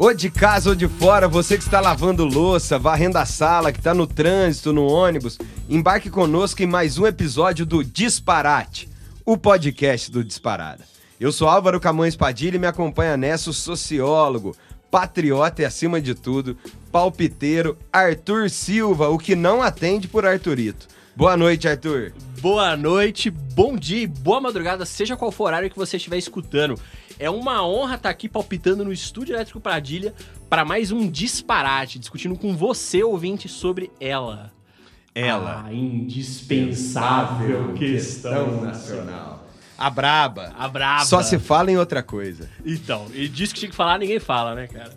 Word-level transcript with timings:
Ou 0.00 0.14
de 0.14 0.30
casa 0.30 0.70
ou 0.70 0.74
de 0.74 0.88
fora, 0.88 1.28
você 1.28 1.58
que 1.58 1.62
está 1.62 1.78
lavando 1.78 2.24
louça, 2.24 2.78
varrendo 2.78 3.18
a 3.18 3.26
sala, 3.26 3.70
que 3.70 3.80
está 3.80 3.92
no 3.92 4.06
trânsito, 4.06 4.72
no 4.72 4.86
ônibus, 4.86 5.38
embarque 5.68 6.08
conosco 6.08 6.62
em 6.62 6.66
mais 6.66 6.96
um 6.96 7.06
episódio 7.06 7.66
do 7.66 7.84
Disparate, 7.84 8.88
o 9.26 9.36
podcast 9.36 10.10
do 10.10 10.24
Disparada. 10.24 10.86
Eu 11.20 11.30
sou 11.30 11.46
Álvaro 11.50 11.78
Camões 11.78 12.16
Padilha 12.16 12.56
e 12.56 12.58
me 12.58 12.66
acompanha 12.66 13.14
nessa 13.14 13.50
o 13.50 13.52
sociólogo, 13.52 14.56
patriota 14.90 15.60
e 15.60 15.64
acima 15.66 16.00
de 16.00 16.14
tudo, 16.14 16.56
palpiteiro 16.90 17.76
Arthur 17.92 18.48
Silva, 18.48 19.10
o 19.10 19.18
que 19.18 19.36
não 19.36 19.62
atende 19.62 20.08
por 20.08 20.24
Arthurito. 20.24 20.88
Boa 21.14 21.36
noite, 21.36 21.68
Arthur. 21.68 22.14
Boa 22.40 22.74
noite, 22.74 23.28
bom 23.28 23.76
dia 23.76 24.04
e 24.04 24.06
boa 24.06 24.40
madrugada, 24.40 24.86
seja 24.86 25.14
qual 25.14 25.30
for 25.30 25.44
o 25.44 25.46
horário 25.48 25.68
que 25.68 25.76
você 25.76 25.98
estiver 25.98 26.16
escutando. 26.16 26.80
É 27.20 27.28
uma 27.28 27.62
honra 27.62 27.96
estar 27.96 28.08
aqui 28.08 28.30
palpitando 28.30 28.82
no 28.82 28.90
Estúdio 28.90 29.34
Elétrico 29.34 29.60
Pradilha 29.60 30.14
para 30.48 30.64
mais 30.64 30.90
um 30.90 31.06
disparate, 31.06 31.98
discutindo 31.98 32.34
com 32.34 32.56
você, 32.56 33.02
ouvinte, 33.02 33.46
sobre 33.46 33.90
ela. 34.00 34.50
Ela. 35.14 35.66
A 35.66 35.74
indispensável 35.74 37.74
questão 37.74 38.62
nacional. 38.62 39.46
A 39.76 39.90
braba. 39.90 40.54
A 40.58 40.66
braba. 40.66 41.04
Só 41.04 41.22
se 41.22 41.38
fala 41.38 41.70
em 41.70 41.76
outra 41.76 42.02
coisa. 42.02 42.48
Então, 42.64 43.06
e 43.12 43.28
disse 43.28 43.52
que 43.52 43.60
tinha 43.60 43.70
que 43.70 43.76
falar, 43.76 43.98
ninguém 43.98 44.18
fala, 44.18 44.54
né, 44.54 44.66
cara? 44.66 44.94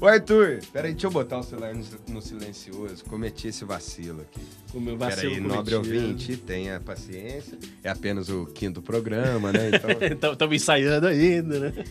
Ô, 0.00 0.06
Arthur, 0.06 0.58
peraí, 0.72 0.92
deixa 0.92 1.06
eu 1.06 1.10
botar 1.10 1.38
o 1.38 1.42
celular 1.42 1.74
no, 1.74 1.84
no 2.08 2.20
silencioso. 2.20 3.04
Cometi 3.04 3.48
esse 3.48 3.64
vacilo 3.64 4.22
aqui. 4.22 4.44
O 4.74 4.80
meu 4.80 4.96
vacilo 4.96 5.30
Peraí, 5.34 5.40
nobre 5.40 5.74
cometido. 5.76 5.96
ouvinte, 6.06 6.36
tenha 6.36 6.80
paciência. 6.80 7.56
É 7.82 7.88
apenas 7.88 8.28
o 8.28 8.46
quinto 8.46 8.82
programa, 8.82 9.52
né? 9.52 9.70
Então... 10.08 10.32
Estamos 10.32 10.56
ensaiando 10.56 11.06
ainda, 11.06 11.60
né? 11.60 11.84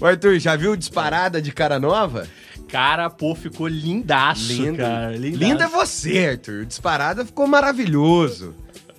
Ô, 0.00 0.06
Arthur, 0.06 0.38
já 0.38 0.56
viu 0.56 0.74
Disparada 0.76 1.40
de 1.40 1.52
Cara 1.52 1.78
Nova? 1.78 2.26
Cara, 2.68 3.10
pô, 3.10 3.34
ficou 3.34 3.68
lindaço, 3.68 4.52
Lindo. 4.52 4.78
cara. 4.78 5.16
Lindaço. 5.16 5.44
Lindo 5.44 5.62
é 5.62 5.68
você, 5.68 6.26
Arthur. 6.30 6.64
Disparada 6.64 7.24
ficou 7.24 7.46
maravilhoso. 7.46 8.54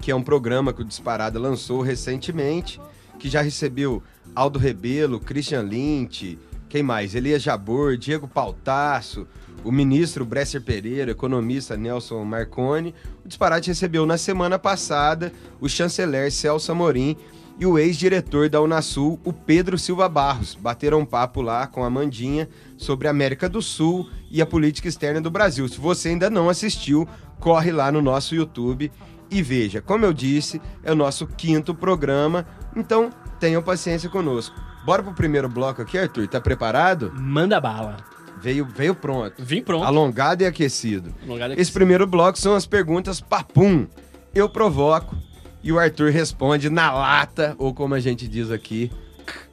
que 0.00 0.10
é 0.10 0.14
um 0.14 0.22
programa 0.22 0.72
que 0.72 0.82
o 0.82 0.84
Disparada 0.84 1.38
lançou 1.38 1.80
recentemente, 1.80 2.80
que 3.18 3.28
já 3.28 3.42
recebeu 3.42 4.02
Aldo 4.34 4.58
Rebelo, 4.58 5.20
Christian 5.20 5.62
Lynch, 5.62 6.38
quem 6.68 6.82
mais? 6.82 7.14
Elias 7.14 7.40
Jabor, 7.40 7.96
Diego 7.96 8.26
Pautasso, 8.26 9.26
o 9.62 9.70
ministro 9.70 10.24
Bresser 10.24 10.60
Pereira, 10.60 11.12
economista 11.12 11.76
Nelson 11.76 12.24
Marconi. 12.24 12.92
O 13.24 13.28
Disparate 13.28 13.68
recebeu 13.68 14.04
na 14.04 14.18
semana 14.18 14.58
passada 14.58 15.32
o 15.60 15.68
chanceler 15.68 16.32
Celso 16.32 16.72
Amorim 16.72 17.16
e 17.58 17.64
o 17.64 17.78
ex-diretor 17.78 18.48
da 18.48 18.60
Unasul, 18.60 19.20
o 19.24 19.32
Pedro 19.32 19.78
Silva 19.78 20.08
Barros. 20.08 20.56
Bateram 20.56 20.98
um 20.98 21.06
papo 21.06 21.40
lá 21.40 21.66
com 21.68 21.84
a 21.84 21.90
Mandinha 21.90 22.48
sobre 22.76 23.06
a 23.06 23.12
América 23.12 23.48
do 23.48 23.62
Sul 23.62 24.10
e 24.30 24.42
a 24.42 24.46
política 24.46 24.88
externa 24.88 25.20
do 25.20 25.30
Brasil. 25.30 25.68
Se 25.68 25.78
você 25.78 26.08
ainda 26.08 26.28
não 26.28 26.48
assistiu, 26.48 27.08
corre 27.38 27.70
lá 27.70 27.92
no 27.92 28.02
nosso 28.02 28.34
YouTube 28.34 28.90
e 29.30 29.42
veja. 29.42 29.80
Como 29.80 30.04
eu 30.04 30.12
disse, 30.12 30.60
é 30.82 30.92
o 30.92 30.96
nosso 30.96 31.26
quinto 31.26 31.74
programa, 31.74 32.46
então 32.76 33.10
tenham 33.38 33.62
paciência 33.62 34.08
conosco. 34.08 34.54
Bora 34.84 35.02
pro 35.02 35.14
primeiro 35.14 35.48
bloco 35.48 35.82
aqui, 35.82 35.98
Arthur? 35.98 36.28
Tá 36.28 36.40
preparado? 36.40 37.12
Manda 37.14 37.60
bala. 37.60 37.96
Veio, 38.40 38.66
veio 38.66 38.94
pronto. 38.94 39.34
Vim 39.38 39.62
pronto. 39.62 39.84
Alongado 39.84 40.42
e 40.42 40.46
aquecido. 40.46 41.14
Alongado 41.24 41.54
e 41.54 41.60
Esse 41.60 41.72
primeiro 41.72 42.06
bloco 42.06 42.38
são 42.38 42.54
as 42.54 42.66
perguntas 42.66 43.20
papum. 43.20 43.86
Eu 44.34 44.48
provoco 44.48 45.16
e 45.62 45.72
o 45.72 45.78
Arthur 45.78 46.10
responde 46.10 46.68
na 46.68 46.92
lata, 46.92 47.54
ou 47.58 47.72
como 47.72 47.94
a 47.94 48.00
gente 48.00 48.28
diz 48.28 48.50
aqui, 48.50 48.92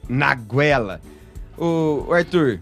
na 0.06 0.34
goela. 0.34 1.00
O, 1.56 2.04
o 2.08 2.12
Arthur, 2.12 2.60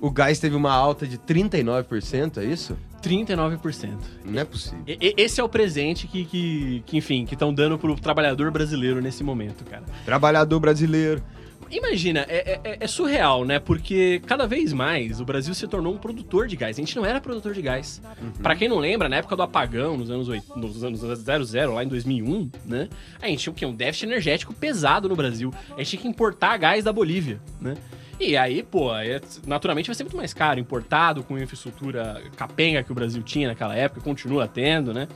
o 0.00 0.10
gás 0.10 0.40
teve 0.40 0.56
uma 0.56 0.72
alta 0.72 1.06
de 1.06 1.16
39%, 1.16 2.38
é 2.38 2.44
isso? 2.44 2.76
39%. 3.02 3.98
Não 4.24 4.40
é 4.40 4.44
possível. 4.44 4.78
E- 4.86 5.14
esse 5.16 5.40
é 5.40 5.44
o 5.44 5.48
presente 5.48 6.06
que, 6.06 6.24
que, 6.24 6.82
que 6.86 6.96
enfim, 6.96 7.24
que 7.24 7.34
estão 7.34 7.52
dando 7.52 7.78
pro 7.78 7.94
trabalhador 7.96 8.50
brasileiro 8.50 9.00
nesse 9.00 9.22
momento, 9.24 9.64
cara. 9.64 9.82
Trabalhador 10.04 10.60
brasileiro. 10.60 11.22
Imagina, 11.70 12.26
é, 12.28 12.58
é- 12.64 12.76
é 12.80 12.86
surreal, 12.88 13.44
né? 13.44 13.60
Porque 13.60 14.20
cada 14.26 14.44
vez 14.44 14.72
mais 14.72 15.20
o 15.20 15.24
Brasil 15.24 15.54
se 15.54 15.68
tornou 15.68 15.94
um 15.94 15.98
produtor 15.98 16.48
de 16.48 16.56
gás. 16.56 16.76
A 16.76 16.80
gente 16.80 16.96
não 16.96 17.06
era 17.06 17.20
produtor 17.20 17.54
de 17.54 17.62
gás. 17.62 18.02
Pra 18.42 18.56
quem 18.56 18.68
não 18.68 18.78
lembra, 18.80 19.08
na 19.08 19.16
época 19.16 19.36
do 19.36 19.42
apagão, 19.42 19.96
nos 19.96 20.10
anos, 20.10 20.28
oit- 20.28 20.42
nos 20.56 20.82
anos 20.82 21.00
00, 21.00 21.72
lá 21.74 21.84
em 21.84 21.88
2001, 21.88 22.50
né? 22.66 22.88
A 23.22 23.28
gente 23.28 23.38
tinha 23.44 23.52
o 23.52 23.54
quê? 23.54 23.64
Um 23.66 23.74
déficit 23.74 24.06
energético 24.06 24.52
pesado 24.52 25.08
no 25.08 25.14
Brasil. 25.14 25.54
A 25.76 25.78
gente 25.78 25.90
tinha 25.90 26.02
que 26.02 26.08
importar 26.08 26.56
gás 26.56 26.82
da 26.82 26.92
Bolívia, 26.92 27.40
né? 27.60 27.76
E 28.20 28.36
aí, 28.36 28.62
pô, 28.62 28.94
é- 28.94 29.18
naturalmente 29.46 29.86
vai 29.86 29.94
ser 29.94 30.04
muito 30.04 30.16
mais 30.16 30.34
caro, 30.34 30.60
importado 30.60 31.22
com 31.22 31.38
infraestrutura 31.38 32.22
capenga 32.36 32.82
que 32.82 32.92
o 32.92 32.94
Brasil 32.94 33.22
tinha 33.22 33.48
naquela 33.48 33.74
época, 33.74 34.02
continua 34.02 34.46
tendo, 34.46 34.92
né? 34.92 35.08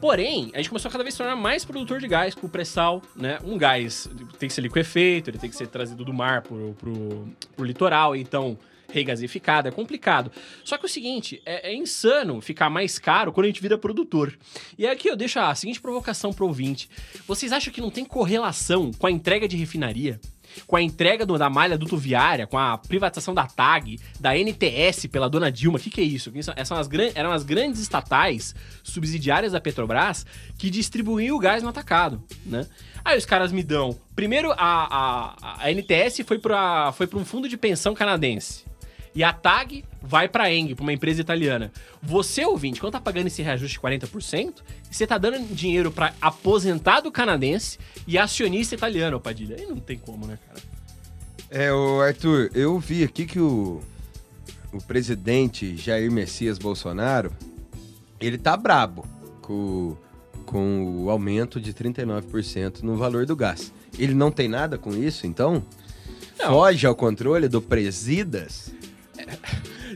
Porém, 0.00 0.52
a 0.54 0.58
gente 0.58 0.68
começou 0.68 0.88
a 0.88 0.92
cada 0.92 1.02
vez 1.02 1.14
se 1.14 1.18
tornar 1.18 1.34
mais 1.34 1.64
produtor 1.64 1.98
de 1.98 2.06
gás 2.06 2.36
com 2.36 2.46
o 2.46 2.48
pré-sal, 2.48 3.02
né? 3.16 3.40
Um 3.44 3.58
gás 3.58 4.08
tem 4.38 4.48
que 4.48 4.54
ser 4.54 4.60
liquefeito, 4.60 5.28
ele 5.28 5.38
tem 5.38 5.50
que 5.50 5.56
ser 5.56 5.66
trazido 5.66 6.04
do 6.04 6.14
mar 6.14 6.42
pro, 6.42 6.74
pro, 6.74 7.28
pro 7.56 7.64
litoral, 7.64 8.14
então 8.14 8.56
regasificado, 8.90 9.66
é 9.66 9.72
complicado. 9.72 10.30
Só 10.64 10.78
que 10.78 10.86
o 10.86 10.88
seguinte, 10.88 11.42
é, 11.44 11.70
é 11.70 11.74
insano 11.74 12.40
ficar 12.40 12.70
mais 12.70 13.00
caro 13.00 13.32
quando 13.32 13.46
a 13.46 13.48
gente 13.48 13.60
vira 13.60 13.76
produtor. 13.76 14.32
E 14.78 14.86
aqui 14.86 15.08
eu 15.10 15.16
deixo 15.16 15.40
a 15.40 15.52
seguinte 15.56 15.80
provocação 15.80 16.32
pro 16.32 16.46
ouvinte. 16.46 16.88
Vocês 17.26 17.52
acham 17.52 17.72
que 17.72 17.80
não 17.80 17.90
tem 17.90 18.04
correlação 18.04 18.92
com 18.92 19.08
a 19.08 19.10
entrega 19.10 19.48
de 19.48 19.56
refinaria? 19.56 20.20
Com 20.66 20.76
a 20.76 20.82
entrega 20.82 21.24
do- 21.26 21.38
da 21.38 21.48
malha 21.50 21.76
dutoviária, 21.78 22.46
com 22.46 22.58
a 22.58 22.76
privatização 22.78 23.34
da 23.34 23.46
TAG, 23.46 23.98
da 24.20 24.36
NTS 24.36 25.08
pela 25.08 25.28
dona 25.28 25.50
Dilma. 25.50 25.78
O 25.78 25.80
que, 25.80 25.90
que 25.90 26.00
é 26.00 26.04
isso? 26.04 26.32
Essas 26.34 26.68
são 26.68 26.76
as 26.76 26.88
eram 27.14 27.30
as 27.32 27.42
grandes 27.44 27.80
estatais 27.80 28.54
subsidiárias 28.82 29.52
da 29.52 29.60
Petrobras 29.60 30.24
que 30.56 30.70
distribuíam 30.70 31.36
o 31.36 31.38
gás 31.40 31.62
no 31.62 31.68
atacado, 31.68 32.22
né? 32.44 32.66
Aí 33.04 33.16
os 33.16 33.24
caras 33.24 33.52
me 33.52 33.62
dão. 33.62 33.98
Primeiro, 34.14 34.52
a, 34.52 34.56
a, 34.58 35.64
a 35.64 35.70
NTS 35.72 36.22
foi 36.24 36.38
para 36.38 36.92
foi 36.92 37.08
um 37.14 37.24
fundo 37.24 37.48
de 37.48 37.56
pensão 37.56 37.94
canadense. 37.94 38.64
E 39.14 39.24
a 39.24 39.32
TAG 39.32 39.84
vai 40.02 40.28
pra 40.28 40.52
Eng, 40.52 40.74
pra 40.74 40.82
uma 40.82 40.92
empresa 40.92 41.20
italiana. 41.20 41.72
Você, 42.02 42.44
ouvinte, 42.44 42.80
quando 42.80 42.92
tá 42.92 43.00
pagando 43.00 43.26
esse 43.26 43.42
reajuste 43.42 43.76
de 43.76 43.80
40%, 43.80 44.54
você 44.90 45.06
tá 45.06 45.18
dando 45.18 45.54
dinheiro 45.54 45.90
pra 45.90 46.14
aposentado 46.20 47.10
canadense 47.10 47.78
e 48.06 48.16
acionista 48.16 48.74
italiano, 48.74 49.20
Padilha. 49.20 49.56
Aí 49.58 49.66
não 49.66 49.76
tem 49.76 49.98
como, 49.98 50.26
né, 50.26 50.38
cara? 50.46 50.60
É, 51.50 51.72
o 51.72 52.00
Arthur, 52.00 52.50
eu 52.54 52.78
vi 52.78 53.02
aqui 53.02 53.24
que 53.24 53.40
o, 53.40 53.80
o 54.72 54.82
presidente 54.82 55.76
Jair 55.76 56.10
Messias 56.10 56.58
Bolsonaro, 56.58 57.32
ele 58.20 58.36
tá 58.36 58.56
brabo 58.56 59.06
com, 59.40 59.96
com 60.44 61.04
o 61.04 61.10
aumento 61.10 61.60
de 61.60 61.72
39% 61.72 62.82
no 62.82 62.96
valor 62.96 63.24
do 63.24 63.34
gás. 63.34 63.72
Ele 63.98 64.14
não 64.14 64.30
tem 64.30 64.48
nada 64.48 64.76
com 64.76 64.94
isso, 64.94 65.26
então? 65.26 65.64
Não. 66.38 66.48
Foge 66.50 66.86
ao 66.86 66.94
controle 66.94 67.48
do 67.48 67.60
Presidas? 67.60 68.70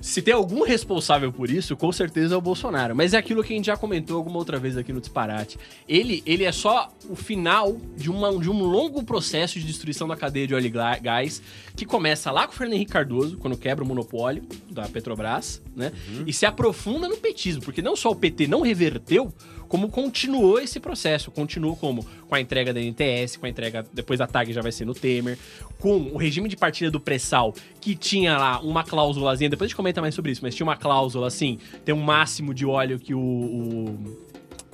Se 0.02 0.20
tem 0.20 0.34
algum 0.34 0.64
responsável 0.64 1.32
por 1.32 1.48
isso, 1.48 1.76
com 1.76 1.92
certeza 1.92 2.34
é 2.34 2.36
o 2.36 2.40
Bolsonaro. 2.40 2.94
Mas 2.94 3.14
é 3.14 3.18
aquilo 3.18 3.42
que 3.42 3.52
a 3.52 3.56
gente 3.56 3.66
já 3.66 3.76
comentou 3.76 4.16
alguma 4.16 4.36
outra 4.36 4.58
vez 4.58 4.76
aqui 4.76 4.92
no 4.92 5.00
Disparate. 5.00 5.56
Ele, 5.88 6.24
ele 6.26 6.42
é 6.42 6.50
só 6.50 6.92
o 7.08 7.14
final 7.14 7.76
de, 7.96 8.10
uma, 8.10 8.36
de 8.36 8.50
um 8.50 8.64
longo 8.64 9.04
processo 9.04 9.60
de 9.60 9.64
destruição 9.64 10.08
da 10.08 10.16
cadeia 10.16 10.44
de 10.44 10.54
óleo 10.56 10.66
e 10.66 11.00
gás, 11.00 11.40
que 11.76 11.86
começa 11.86 12.32
lá 12.32 12.48
com 12.48 12.52
o 12.52 12.56
Fernando 12.56 12.74
Henrique 12.74 12.90
Cardoso, 12.90 13.38
quando 13.38 13.56
quebra 13.56 13.84
o 13.84 13.86
monopólio 13.86 14.42
da 14.68 14.88
Petrobras, 14.88 15.62
né? 15.74 15.92
Uhum. 16.08 16.24
E 16.26 16.32
se 16.32 16.44
aprofunda 16.44 17.08
no 17.08 17.16
petismo, 17.16 17.62
porque 17.62 17.80
não 17.80 17.94
só 17.94 18.10
o 18.10 18.16
PT 18.16 18.48
não 18.48 18.60
reverteu, 18.60 19.32
como 19.72 19.88
continuou 19.88 20.60
esse 20.60 20.78
processo. 20.78 21.30
Continuou 21.30 21.74
como? 21.74 22.04
Com 22.28 22.34
a 22.34 22.40
entrega 22.42 22.74
da 22.74 22.78
NTS, 22.78 23.38
com 23.38 23.46
a 23.46 23.48
entrega. 23.48 23.86
Depois 23.90 24.18
da 24.18 24.26
TAG 24.26 24.52
já 24.52 24.60
vai 24.60 24.70
ser 24.70 24.84
no 24.84 24.92
Temer, 24.92 25.38
com 25.78 25.96
o 26.12 26.18
regime 26.18 26.46
de 26.46 26.58
partilha 26.58 26.90
do 26.90 27.00
pré-sal, 27.00 27.54
que 27.80 27.94
tinha 27.96 28.36
lá 28.36 28.60
uma 28.60 28.84
cláusulazinha, 28.84 29.48
depois 29.48 29.64
a 29.64 29.68
gente 29.70 29.76
comenta 29.76 30.02
mais 30.02 30.14
sobre 30.14 30.30
isso, 30.30 30.42
mas 30.42 30.54
tinha 30.54 30.66
uma 30.66 30.76
cláusula 30.76 31.26
assim: 31.26 31.58
tem 31.86 31.94
um 31.94 32.02
máximo 32.02 32.52
de 32.52 32.66
óleo 32.66 32.98
que 32.98 33.14
o, 33.14 33.18
o 33.18 34.18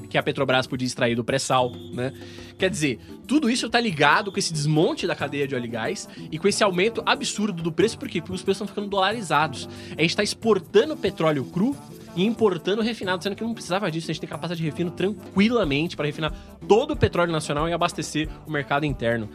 que 0.09 0.17
a 0.17 0.23
Petrobras 0.23 0.67
podia 0.67 0.87
extrair 0.87 1.15
do 1.15 1.25
pré-sal, 1.25 1.73
né? 1.93 2.13
Quer 2.59 2.71
dizer, 2.71 2.99
tudo 3.27 3.51
isso 3.51 3.69
tá 3.69 3.81
ligado 3.81 4.33
com 4.33 4.39
esse 4.39 4.53
desmonte 4.53 5.07
da 5.07 5.15
cadeia 5.15 5.47
de 5.47 5.55
óleo 5.55 5.67
e 5.67 5.69
gás 5.69 6.09
e 6.31 6.39
com 6.39 6.49
esse 6.49 6.65
aumento 6.65 7.03
absurdo 7.05 7.63
do 7.63 7.71
preço, 7.71 7.99
por 7.99 8.09
quê? 8.09 8.21
Porque 8.21 8.35
os 8.35 8.43
preços 8.43 8.63
estão 8.63 8.67
ficando 8.67 8.89
dolarizados. 8.89 9.69
A 9.97 10.01
gente 10.01 10.11
está 10.11 10.23
exportando 10.23 10.97
petróleo 10.97 11.45
cru 11.45 11.77
e 12.17 12.25
importando 12.25 12.83
refinado, 12.83 13.23
sendo 13.23 13.37
que 13.37 13.45
não 13.45 13.55
precisava 13.55 13.91
disso. 13.91 14.11
A 14.11 14.13
gente 14.13 14.21
tem 14.21 14.29
capacidade 14.29 14.61
de 14.61 14.69
refino 14.69 14.91
tranquilamente 14.91 15.97
para 15.97 16.07
refinar 16.07 16.33
todo 16.67 16.93
o 16.93 16.97
petróleo 16.97 17.31
nacional 17.31 17.69
e 17.69 17.73
abastecer 17.73 18.29
o 18.47 18.51
mercado 18.51 18.85
interno. 18.85 19.29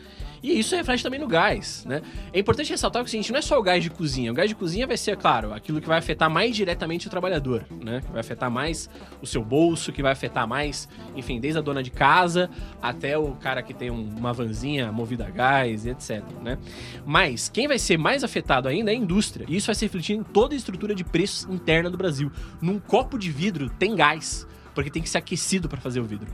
E 0.44 0.60
isso 0.60 0.76
reflete 0.76 1.02
também 1.02 1.20
no 1.20 1.28
gás, 1.28 1.86
né? 1.88 2.02
É 2.34 2.40
importante 2.40 2.70
ressaltar 2.70 3.02
que 3.02 3.08
o 3.08 3.10
seguinte, 3.10 3.32
não 3.32 3.40
é 3.40 3.42
só 3.42 3.58
o 3.58 3.64
gás 3.64 3.82
de 3.82 3.90
cozinha. 3.90 4.30
O 4.30 4.36
gás 4.36 4.50
de 4.50 4.56
cozinha 4.56 4.86
vai 4.86 4.98
ser, 4.98 5.16
claro, 5.16 5.54
aquilo 5.54 5.80
que 5.80 5.88
vai 5.88 5.98
afetar 5.98 6.30
mais 6.30 6.54
diretamente 6.54 7.08
o 7.08 7.10
trabalhador, 7.10 7.66
né? 7.82 8.02
Que 8.02 8.12
vai 8.12 8.20
afetar 8.20 8.52
mais 8.52 8.90
o 9.22 9.26
seu 9.26 9.42
bolso, 9.42 9.94
que 9.94 10.04
vai 10.04 10.12
afetar 10.12 10.46
mais, 10.46 10.90
enfim, 11.16 11.40
desde 11.40 11.60
a 11.60 11.62
dona 11.62 11.82
de 11.82 11.90
casa 11.90 12.50
até 12.82 13.18
o 13.18 13.32
cara 13.36 13.64
que 13.64 13.74
tem 13.74 13.90
uma 13.90 14.34
vanzinha 14.34 14.92
movida 14.92 15.26
a 15.26 15.30
gás 15.30 15.86
etc, 15.86 16.22
né? 16.42 16.58
Mas 17.06 17.48
quem 17.48 17.66
vai 17.66 17.80
ser 17.80 17.98
mais 17.98 18.22
afetado 18.22 18.68
ainda 18.68 18.92
é 18.92 18.94
a 18.94 18.98
indústria. 18.98 19.46
E 19.48 19.56
isso 19.56 19.68
vai 19.68 19.76
se 19.76 19.86
refletir 19.86 20.18
em 20.18 20.24
toda 20.24 20.54
a 20.54 20.58
estrutura 20.58 20.94
de 20.94 21.06
preços 21.06 21.50
interna 21.50 21.90
do 21.90 21.98
Brasil. 21.98 22.30
Num 22.62 22.80
copo 22.80 23.18
de 23.18 23.32
vidro 23.32 23.70
tem 23.70 23.96
gás, 23.96 24.46
porque 24.76 24.90
tem 24.90 25.02
que 25.02 25.10
ser 25.10 25.20
aquecido 25.20 25.70
para 25.70 25.80
fazer 25.80 26.02
o 26.02 26.04
vidro. 26.04 26.28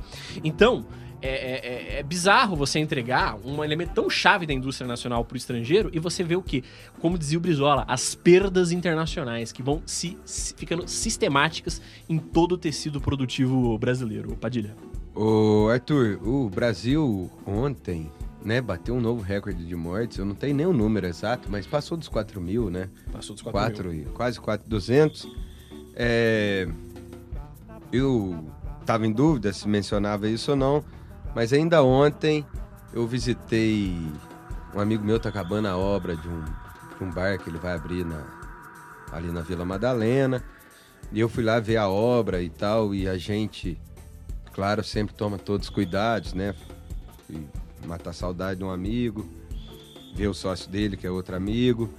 Então, 0.44 0.86
é, 1.22 1.30
é, 1.30 1.96
é, 1.98 2.00
é, 2.00 2.04
bizarro 2.04 2.56
você 2.56 2.80
entregar 2.80 3.38
um 3.44 3.62
elemento 3.64 3.94
tão 3.94 4.10
chave 4.10 4.46
da 4.46 4.54
indústria 4.54 4.88
nacional 4.88 5.26
para 5.26 5.36
o 5.36 5.38
estrangeiro 5.38 5.90
e 5.92 6.00
você 6.00 6.24
vê 6.24 6.36
o 6.36 6.42
que? 6.42 6.64
Como 7.00 7.18
dizia 7.18 7.38
o 7.38 7.42
Brizola, 7.42 7.84
as 7.88 8.16
perdas 8.16 8.72
internacionais 8.72 9.52
que 9.52 9.62
vão 9.62 9.82
se, 9.86 10.18
se, 10.24 10.54
ficando 10.54 10.88
sistemáticas 10.88 11.82
em 12.08 12.18
todo 12.18 12.54
o 12.54 12.58
tecido 12.58 13.02
produtivo 13.02 13.78
brasileiro. 13.78 14.36
Padilha. 14.38 14.76
Ô 15.14 15.68
Arthur, 15.70 16.20
o 16.26 16.50
Brasil 16.50 17.30
ontem 17.46 18.10
né, 18.44 18.62
bateu 18.62 18.96
um 18.96 19.02
novo 19.02 19.22
recorde 19.22 19.66
de 19.66 19.76
mortes. 19.76 20.18
Eu 20.18 20.26
não 20.26 20.36
tenho 20.36 20.56
nem 20.56 20.66
o 20.66 20.72
número 20.72 21.06
exato, 21.06 21.52
mas 21.52 21.68
passou 21.68 21.98
dos 21.98 22.08
4 22.08 22.40
mil, 22.40 22.70
né? 22.70 22.90
Passou 23.12 23.36
dos 23.36 23.44
4, 23.44 23.60
4 23.60 23.92
mil. 23.92 24.06
Quase 24.12 24.40
4,200. 24.40 25.28
É... 25.96 26.66
Eu 27.92 28.46
estava 28.80 29.06
em 29.06 29.12
dúvida 29.12 29.52
se 29.52 29.68
mencionava 29.68 30.30
isso 30.30 30.52
ou 30.52 30.58
não 30.58 30.99
mas 31.36 31.54
ainda 31.54 31.84
ontem 31.84 32.46
eu 32.94 33.06
visitei 33.06 33.96
um 34.74 34.80
amigo 34.80 35.04
meu 35.04 35.20
tá 35.20 35.30
acabando 35.30 35.68
a 35.68 35.78
obra 35.78 36.16
de 36.16 36.28
um, 36.28 36.44
de 36.44 37.04
um 37.04 37.12
bar 37.12 37.38
que 37.40 37.50
ele 37.50 37.58
vai 37.58 37.74
abrir 37.74 38.06
na, 38.06 38.24
ali 39.12 39.32
na 39.32 39.42
Vila 39.42 39.66
Madalena. 39.66 40.44
E 41.12 41.20
eu 41.20 41.28
fui 41.28 41.44
lá 41.44 41.60
ver 41.60 41.78
a 41.78 41.90
obra 41.90 42.42
e 42.42 42.50
tal, 42.50 42.94
e 42.94 43.08
a 43.08 43.18
gente, 43.18 43.80
claro, 44.54 44.84
sempre 44.84 45.16
toma 45.16 45.38
todos 45.38 45.68
os 45.68 45.74
cuidados, 45.74 46.34
né? 46.34 46.54
Fui 47.26 47.48
matar 47.86 48.12
a 48.12 48.14
saudade 48.14 48.60
de 48.60 48.64
um 48.64 48.70
amigo, 48.70 49.28
ver 50.14 50.28
o 50.28 50.34
sócio 50.34 50.70
dele, 50.70 50.96
que 50.96 51.08
é 51.08 51.12
outro 51.12 51.36
amigo. 51.36 51.90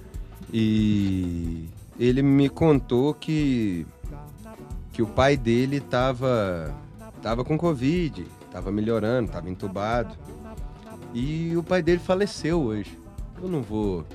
E 0.53 1.67
ele 1.99 2.21
me 2.21 2.47
contou 2.47 3.13
que, 3.13 3.85
que 4.93 5.01
o 5.01 5.07
pai 5.07 5.35
dele 5.35 5.81
tava, 5.81 6.73
tava 7.21 7.43
com 7.43 7.57
Covid, 7.57 8.25
Tava 8.51 8.71
melhorando, 8.71 9.31
tava 9.31 9.49
entubado. 9.49 10.15
E 11.13 11.55
o 11.55 11.63
pai 11.63 11.81
dele 11.81 11.99
faleceu 11.99 12.61
hoje. 12.61 12.97
Eu 13.41 13.49
não 13.49 13.61
vou 13.61 14.05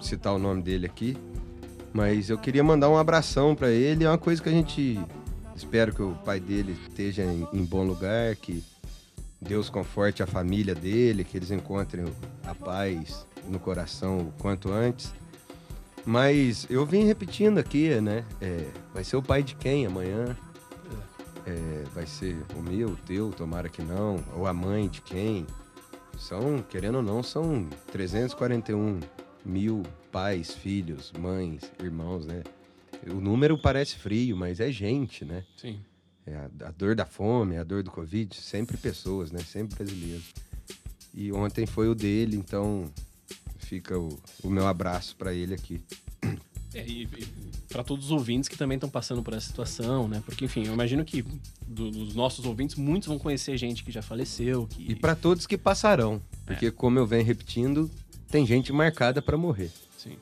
citar 0.00 0.32
o 0.32 0.38
nome 0.38 0.62
dele 0.62 0.86
aqui, 0.86 1.16
mas 1.92 2.30
eu 2.30 2.38
queria 2.38 2.64
mandar 2.64 2.88
um 2.88 2.96
abração 2.96 3.54
para 3.54 3.70
ele. 3.70 4.04
É 4.04 4.08
uma 4.08 4.18
coisa 4.18 4.42
que 4.42 4.48
a 4.48 4.52
gente 4.52 4.98
espero 5.54 5.94
que 5.94 6.02
o 6.02 6.14
pai 6.24 6.40
dele 6.40 6.76
esteja 6.88 7.22
em, 7.24 7.46
em 7.52 7.64
bom 7.64 7.84
lugar, 7.84 8.34
que 8.36 8.64
Deus 9.40 9.68
conforte 9.68 10.22
a 10.22 10.26
família 10.26 10.74
dele, 10.74 11.24
que 11.24 11.36
eles 11.36 11.50
encontrem 11.50 12.04
a 12.46 12.54
paz 12.54 13.26
no 13.48 13.58
coração 13.58 14.20
o 14.20 14.32
quanto 14.40 14.70
antes. 14.70 15.12
Mas 16.04 16.66
eu 16.70 16.84
vim 16.86 17.04
repetindo 17.04 17.58
aqui, 17.58 18.00
né? 18.00 18.24
É, 18.40 18.66
vai 18.92 19.04
ser 19.04 19.16
o 19.16 19.22
pai 19.22 19.42
de 19.42 19.54
quem 19.54 19.86
amanhã? 19.86 20.36
É, 21.46 21.84
vai 21.94 22.06
ser 22.06 22.36
o 22.56 22.62
meu, 22.62 22.90
o 22.90 22.96
teu, 22.96 23.30
tomara 23.30 23.68
que 23.68 23.82
não, 23.82 24.22
ou 24.34 24.46
a 24.46 24.52
mãe 24.52 24.88
de 24.88 25.00
quem. 25.00 25.46
São, 26.18 26.62
querendo 26.62 26.96
ou 26.96 27.02
não, 27.02 27.22
são 27.22 27.68
341 27.90 29.00
mil 29.44 29.82
pais, 30.10 30.52
filhos, 30.54 31.12
mães, 31.18 31.62
irmãos, 31.80 32.26
né? 32.26 32.42
O 33.08 33.20
número 33.20 33.58
parece 33.58 33.96
frio, 33.96 34.36
mas 34.36 34.60
é 34.60 34.70
gente, 34.70 35.24
né? 35.24 35.44
Sim. 35.56 35.80
É 36.24 36.36
a, 36.36 36.68
a 36.68 36.70
dor 36.70 36.94
da 36.94 37.04
fome, 37.04 37.56
a 37.56 37.64
dor 37.64 37.82
do 37.82 37.90
Covid, 37.90 38.36
sempre 38.36 38.76
pessoas, 38.76 39.32
né? 39.32 39.40
Sempre 39.40 39.76
brasileiros. 39.76 40.32
E 41.12 41.32
ontem 41.32 41.66
foi 41.66 41.88
o 41.88 41.94
dele, 41.94 42.36
então 42.36 42.90
fica 43.58 43.98
o, 43.98 44.20
o 44.42 44.50
meu 44.50 44.66
abraço 44.66 45.16
para 45.16 45.32
ele 45.32 45.54
aqui. 45.54 45.82
É, 46.74 46.84
e, 46.86 47.02
e 47.02 47.26
para 47.68 47.82
todos 47.82 48.06
os 48.06 48.10
ouvintes 48.10 48.48
que 48.48 48.56
também 48.56 48.76
estão 48.76 48.88
passando 48.88 49.22
por 49.22 49.34
essa 49.34 49.46
situação, 49.46 50.08
né? 50.08 50.22
Porque, 50.24 50.44
enfim, 50.44 50.66
eu 50.66 50.72
imagino 50.72 51.04
que 51.04 51.24
do, 51.66 51.90
dos 51.90 52.14
nossos 52.14 52.44
ouvintes, 52.44 52.76
muitos 52.76 53.08
vão 53.08 53.18
conhecer 53.18 53.56
gente 53.56 53.82
que 53.82 53.90
já 53.90 54.02
faleceu. 54.02 54.66
Que... 54.66 54.92
E 54.92 54.94
para 54.94 55.14
todos 55.14 55.46
que 55.46 55.58
passarão. 55.58 56.20
Porque, 56.46 56.66
é. 56.66 56.70
como 56.70 56.98
eu 56.98 57.06
venho 57.06 57.24
repetindo, 57.24 57.90
tem 58.30 58.46
gente 58.46 58.72
marcada 58.72 59.20
para 59.20 59.36
morrer. 59.36 59.70
Sim. 59.96 60.16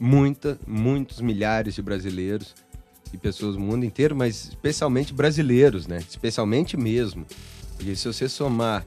Muita, 0.00 0.58
muitos 0.66 1.20
milhares 1.20 1.74
de 1.74 1.82
brasileiros 1.82 2.54
e 3.12 3.16
pessoas 3.16 3.54
do 3.54 3.60
mundo 3.60 3.84
inteiro, 3.84 4.14
mas 4.14 4.48
especialmente 4.48 5.12
brasileiros, 5.12 5.86
né? 5.86 5.98
Especialmente 5.98 6.76
mesmo. 6.76 7.26
Porque 7.76 7.94
se 7.94 8.06
você 8.06 8.28
somar. 8.28 8.86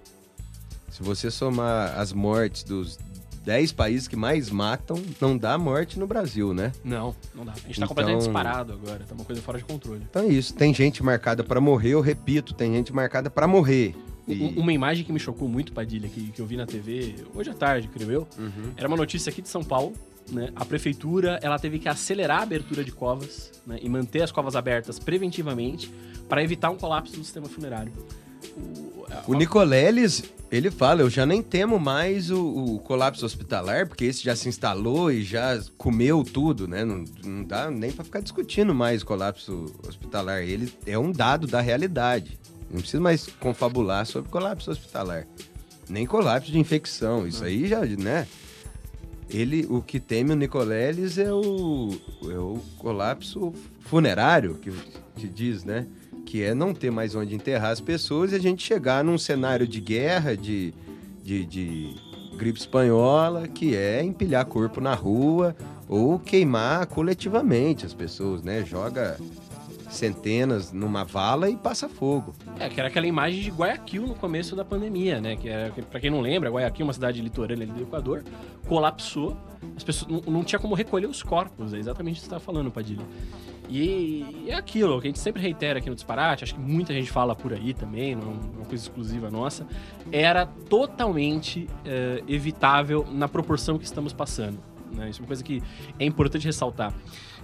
Se 0.90 1.04
você 1.04 1.30
somar 1.30 1.98
as 1.98 2.12
mortes 2.12 2.64
dos 2.64 2.98
10 3.48 3.72
países 3.72 4.10
que 4.10 4.18
mais 4.18 4.50
matam, 4.50 5.02
não 5.22 5.38
dá 5.38 5.58
morte 5.58 5.98
no 5.98 6.06
Brasil, 6.06 6.54
né? 6.54 6.74
Não, 6.84 7.16
não 7.34 7.46
dá. 7.46 7.54
A 7.54 7.56
gente 7.56 7.64
tá 7.64 7.72
então... 7.72 7.88
completamente 7.88 8.20
disparado 8.20 8.74
agora, 8.74 9.06
tá 9.08 9.16
uma 9.16 9.24
coisa 9.24 9.42
fora 9.42 9.58
de 9.58 9.64
controle. 9.64 10.02
Então 10.10 10.24
é 10.24 10.28
isso, 10.28 10.54
tem 10.54 10.74
gente 10.74 11.02
marcada 11.02 11.46
para 11.46 11.62
morrer, 11.62 11.92
eu 11.92 12.02
repito, 12.02 12.54
tem 12.54 12.74
gente 12.74 12.94
marcada 12.94 13.30
para 13.30 13.48
morrer. 13.48 13.96
E... 14.28 14.54
Uma 14.58 14.74
imagem 14.74 15.06
que 15.06 15.14
me 15.14 15.20
chocou 15.20 15.48
muito, 15.48 15.72
Padilha, 15.72 16.10
que, 16.10 16.30
que 16.30 16.42
eu 16.42 16.46
vi 16.46 16.58
na 16.58 16.66
TV 16.66 17.16
hoje 17.34 17.50
à 17.50 17.54
tarde, 17.54 17.88
creio 17.88 18.12
eu, 18.12 18.28
uhum. 18.38 18.74
era 18.76 18.86
uma 18.86 18.98
notícia 18.98 19.30
aqui 19.30 19.42
de 19.42 19.48
São 19.48 19.64
Paulo, 19.64 19.94
né? 20.30 20.50
A 20.54 20.66
prefeitura 20.66 21.40
ela 21.42 21.58
teve 21.58 21.80
que 21.80 21.88
acelerar 21.88 22.40
a 22.40 22.44
abertura 22.44 22.84
de 22.84 22.92
covas 22.92 23.54
né? 23.66 23.80
e 23.82 23.88
manter 23.88 24.24
as 24.24 24.32
covas 24.32 24.58
abertas 24.58 25.00
preventivamente 25.00 25.90
para 26.28 26.44
evitar 26.44 26.70
um 26.70 26.76
colapso 26.76 27.16
do 27.16 27.24
sistema 27.24 27.48
funerário. 27.48 27.94
O, 28.58 29.32
o 29.32 29.34
Nicoleles, 29.36 30.34
ele 30.50 30.72
fala, 30.72 31.02
eu 31.02 31.10
já 31.10 31.26
nem 31.26 31.42
temo 31.42 31.78
mais 31.78 32.32
o, 32.32 32.40
o, 32.40 32.80
colapso 32.80 33.26
hospitalar, 33.26 33.88
porque 33.88 34.06
esse 34.06 34.24
já 34.24 34.36
se 34.36 34.48
instalou 34.48 35.12
e 35.12 35.22
já 35.22 35.60
comeu 35.78 36.24
tudo, 36.24 36.68
né? 36.68 36.86
Não, 36.86 37.04
não 37.24 37.44
dá 37.44 37.70
nem 37.70 37.92
para 37.92 38.06
ficar 38.06 38.22
discutindo 38.22 38.74
mais 38.74 39.02
o 39.02 39.06
colapso 39.06 39.66
hospitalar. 39.86 40.42
Ele 40.44 40.72
é 40.86 40.98
um 40.98 41.12
dado 41.12 41.48
da 41.48 41.60
realidade. 41.60 42.40
Não 42.72 42.80
precisa 42.80 43.02
mais 43.02 43.28
confabular 43.28 44.06
sobre 44.06 44.32
colapso 44.32 44.72
hospitalar. 44.72 45.28
Nem 45.90 46.06
colapso 46.06 46.52
de 46.52 46.60
infecção. 46.60 47.28
Isso 47.28 47.44
aí 47.44 47.68
já, 47.68 47.86
né? 47.86 48.26
Ele, 49.30 49.66
o 49.70 49.82
que 49.82 50.00
teme 50.00 50.32
o 50.32 50.36
Nicoleles 50.36 51.18
é 51.18 51.32
o, 51.32 51.98
é 52.24 52.38
o 52.38 52.62
colapso 52.78 53.54
funerário, 53.82 54.56
que, 54.56 54.72
que 55.18 55.28
diz, 55.28 55.66
né? 55.66 55.86
Que 56.28 56.44
é 56.44 56.54
não 56.54 56.74
ter 56.74 56.92
mais 56.92 57.16
onde 57.16 57.34
enterrar 57.34 57.72
as 57.72 57.80
pessoas 57.80 58.34
e 58.34 58.36
a 58.36 58.40
gente 58.40 58.62
chegar 58.62 59.02
num 59.02 59.18
cenário 59.18 59.66
de 59.66 59.80
guerra, 59.80 60.36
de, 60.36 60.74
de, 61.24 61.46
de 61.46 61.96
gripe 62.36 62.60
espanhola, 62.60 63.48
que 63.48 63.74
é 63.74 64.04
empilhar 64.04 64.46
corpo 64.46 64.82
na 64.82 64.94
rua 64.94 65.56
ou 65.88 66.20
queimar 66.20 66.86
coletivamente 66.88 67.86
as 67.86 67.94
pessoas, 67.94 68.44
né? 68.44 68.62
Joga 68.66 69.18
centenas 69.90 70.74
numa 70.74 71.06
vala 71.06 71.50
e 71.50 71.56
passa 71.56 71.88
fogo. 71.88 72.36
É, 72.60 72.68
que 72.68 72.78
era 72.78 72.90
aquela 72.90 73.08
imagem 73.08 73.42
de 73.42 73.50
Guayaquil 73.50 74.06
no 74.06 74.14
começo 74.14 74.54
da 74.54 74.66
pandemia, 74.66 75.22
né? 75.22 75.38
Que 75.38 75.48
era, 75.48 75.72
para 75.90 76.02
quem 76.02 76.12
não 76.12 76.20
lembra, 76.20 76.50
Guayaquil, 76.50 76.86
uma 76.86 76.94
cidade 76.94 77.22
litorânea 77.22 77.66
do 77.66 77.82
Equador, 77.82 78.26
colapsou 78.68 79.38
As 79.76 79.84
pessoas 79.84 80.12
não, 80.12 80.22
não 80.32 80.44
tinha 80.44 80.60
como 80.60 80.76
recolher 80.76 81.08
os 81.08 81.22
corpos, 81.24 81.74
é 81.74 81.78
exatamente 81.78 82.18
isso 82.18 82.26
que 82.26 82.30
você 82.30 82.36
estava 82.36 82.44
falando, 82.44 82.72
Padilha. 82.72 83.06
E 83.70 84.46
é 84.48 84.56
aquilo 84.56 85.00
que 85.02 85.08
a 85.08 85.10
gente 85.10 85.20
sempre 85.20 85.42
reitera 85.42 85.80
aqui 85.80 85.90
no 85.90 85.96
Disparate, 85.96 86.44
acho 86.44 86.56
que 86.56 86.60
muita 86.60 86.94
gente 86.94 87.12
fala 87.12 87.36
por 87.36 87.54
aí 87.54 87.74
também, 87.74 88.16
não 88.16 88.22
é 88.22 88.58
uma 88.58 88.66
coisa 88.66 88.84
exclusiva 88.84 89.30
nossa, 89.30 89.68
era 90.12 90.46
totalmente 90.46 91.68
é, 91.84 92.24
evitável 92.28 93.06
na 93.12 93.28
proporção 93.28 93.78
que 93.78 93.86
estamos 93.86 94.14
passando. 94.14 94.60
Né? 94.94 95.10
Isso 95.10 95.20
é 95.20 95.22
uma 95.24 95.28
coisa 95.28 95.44
que 95.44 95.62
é 96.00 96.06
importante 96.06 96.46
ressaltar. 96.46 96.94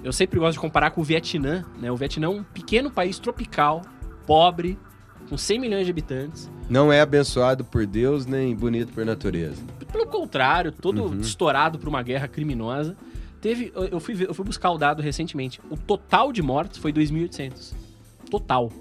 Eu 0.03 0.11
sempre 0.11 0.39
gosto 0.39 0.53
de 0.53 0.59
comparar 0.59 0.91
com 0.91 1.01
o 1.01 1.03
Vietnã. 1.03 1.65
Né? 1.79 1.91
O 1.91 1.95
Vietnã 1.95 2.27
é 2.27 2.29
um 2.29 2.43
pequeno 2.43 2.89
país 2.89 3.19
tropical, 3.19 3.81
pobre, 4.25 4.77
com 5.29 5.37
100 5.37 5.59
milhões 5.59 5.85
de 5.85 5.91
habitantes. 5.91 6.49
Não 6.69 6.91
é 6.91 7.01
abençoado 7.01 7.63
por 7.63 7.85
Deus 7.85 8.25
nem 8.25 8.55
bonito 8.55 8.93
por 8.93 9.05
natureza. 9.05 9.61
Pelo 9.93 10.07
contrário, 10.07 10.71
todo 10.71 11.03
uhum. 11.03 11.19
estourado 11.21 11.77
por 11.77 11.87
uma 11.87 12.01
guerra 12.01 12.27
criminosa. 12.27 12.97
Teve, 13.39 13.71
eu 13.91 13.99
fui, 13.99 14.15
ver, 14.15 14.27
eu 14.27 14.33
fui 14.33 14.43
buscar 14.43 14.71
o 14.71 14.77
dado 14.77 15.01
recentemente. 15.01 15.61
O 15.69 15.77
total 15.77 16.33
de 16.33 16.41
mortes 16.41 16.79
foi 16.79 16.91
2.800. 16.91 17.73
Total. 18.29 18.71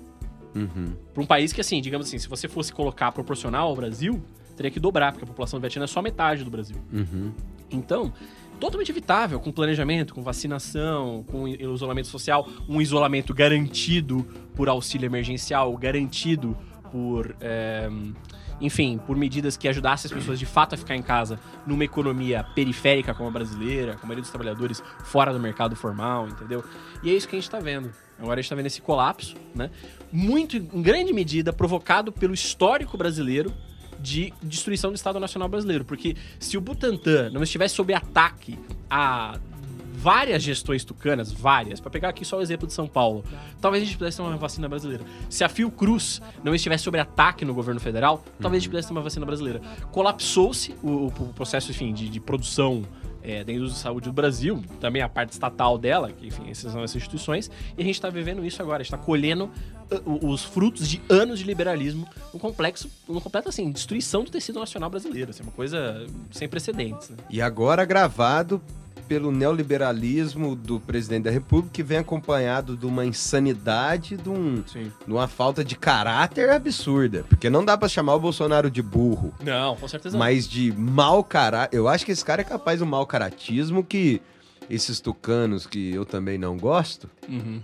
Uhum. 0.54 0.95
Para 1.12 1.23
um 1.23 1.26
país 1.26 1.52
que, 1.52 1.61
assim, 1.61 1.83
digamos 1.83 2.07
assim, 2.07 2.19
se 2.19 2.28
você 2.28 2.49
fosse 2.49 2.73
colocar 2.73 3.12
proporcional 3.12 3.69
ao 3.69 3.76
Brasil, 3.76 4.23
teria 4.57 4.71
que 4.71 4.81
dobrar, 4.81 5.12
porque 5.12 5.25
a 5.25 5.26
população 5.26 5.59
do 5.59 5.62
Vietnã 5.62 5.85
é 5.85 5.87
só 5.87 6.00
metade 6.00 6.45
do 6.45 6.50
Brasil. 6.50 6.76
Uhum. 6.92 7.33
Então, 7.71 8.12
totalmente 8.61 8.90
evitável, 8.90 9.40
com 9.40 9.50
planejamento, 9.50 10.14
com 10.14 10.23
vacinação, 10.23 11.25
com 11.25 11.49
isolamento 11.49 12.09
social, 12.09 12.49
um 12.69 12.81
isolamento 12.81 13.35
garantido 13.35 14.26
por 14.54 14.69
auxílio 14.69 15.07
emergencial, 15.07 15.76
garantido 15.76 16.57
por. 16.90 17.35
É, 17.40 17.90
enfim, 18.62 18.99
por 19.07 19.16
medidas 19.16 19.57
que 19.57 19.69
ajudassem 19.69 20.09
as 20.09 20.16
pessoas 20.16 20.38
de 20.38 20.47
fato 20.47 20.75
a 20.75 20.78
ficar 20.78 20.97
em 20.97 21.02
casa 21.02 21.38
numa 21.66 21.85
economia 21.85 22.45
periférica 22.54 23.12
como 23.12 23.28
a 23.28 23.33
brasileira, 23.33 23.95
com 23.95 24.04
a 24.04 24.07
maioria 24.07 24.23
dos 24.23 24.31
trabalhadores 24.31 24.83
fora 25.04 25.33
do 25.33 25.40
mercado 25.40 25.76
formal, 25.76 26.28
entendeu? 26.28 26.64
E 27.02 27.11
é 27.11 27.12
isso 27.12 27.28
que 27.28 27.35
a 27.35 27.38
gente 27.38 27.49
está 27.49 27.59
vendo. 27.59 27.92
Agora 28.19 28.35
a 28.35 28.37
gente 28.37 28.45
está 28.45 28.54
vendo 28.54 28.66
esse 28.66 28.81
colapso, 28.81 29.37
né? 29.54 29.69
Muito, 30.12 30.57
em 30.57 30.83
grande 30.83 31.12
medida, 31.12 31.52
provocado 31.52 32.12
pelo 32.12 32.33
histórico 32.33 32.97
brasileiro 32.97 33.52
de 33.99 34.33
destruição 34.42 34.90
do 34.90 34.97
Estado 34.97 35.19
Nacional 35.19 35.49
Brasileiro. 35.49 35.85
Porque 35.85 36.16
se 36.38 36.57
o 36.57 36.61
Butantan 36.61 37.31
não 37.31 37.42
estivesse 37.42 37.75
sob 37.75 37.92
ataque 37.92 38.59
a 38.88 39.38
várias 40.02 40.42
gestões 40.42 40.85
tucanas, 40.85 41.30
várias, 41.30 41.78
para 41.78 41.88
pegar 41.88 42.09
aqui 42.09 42.25
só 42.25 42.38
o 42.38 42.42
exemplo 42.42 42.66
de 42.66 42.73
São 42.73 42.88
Paulo, 42.88 43.25
talvez 43.61 43.85
a 43.85 43.87
gente 43.87 43.97
pudesse 43.97 44.16
ter 44.16 44.23
uma 44.25 44.37
vacina 44.37 44.68
brasileira. 44.68 45.04
Se 45.30 45.44
a 45.44 45.49
Fiocruz 45.49 46.21
não 46.42 46.52
estivesse 46.52 46.82
sob 46.82 46.99
ataque 46.99 47.44
no 47.44 47.54
governo 47.54 47.80
federal, 47.80 48.25
talvez 48.40 48.61
a 48.61 48.64
gente 48.64 48.71
pudesse 48.71 48.88
ter 48.88 48.94
uma 48.94 49.00
vacina 49.00 49.25
brasileira. 49.25 49.61
Colapsou-se 49.92 50.75
o, 50.82 51.06
o, 51.06 51.12
processo, 51.35 51.71
enfim, 51.71 51.92
de, 51.92 52.09
de 52.09 52.18
produção 52.18 52.82
é, 53.23 53.44
da 53.44 53.52
indústria 53.52 53.76
de 53.76 53.78
saúde 53.78 54.09
do 54.09 54.12
Brasil, 54.12 54.61
também 54.80 55.02
a 55.02 55.09
parte 55.09 55.30
estatal 55.30 55.78
dela, 55.78 56.11
que 56.11 56.26
enfim, 56.26 56.50
essas 56.50 56.73
são 56.73 56.82
as 56.82 56.97
instituições, 56.97 57.49
e 57.78 57.80
a 57.80 57.85
gente 57.85 57.94
está 57.94 58.11
vivendo 58.11 58.44
isso 58.44 58.61
agora, 58.61 58.80
a 58.80 58.82
gente 58.82 58.92
está 58.92 58.99
colhendo 58.99 59.44
uh, 59.44 60.28
os 60.28 60.42
frutos 60.42 60.88
de 60.88 61.00
anos 61.09 61.38
de 61.38 61.44
liberalismo 61.44 62.09
um 62.35 62.38
complexo, 62.40 62.90
uma 63.09 63.21
completa 63.21 63.50
assim, 63.50 63.71
destruição 63.71 64.25
do 64.25 64.32
tecido 64.32 64.59
nacional 64.59 64.90
brasileiro, 64.90 65.30
assim, 65.30 65.44
uma 65.44 65.52
coisa 65.52 66.04
sem 66.32 66.49
precedentes. 66.49 67.11
Né? 67.11 67.18
E 67.30 67.40
agora 67.40 67.85
gravado 67.85 68.61
pelo 69.12 69.31
neoliberalismo 69.31 70.57
do 70.57 70.81
presidente 70.81 71.25
da 71.25 71.31
República, 71.31 71.75
que 71.75 71.83
vem 71.83 71.99
acompanhado 71.99 72.78
de 72.78 72.87
uma 72.87 73.04
insanidade, 73.04 74.16
de, 74.16 74.31
um, 74.31 74.62
de 74.62 75.12
uma 75.12 75.28
falta 75.28 75.62
de 75.62 75.76
caráter 75.76 76.49
absurda. 76.49 77.23
Porque 77.28 77.50
não 77.50 77.62
dá 77.62 77.76
para 77.76 77.90
chamar 77.90 78.14
o 78.14 78.21
Bolsonaro 78.21 78.71
de 78.71 78.81
burro. 78.81 79.35
Não, 79.45 79.76
com 79.76 79.87
certeza 79.87 80.16
Mas 80.16 80.49
de 80.49 80.73
mau 80.73 81.23
caráter. 81.23 81.76
Eu 81.76 81.88
acho 81.88 82.07
que 82.07 82.12
esse 82.12 82.25
cara 82.25 82.40
é 82.40 82.45
capaz 82.45 82.78
do 82.78 82.87
mau 82.87 83.04
caratismo 83.04 83.85
que 83.85 84.23
esses 84.71 84.99
tucanos, 84.99 85.66
que 85.66 85.92
eu 85.92 86.07
também 86.07 86.38
não 86.38 86.57
gosto, 86.57 87.11
uhum. 87.28 87.62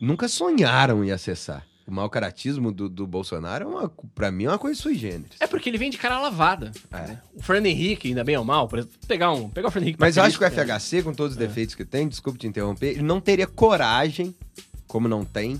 nunca 0.00 0.26
sonharam 0.26 1.04
em 1.04 1.10
acessar. 1.10 1.66
O 1.88 1.92
mau 1.92 2.10
caratismo 2.10 2.70
do, 2.70 2.86
do 2.86 3.06
Bolsonaro, 3.06 3.64
é 3.64 3.66
uma, 3.66 3.92
pra 4.14 4.30
mim, 4.30 4.44
é 4.44 4.50
uma 4.50 4.58
coisa 4.58 4.78
sui 4.78 4.94
generis. 4.94 5.38
É 5.40 5.46
porque 5.46 5.70
ele 5.70 5.78
vem 5.78 5.88
de 5.88 5.96
cara 5.96 6.20
lavada. 6.20 6.70
É. 6.92 7.16
O 7.34 7.42
Fernando 7.42 7.64
Henrique, 7.64 8.08
ainda 8.08 8.22
bem 8.22 8.36
ou 8.36 8.44
mal, 8.44 8.68
por 8.68 8.80
exemplo, 8.80 8.94
pegar 9.08 9.32
um, 9.32 9.48
pegar 9.48 9.68
o 9.68 9.70
Fernando 9.70 9.86
Henrique. 9.88 10.00
Mas 10.00 10.18
eu 10.18 10.22
acho 10.22 10.38
que 10.38 10.44
o 10.44 10.50
FHC, 10.50 11.02
com 11.02 11.14
todos 11.14 11.34
os 11.34 11.42
é. 11.42 11.46
defeitos 11.46 11.74
que 11.74 11.86
tem, 11.86 12.06
desculpe 12.06 12.38
te 12.38 12.46
interromper, 12.46 12.88
ele 12.88 13.02
não 13.02 13.22
teria 13.22 13.46
coragem, 13.46 14.34
como 14.86 15.08
não 15.08 15.24
tem, 15.24 15.58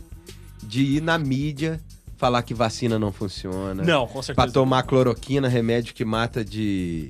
de 0.62 0.82
ir 0.82 1.00
na 1.00 1.16
mídia 1.16 1.80
falar 2.18 2.42
que 2.42 2.52
vacina 2.52 2.98
não 2.98 3.10
funciona. 3.10 3.82
Não, 3.82 4.06
com 4.06 4.20
certeza. 4.20 4.34
Pra 4.34 4.52
tomar 4.52 4.82
cloroquina, 4.82 5.48
remédio 5.48 5.94
que 5.94 6.04
mata 6.04 6.44
de. 6.44 7.08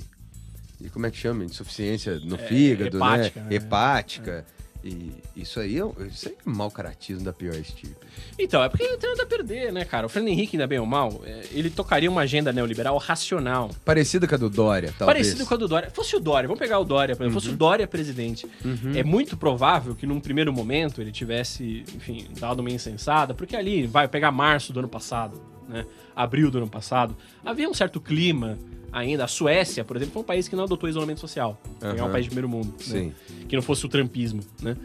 de 0.81 0.91
como 0.91 1.07
é 1.07 1.11
que 1.11 1.17
chama? 1.17 1.45
Insuficiência 1.45 2.21
no 2.21 2.37
é, 2.37 2.39
fígado, 2.39 2.99
hepática, 2.99 3.41
né? 3.41 3.55
Hepática. 3.57 4.47
É. 4.55 4.58
E 4.83 5.13
isso 5.37 5.59
aí, 5.59 5.79
é 5.79 6.07
isso 6.07 6.29
aí 6.29 6.35
é 6.35 6.51
mau 6.51 6.71
caratismo 6.71 7.25
da 7.25 7.33
pior 7.33 7.55
estirpe. 7.55 7.97
Então, 8.39 8.63
é 8.63 8.69
porque 8.69 8.85
ele 8.85 8.93
não 8.93 8.99
tem 8.99 9.11
nada 9.11 9.23
a 9.25 9.27
perder, 9.27 9.73
né, 9.73 9.85
cara? 9.85 10.07
O 10.07 10.09
Fernando 10.09 10.31
Henrique, 10.31 10.57
ainda 10.57 10.67
bem 10.67 10.79
ou 10.79 10.87
mal, 10.87 11.21
é, 11.25 11.43
ele 11.51 11.69
tocaria 11.69 12.09
uma 12.09 12.21
agenda 12.21 12.53
neoliberal 12.53 12.97
racional. 12.97 13.71
Parecida 13.85 14.29
com 14.29 14.35
a 14.37 14.39
do 14.39 14.49
Dória, 14.49 14.95
talvez. 14.97 15.19
Parecida 15.19 15.45
com 15.45 15.55
a 15.55 15.57
do 15.57 15.67
Dória. 15.67 15.91
Fosse 15.91 16.15
o 16.15 16.21
Dória, 16.21 16.47
vamos 16.47 16.61
pegar 16.61 16.79
o 16.79 16.85
Dória, 16.85 17.17
por 17.17 17.25
exemplo, 17.25 17.35
uhum. 17.35 17.41
fosse 17.41 17.53
o 17.53 17.57
Dória 17.57 17.87
presidente. 17.89 18.47
Uhum. 18.65 18.93
É 18.95 19.03
muito 19.03 19.37
provável 19.37 19.97
que 19.97 20.07
num 20.07 20.21
primeiro 20.21 20.53
momento 20.53 21.01
ele 21.01 21.11
tivesse, 21.11 21.85
enfim, 21.95 22.29
dado 22.39 22.61
uma 22.61 22.71
insensada, 22.71 23.35
porque 23.35 23.57
ali, 23.57 23.87
vai 23.87 24.07
pegar 24.07 24.31
março 24.31 24.73
do 24.73 24.79
ano 24.79 24.89
passado, 24.89 25.43
né? 25.69 25.85
Abril 26.15 26.51
do 26.51 26.59
ano 26.59 26.69
passado, 26.69 27.17
havia 27.45 27.69
um 27.69 27.75
certo 27.75 28.01
clima 28.01 28.59
ainda. 28.93 29.25
A 29.25 29.29
Suécia, 29.29 29.85
por 29.85 29.97
exemplo, 29.97 30.15
foi 30.15 30.23
um 30.23 30.25
país 30.25 30.49
que 30.49 30.57
não 30.57 30.65
adotou 30.65 30.89
isolamento 30.89 31.21
social. 31.21 31.61
Uhum. 31.83 31.91
É 31.91 32.03
um 32.03 32.11
país 32.11 32.25
de 32.25 32.31
primeiro 32.31 32.49
mundo. 32.49 32.75
Né? 32.89 33.13
Que 33.49 33.57
não 33.57 33.63
fosse 33.63 33.85
o 33.87 33.89
trampismo, 33.89 34.43
né? 34.63 34.77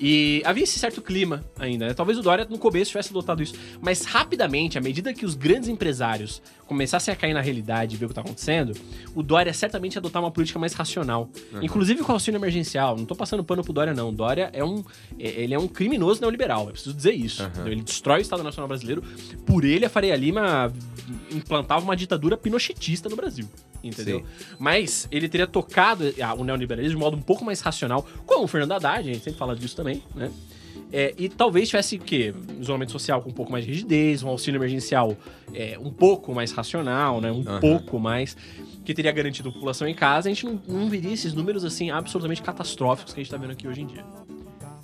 E 0.00 0.42
havia 0.44 0.62
esse 0.62 0.78
certo 0.78 1.02
clima 1.02 1.44
ainda, 1.58 1.88
né? 1.88 1.94
Talvez 1.94 2.18
o 2.18 2.22
Dória 2.22 2.46
no 2.48 2.58
começo 2.58 2.90
tivesse 2.90 3.10
adotado 3.10 3.42
isso. 3.42 3.54
Mas 3.80 4.04
rapidamente, 4.04 4.78
à 4.78 4.80
medida 4.80 5.12
que 5.12 5.26
os 5.26 5.34
grandes 5.34 5.68
empresários 5.68 6.40
começassem 6.66 7.12
a 7.12 7.16
cair 7.16 7.34
na 7.34 7.40
realidade 7.40 7.94
e 7.94 7.98
ver 7.98 8.04
o 8.04 8.08
que 8.08 8.12
está 8.12 8.20
acontecendo, 8.20 8.72
o 9.14 9.22
Dória 9.22 9.52
certamente 9.52 9.94
ia 9.94 9.98
adotar 9.98 10.22
uma 10.22 10.30
política 10.30 10.58
mais 10.58 10.72
racional. 10.72 11.30
Uhum. 11.52 11.62
Inclusive 11.62 12.02
com 12.02 12.12
o 12.12 12.14
auxílio 12.14 12.38
emergencial. 12.38 12.94
Não 12.94 13.02
estou 13.02 13.16
passando 13.16 13.42
pano 13.42 13.64
pro 13.64 13.72
Dória, 13.72 13.92
não. 13.92 14.10
O 14.10 14.12
Dória 14.12 14.50
é 14.52 14.64
um. 14.64 14.84
É, 15.18 15.28
ele 15.42 15.54
é 15.54 15.58
um 15.58 15.66
criminoso 15.66 16.20
neoliberal. 16.20 16.68
É 16.68 16.72
preciso 16.72 16.94
dizer 16.94 17.12
isso. 17.12 17.42
Uhum. 17.42 17.66
Ele 17.66 17.82
destrói 17.82 18.20
o 18.20 18.22
Estado 18.22 18.42
Nacional 18.42 18.68
Brasileiro. 18.68 19.02
Por 19.44 19.64
ele, 19.64 19.84
a 19.84 19.90
Faria 19.90 20.14
Lima 20.14 20.72
implantava 21.32 21.84
uma 21.84 21.96
ditadura 21.96 22.36
pinochetista 22.36 23.08
no 23.08 23.16
Brasil. 23.16 23.48
Entendeu? 23.82 24.20
Sim. 24.20 24.46
Mas 24.58 25.08
ele 25.10 25.28
teria 25.28 25.46
tocado 25.46 26.04
ah, 26.22 26.34
o 26.34 26.44
neoliberalismo 26.44 26.98
de 26.98 27.00
modo 27.00 27.16
um 27.16 27.22
pouco 27.22 27.44
mais 27.44 27.60
racional, 27.60 28.06
como 28.26 28.44
o 28.44 28.48
Fernando 28.48 28.72
Haddad, 28.72 29.08
a 29.08 29.12
gente 29.12 29.22
sempre 29.22 29.38
fala 29.38 29.54
disso 29.54 29.76
também, 29.76 30.02
né? 30.14 30.30
É, 30.90 31.14
e 31.18 31.28
talvez 31.28 31.68
tivesse 31.68 31.96
o 31.96 32.00
quê? 32.00 32.34
Isolamento 32.58 32.92
social 32.92 33.20
com 33.20 33.28
um 33.28 33.32
pouco 33.32 33.52
mais 33.52 33.64
de 33.64 33.72
rigidez, 33.72 34.22
um 34.22 34.28
auxílio 34.28 34.58
emergencial 34.58 35.16
é, 35.52 35.78
um 35.78 35.90
pouco 35.90 36.34
mais 36.34 36.50
racional, 36.50 37.20
né? 37.20 37.30
Um 37.30 37.44
uhum. 37.46 37.60
pouco 37.60 37.98
mais. 37.98 38.36
Que 38.84 38.94
teria 38.94 39.12
garantido 39.12 39.50
a 39.50 39.52
população 39.52 39.86
em 39.86 39.94
casa. 39.94 40.30
A 40.30 40.32
gente 40.32 40.46
não, 40.46 40.60
não 40.66 40.88
viria 40.88 41.12
esses 41.12 41.34
números 41.34 41.62
assim 41.62 41.90
absolutamente 41.90 42.40
catastróficos 42.40 43.12
que 43.12 43.20
a 43.20 43.22
gente 43.22 43.30
tá 43.30 43.36
vendo 43.36 43.50
aqui 43.50 43.68
hoje 43.68 43.82
em 43.82 43.86
dia. 43.86 44.04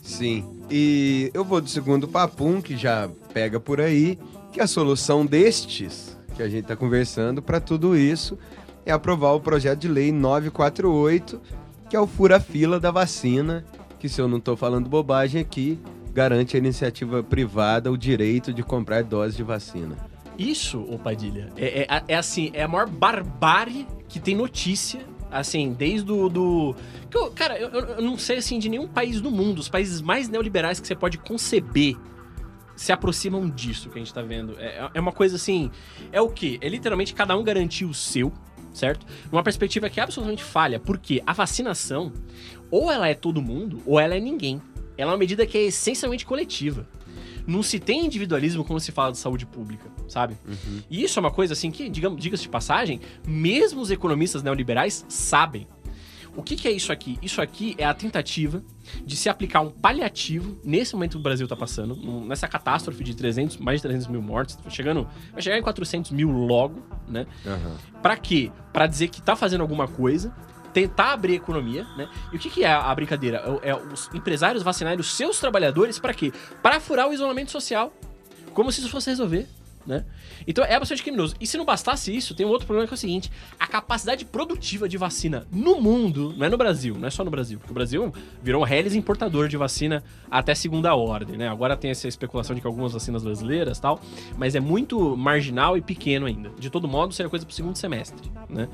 Sim. 0.02 0.44
E 0.70 1.30
eu 1.32 1.42
vou 1.42 1.62
do 1.62 1.70
segundo 1.70 2.06
papum, 2.06 2.60
que 2.60 2.76
já 2.76 3.08
pega 3.32 3.58
por 3.58 3.80
aí, 3.80 4.18
que 4.52 4.60
a 4.60 4.66
solução 4.66 5.24
destes 5.24 6.18
que 6.36 6.42
a 6.42 6.48
gente 6.48 6.64
está 6.64 6.76
conversando 6.76 7.40
para 7.40 7.58
tudo 7.60 7.96
isso 7.96 8.38
é 8.84 8.92
aprovar 8.92 9.32
o 9.32 9.40
projeto 9.40 9.80
de 9.80 9.88
lei 9.88 10.12
948, 10.12 11.40
que 11.88 11.96
é 11.96 12.00
o 12.00 12.06
fura-fila 12.06 12.78
da 12.78 12.90
vacina, 12.90 13.64
que 13.98 14.08
se 14.08 14.20
eu 14.20 14.28
não 14.28 14.38
estou 14.38 14.56
falando 14.56 14.88
bobagem 14.88 15.40
aqui, 15.40 15.78
garante 16.12 16.56
à 16.56 16.58
iniciativa 16.58 17.22
privada 17.22 17.90
o 17.90 17.98
direito 17.98 18.52
de 18.52 18.62
comprar 18.62 19.02
doses 19.02 19.36
de 19.36 19.42
vacina. 19.42 19.96
Isso, 20.38 20.80
ô 20.80 20.98
Padilha, 20.98 21.50
é, 21.56 21.82
é, 21.82 22.02
é 22.08 22.16
assim, 22.16 22.50
é 22.52 22.64
a 22.64 22.68
maior 22.68 22.88
barbárie 22.88 23.86
que 24.08 24.18
tem 24.18 24.34
notícia 24.34 25.00
assim, 25.30 25.72
desde 25.72 26.10
o 26.12 26.28
do... 26.28 26.76
Eu, 27.12 27.30
cara, 27.32 27.58
eu, 27.58 27.68
eu, 27.68 28.02
não 28.02 28.16
sei, 28.16 28.38
assim, 28.38 28.58
de 28.58 28.68
nenhum 28.68 28.86
país 28.86 29.20
do 29.20 29.30
mundo, 29.30 29.58
os 29.58 29.68
países 29.68 30.00
mais 30.00 30.28
neoliberais 30.28 30.78
que 30.78 30.86
você 30.86 30.94
pode 30.94 31.18
conceber 31.18 31.96
se 32.76 32.92
aproximam 32.92 33.48
disso 33.48 33.88
que 33.88 33.98
a 33.98 34.02
gente 34.02 34.14
tá 34.14 34.22
vendo. 34.22 34.56
É, 34.58 34.90
é 34.94 35.00
uma 35.00 35.12
coisa 35.12 35.36
assim, 35.36 35.70
é 36.12 36.20
o 36.20 36.28
quê? 36.28 36.58
É 36.60 36.68
literalmente 36.68 37.14
cada 37.14 37.36
um 37.36 37.42
garantir 37.42 37.84
o 37.84 37.94
seu, 37.94 38.32
certo? 38.74 39.06
Uma 39.32 39.42
perspectiva 39.42 39.88
que 39.88 40.00
é 40.00 40.02
absolutamente 40.02 40.42
falha, 40.42 40.78
porque 40.78 41.22
a 41.26 41.32
vacinação, 41.32 42.12
ou 42.70 42.90
ela 42.90 43.08
é 43.08 43.14
todo 43.14 43.40
mundo, 43.40 43.80
ou 43.86 43.98
ela 43.98 44.14
é 44.14 44.20
ninguém. 44.20 44.60
Ela 44.98 45.12
é 45.12 45.12
uma 45.12 45.18
medida 45.18 45.46
que 45.46 45.56
é 45.56 45.62
essencialmente 45.62 46.26
coletiva. 46.26 46.86
Não 47.46 47.62
se 47.62 47.78
tem 47.78 48.04
individualismo 48.04 48.64
quando 48.64 48.80
se 48.80 48.90
fala 48.90 49.12
de 49.12 49.18
saúde 49.18 49.46
pública, 49.46 49.88
sabe? 50.08 50.36
Uhum. 50.46 50.80
E 50.90 51.02
isso 51.02 51.18
é 51.18 51.20
uma 51.20 51.30
coisa 51.30 51.52
assim 51.52 51.70
que, 51.70 51.88
digamos, 51.88 52.20
diga-se 52.20 52.42
de 52.42 52.48
passagem, 52.48 53.00
mesmo 53.26 53.80
os 53.80 53.90
economistas 53.90 54.42
neoliberais 54.42 55.04
sabem. 55.08 55.66
O 56.36 56.42
que, 56.42 56.56
que, 56.56 56.66
é 56.66 56.72
isso 56.72 56.92
aqui? 56.92 57.18
Isso 57.22 57.40
aqui 57.40 57.74
é 57.78 57.84
a 57.84 57.94
tentativa 57.94 58.62
de 59.04 59.16
se 59.16 59.28
aplicar 59.28 59.60
um 59.60 59.70
paliativo 59.70 60.58
nesse 60.64 60.94
momento 60.94 61.12
que 61.12 61.18
o 61.18 61.22
Brasil 61.22 61.44
está 61.44 61.56
passando, 61.56 61.96
nessa 62.26 62.48
catástrofe 62.48 63.04
de 63.04 63.14
300, 63.14 63.56
mais 63.58 63.80
de 63.80 63.82
300 63.82 64.08
mil 64.08 64.20
mortes, 64.20 64.58
chegando, 64.68 65.08
vai 65.32 65.40
chegar 65.40 65.58
em 65.58 65.62
400 65.62 66.10
mil 66.10 66.30
logo, 66.30 66.82
né? 67.08 67.26
Uhum. 67.46 68.00
Para 68.02 68.16
quê? 68.16 68.50
Para 68.72 68.86
dizer 68.86 69.08
que 69.08 69.20
está 69.20 69.36
fazendo 69.36 69.60
alguma 69.60 69.86
coisa 69.86 70.34
tentar 70.72 71.12
abrir 71.12 71.34
a 71.34 71.36
economia, 71.36 71.84
né? 71.96 72.08
E 72.32 72.36
o 72.36 72.38
que, 72.38 72.50
que 72.50 72.64
é 72.64 72.72
a 72.72 72.92
brincadeira? 72.94 73.42
É, 73.62 73.70
é 73.70 73.76
os 73.76 74.12
empresários 74.12 74.62
vacinarem 74.62 74.98
os 74.98 75.14
seus 75.14 75.38
trabalhadores 75.38 76.00
para 76.00 76.12
quê? 76.12 76.32
Para 76.60 76.80
furar 76.80 77.08
o 77.08 77.12
isolamento 77.12 77.52
social. 77.52 77.92
Como 78.52 78.70
se 78.72 78.80
isso 78.80 78.90
fosse 78.90 79.08
resolver 79.10 79.48
né? 79.86 80.04
Então 80.46 80.64
é 80.64 80.78
bastante 80.78 81.02
criminoso. 81.02 81.34
E 81.40 81.46
se 81.46 81.56
não 81.56 81.64
bastasse 81.64 82.14
isso, 82.14 82.34
tem 82.34 82.46
um 82.46 82.48
outro 82.48 82.66
problema 82.66 82.86
que 82.86 82.94
é 82.94 82.96
o 82.96 82.98
seguinte: 82.98 83.30
a 83.58 83.66
capacidade 83.66 84.24
produtiva 84.24 84.88
de 84.88 84.96
vacina 84.96 85.46
no 85.50 85.80
mundo, 85.80 86.34
não 86.36 86.46
é 86.46 86.48
no 86.48 86.56
Brasil, 86.56 86.96
não 86.98 87.08
é 87.08 87.10
só 87.10 87.24
no 87.24 87.30
Brasil, 87.30 87.58
porque 87.58 87.72
o 87.72 87.74
Brasil 87.74 88.12
virou 88.42 88.62
um 88.62 88.64
reles 88.64 88.94
importador 88.94 89.48
de 89.48 89.56
vacina 89.56 90.02
até 90.30 90.54
segunda 90.54 90.94
ordem, 90.94 91.36
né? 91.36 91.48
Agora 91.48 91.76
tem 91.76 91.90
essa 91.90 92.08
especulação 92.08 92.54
de 92.54 92.60
que 92.60 92.66
algumas 92.66 92.92
vacinas 92.92 93.22
brasileiras 93.22 93.78
tal, 93.78 94.00
mas 94.36 94.54
é 94.54 94.60
muito 94.60 95.16
marginal 95.16 95.76
e 95.76 95.80
pequeno 95.80 96.26
ainda. 96.26 96.50
De 96.58 96.70
todo 96.70 96.88
modo, 96.88 97.12
seria 97.12 97.30
coisa 97.30 97.44
pro 97.44 97.54
segundo 97.54 97.76
semestre, 97.76 98.30
né? 98.48 98.68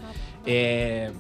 É 0.47 1.11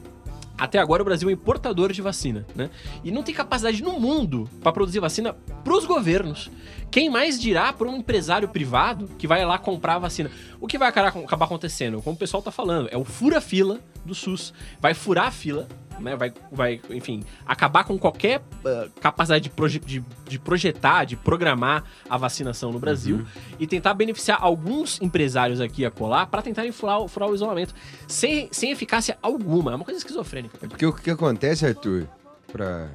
até 0.61 0.78
agora 0.78 1.00
o 1.00 1.04
Brasil 1.06 1.30
é 1.30 1.32
importador 1.32 1.90
de 1.90 2.02
vacina, 2.02 2.44
né? 2.54 2.68
E 3.02 3.11
não 3.11 3.23
tem 3.23 3.35
capacidade 3.35 3.82
no 3.82 3.99
mundo 3.99 4.47
para 4.61 4.70
produzir 4.70 5.00
vacina 5.00 5.32
para 5.32 5.73
os 5.73 5.87
governos. 5.87 6.50
Quem 6.90 7.09
mais 7.09 7.40
dirá 7.40 7.73
para 7.73 7.88
um 7.88 7.97
empresário 7.97 8.49
privado 8.49 9.09
que 9.18 9.26
vai 9.26 9.44
lá 9.44 9.59
comprar 9.59 9.94
a 9.94 9.99
vacina? 9.99 10.30
O 10.61 10.66
que 10.66 10.76
vai 10.76 10.88
acabar 10.88 11.44
acontecendo? 11.44 12.02
Como 12.02 12.16
o 12.16 12.18
pessoal 12.18 12.42
tá 12.42 12.50
falando, 12.50 12.88
é 12.90 12.97
o 12.97 13.04
fura-fila 13.04 13.78
do 14.04 14.14
SUS. 14.14 14.52
Vai 14.80 14.92
furar 14.94 15.28
a 15.28 15.30
fila 15.30 15.68
né, 16.00 16.16
vai, 16.16 16.32
vai, 16.50 16.80
enfim, 16.90 17.23
acabar 17.47 17.85
com 17.85 17.99
qualquer 17.99 18.40
uh, 18.40 18.90
capacidade 19.00 19.44
de, 19.44 19.50
proje 19.50 19.78
de, 19.78 20.02
de, 20.26 20.38
projetar, 20.38 21.04
de 21.04 21.16
programar 21.16 21.85
a 22.09 22.16
vacinação 22.16 22.73
no 22.73 22.78
Brasil 22.78 23.16
uhum. 23.16 23.26
e 23.59 23.66
tentar 23.66 23.94
beneficiar 23.94 24.38
alguns 24.40 25.00
empresários 25.00 25.61
aqui 25.61 25.85
a 25.85 25.90
colar 25.90 26.26
para 26.26 26.42
tentarem 26.42 26.73
furar, 26.73 27.06
furar, 27.06 27.28
o 27.28 27.35
isolamento 27.35 27.75
sem, 28.09 28.49
sem 28.50 28.70
eficácia 28.70 29.18
alguma. 29.23 29.73
É 29.73 29.75
uma 29.75 29.85
coisa 29.85 29.99
esquizofrênica. 29.99 30.59
É 30.62 30.66
porque 30.66 30.87
o 30.87 30.92
que 30.92 31.11
acontece, 31.11 31.66
Arthur, 31.66 32.09
para 32.50 32.88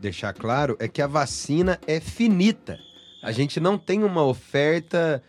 deixar 0.00 0.32
claro, 0.32 0.76
é 0.80 0.88
que 0.88 1.02
a 1.02 1.06
vacina 1.06 1.78
é 1.86 2.00
finita. 2.00 2.78
A 3.22 3.32
gente 3.32 3.60
não 3.60 3.76
tem 3.76 4.02
uma 4.02 4.24
oferta 4.24 5.22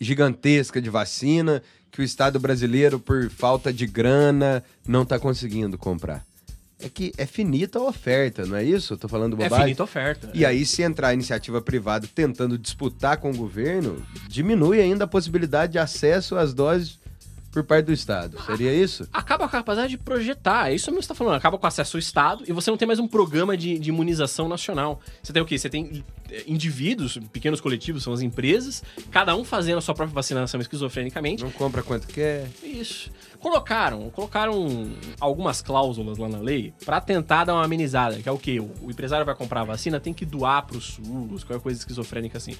gigantesca 0.00 0.80
de 0.80 0.88
vacina 0.88 1.62
que 1.90 2.00
o 2.00 2.04
Estado 2.04 2.40
brasileiro, 2.40 2.98
por 2.98 3.30
falta 3.30 3.72
de 3.72 3.86
grana, 3.86 4.64
não 4.86 5.02
está 5.02 5.18
conseguindo 5.18 5.78
comprar. 5.78 6.24
É 6.80 6.88
que 6.88 7.12
é 7.16 7.24
finita 7.24 7.78
a 7.78 7.82
oferta, 7.82 8.44
não 8.44 8.56
é 8.56 8.64
isso? 8.64 8.96
Tô 8.96 9.08
falando 9.08 9.34
é 9.34 9.36
bobagem? 9.36 9.56
É 9.56 9.60
finita 9.62 9.82
a 9.82 9.84
oferta. 9.84 10.30
E 10.34 10.44
é. 10.44 10.48
aí, 10.48 10.66
se 10.66 10.82
entrar 10.82 11.08
a 11.08 11.14
iniciativa 11.14 11.62
privada 11.62 12.08
tentando 12.12 12.58
disputar 12.58 13.18
com 13.18 13.30
o 13.30 13.36
governo, 13.36 14.04
diminui 14.28 14.80
ainda 14.80 15.04
a 15.04 15.08
possibilidade 15.08 15.72
de 15.72 15.78
acesso 15.78 16.36
às 16.36 16.52
doses 16.52 16.98
por 17.54 17.62
parte 17.62 17.86
do 17.86 17.92
Estado. 17.92 18.36
Seria 18.44 18.74
isso? 18.74 19.08
Acaba 19.12 19.48
com 19.48 19.56
a 19.56 19.60
capacidade 19.60 19.90
de 19.90 19.96
projetar. 19.96 20.70
É 20.70 20.74
isso 20.74 20.90
mesmo 20.90 20.98
que 20.98 21.06
você 21.06 21.12
está 21.12 21.14
falando. 21.14 21.36
Acaba 21.36 21.56
com 21.56 21.64
o 21.64 21.68
acesso 21.68 21.96
ao 21.96 22.00
Estado 22.00 22.42
e 22.48 22.52
você 22.52 22.68
não 22.68 22.76
tem 22.76 22.84
mais 22.84 22.98
um 22.98 23.06
programa 23.06 23.56
de, 23.56 23.78
de 23.78 23.90
imunização 23.90 24.48
nacional. 24.48 25.00
Você 25.22 25.32
tem 25.32 25.40
o 25.40 25.46
quê? 25.46 25.56
Você 25.56 25.70
tem 25.70 26.04
eh, 26.32 26.42
indivíduos, 26.48 27.16
pequenos 27.32 27.60
coletivos, 27.60 28.02
são 28.02 28.12
as 28.12 28.22
empresas, 28.22 28.82
cada 29.12 29.36
um 29.36 29.44
fazendo 29.44 29.78
a 29.78 29.80
sua 29.80 29.94
própria 29.94 30.12
vacinação 30.12 30.60
esquizofrenicamente. 30.60 31.44
Não 31.44 31.50
compra 31.52 31.80
quanto 31.80 32.08
quer. 32.08 32.48
Isso. 32.60 33.08
Colocaram, 33.44 34.08
colocaram 34.08 34.90
algumas 35.20 35.60
cláusulas 35.60 36.16
lá 36.16 36.30
na 36.30 36.38
lei 36.38 36.72
para 36.82 36.98
tentar 36.98 37.44
dar 37.44 37.52
uma 37.52 37.62
amenizada, 37.62 38.16
que 38.16 38.26
é 38.26 38.32
o 38.32 38.38
quê? 38.38 38.58
O, 38.58 38.90
empresário 38.90 39.26
vai 39.26 39.34
comprar 39.34 39.60
a 39.60 39.64
vacina, 39.64 40.00
tem 40.00 40.14
que 40.14 40.24
doar 40.24 40.64
pro 40.64 40.80
SUS, 40.80 41.44
qualquer 41.44 41.62
coisa 41.62 41.78
esquizofrênica 41.78 42.38
assim. 42.38 42.56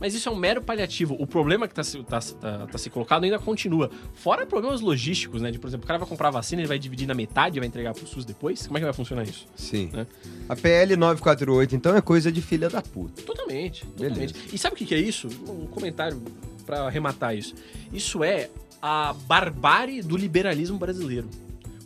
Mas 0.00 0.14
isso 0.14 0.26
é 0.26 0.32
um 0.32 0.36
mero 0.36 0.62
paliativo. 0.62 1.14
O 1.18 1.26
problema 1.26 1.68
que 1.68 1.78
está 1.78 2.02
tá, 2.04 2.20
tá, 2.40 2.66
tá 2.68 2.78
se 2.78 2.88
colocado 2.88 3.24
ainda 3.24 3.38
continua. 3.38 3.90
Fora 4.14 4.46
problemas 4.46 4.80
logísticos, 4.80 5.42
né? 5.42 5.50
De, 5.50 5.58
por 5.58 5.68
exemplo, 5.68 5.84
o 5.84 5.86
cara 5.86 5.98
vai 5.98 6.08
comprar 6.08 6.28
a 6.28 6.30
vacina, 6.30 6.62
ele 6.62 6.68
vai 6.68 6.78
dividir 6.78 7.06
na 7.06 7.14
metade 7.14 7.58
e 7.58 7.60
vai 7.60 7.68
entregar 7.68 7.92
pro 7.92 8.06
SUS 8.06 8.24
depois. 8.24 8.66
Como 8.66 8.78
é 8.78 8.80
que 8.80 8.86
vai 8.86 8.94
funcionar 8.94 9.24
isso? 9.24 9.46
Sim. 9.54 9.90
Né? 9.92 10.06
A 10.48 10.56
PL 10.56 10.96
948, 10.96 11.76
então, 11.76 11.94
é 11.94 12.00
coisa 12.00 12.32
de 12.32 12.40
filha 12.40 12.70
da 12.70 12.80
puta. 12.80 13.20
Totalmente. 13.20 13.84
Totalmente. 13.88 14.34
E 14.50 14.56
sabe 14.56 14.74
o 14.74 14.78
que, 14.78 14.86
que 14.86 14.94
é 14.94 14.98
isso? 14.98 15.28
Um 15.46 15.66
comentário 15.66 16.18
para 16.64 16.86
arrematar 16.86 17.36
isso. 17.36 17.54
Isso 17.92 18.24
é 18.24 18.48
a 18.86 19.14
barbárie 19.14 20.02
do 20.02 20.14
liberalismo 20.14 20.76
brasileiro. 20.76 21.26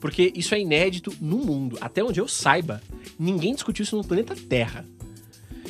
Porque 0.00 0.32
isso 0.34 0.52
é 0.52 0.60
inédito 0.60 1.14
no 1.20 1.36
mundo. 1.38 1.78
Até 1.80 2.02
onde 2.02 2.20
eu 2.20 2.26
saiba, 2.26 2.82
ninguém 3.16 3.54
discutiu 3.54 3.84
isso 3.84 3.96
no 3.96 4.02
planeta 4.02 4.34
Terra. 4.34 4.84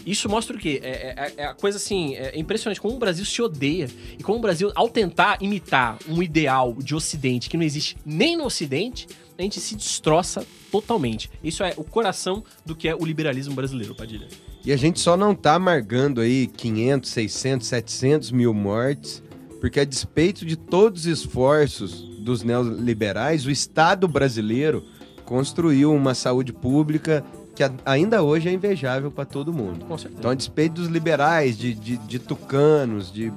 Isso 0.06 0.26
mostra 0.26 0.56
o 0.56 0.58
quê? 0.58 0.80
É, 0.82 0.88
é, 0.88 1.32
é, 1.36 1.44
a 1.44 1.52
coisa 1.52 1.76
assim, 1.76 2.14
é 2.14 2.38
impressionante 2.38 2.80
como 2.80 2.94
o 2.94 2.98
Brasil 2.98 3.26
se 3.26 3.42
odeia. 3.42 3.90
E 4.18 4.22
como 4.22 4.38
o 4.38 4.40
Brasil, 4.40 4.72
ao 4.74 4.88
tentar 4.88 5.36
imitar 5.42 5.98
um 6.08 6.22
ideal 6.22 6.72
de 6.72 6.94
Ocidente 6.94 7.50
que 7.50 7.58
não 7.58 7.64
existe 7.64 7.94
nem 8.06 8.34
no 8.34 8.44
Ocidente, 8.44 9.06
a 9.38 9.42
gente 9.42 9.60
se 9.60 9.76
destroça 9.76 10.46
totalmente. 10.72 11.30
Isso 11.44 11.62
é 11.62 11.74
o 11.76 11.84
coração 11.84 12.42
do 12.64 12.74
que 12.74 12.88
é 12.88 12.96
o 12.96 13.04
liberalismo 13.04 13.54
brasileiro, 13.54 13.94
Padilha. 13.94 14.28
E 14.64 14.72
a 14.72 14.78
gente 14.78 14.98
só 14.98 15.14
não 15.14 15.34
tá 15.34 15.56
amargando 15.56 16.22
aí 16.22 16.46
500, 16.46 17.10
600, 17.10 17.66
700 17.66 18.30
mil 18.30 18.54
mortes, 18.54 19.22
porque 19.60 19.80
a 19.80 19.84
despeito 19.84 20.44
de 20.44 20.56
todos 20.56 21.02
os 21.02 21.06
esforços 21.06 22.02
dos 22.20 22.42
neoliberais, 22.42 23.46
o 23.46 23.50
Estado 23.50 24.06
brasileiro 24.06 24.84
construiu 25.24 25.92
uma 25.92 26.14
saúde 26.14 26.52
pública 26.52 27.24
que 27.54 27.62
ainda 27.84 28.22
hoje 28.22 28.48
é 28.48 28.52
invejável 28.52 29.10
para 29.10 29.24
todo 29.24 29.52
mundo. 29.52 29.84
Então, 30.16 30.30
a 30.30 30.34
despeito 30.34 30.76
dos 30.76 30.86
liberais, 30.86 31.58
de, 31.58 31.74
de, 31.74 31.96
de 31.96 32.18
tucanos, 32.20 33.12
de, 33.12 33.32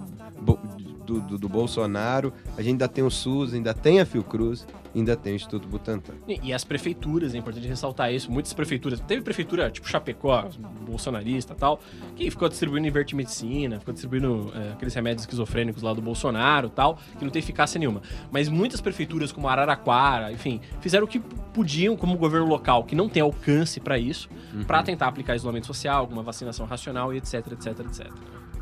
do, 1.12 1.22
do, 1.22 1.38
do, 1.38 1.50
Bolsonaro, 1.50 2.34
a 2.58 2.62
gente 2.62 2.72
ainda 2.72 2.88
tem 2.88 3.04
o 3.04 3.12
SUS, 3.12 3.54
ainda 3.54 3.74
tem 3.74 4.00
a 4.00 4.06
Fiocruz, 4.06 4.66
ainda 4.96 5.16
tem 5.16 5.34
o 5.34 5.36
Instituto 5.36 5.68
Butantan. 5.68 6.14
E, 6.28 6.40
e, 6.44 6.54
as 6.54 6.64
prefeituras, 6.64 7.34
é 7.36 7.38
importante 7.38 7.68
ressaltar 7.68 8.14
isso, 8.14 8.32
muitas 8.32 8.54
prefeituras, 8.54 9.00
teve 9.02 9.22
prefeitura 9.22 9.70
tipo 9.70 9.88
Chapecó, 9.88 10.48
bolsonarista 10.86 11.56
tal, 11.56 11.80
que 12.16 12.30
ficou 12.30 12.48
distribuindo 12.48 12.88
Inverte 12.88 13.16
Medicina, 13.16 13.80
ficou 13.80 13.94
distribuindo 13.94 14.52
é, 14.56 14.74
aqueles 14.74 14.94
remédios 14.94 15.24
esquizofrênicos 15.24 15.82
lá 15.84 15.94
do 15.94 16.02
Bolsonaro 16.02 16.70
tal, 16.70 16.98
que 17.18 17.24
não 17.24 17.32
tem 17.32 17.40
eficácia 17.40 17.80
nenhuma. 17.80 18.02
Mas 18.32 18.48
muitas 18.48 18.80
prefeituras, 18.82 19.32
como 19.32 19.48
Araraquara, 19.48 20.32
enfim, 20.32 20.62
fizeram 20.80 21.06
o 21.06 21.08
que 21.08 21.20
podiam, 21.54 21.96
como 21.98 22.18
governo 22.18 22.48
local, 22.48 22.84
que 22.84 22.96
não 22.96 23.10
tem 23.10 23.22
alcance 23.22 23.80
para 23.80 23.98
isso, 23.98 24.30
uhum. 24.54 24.64
para 24.64 24.84
tentar 24.84 25.08
aplicar 25.08 25.36
isolamento 25.36 25.68
social, 25.68 26.00
alguma 26.00 26.24
vacinação 26.24 26.66
racional 26.66 27.14
e 27.14 27.18
etc, 27.18 27.34
etc, 27.52 27.80
etc. 27.80 28.12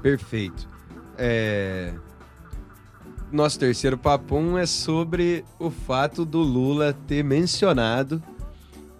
Perfeito. 0.01 0.67
É, 1.17 1.93
nosso 3.31 3.59
terceiro 3.59 3.97
papum 3.97 4.57
é 4.57 4.65
sobre 4.65 5.45
o 5.59 5.69
fato 5.69 6.25
do 6.25 6.39
Lula 6.39 6.93
ter 7.07 7.23
mencionado 7.23 8.21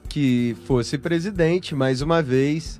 que 0.08 0.56
fosse 0.66 0.98
presidente 0.98 1.74
mais 1.76 2.02
uma 2.02 2.22
vez 2.22 2.80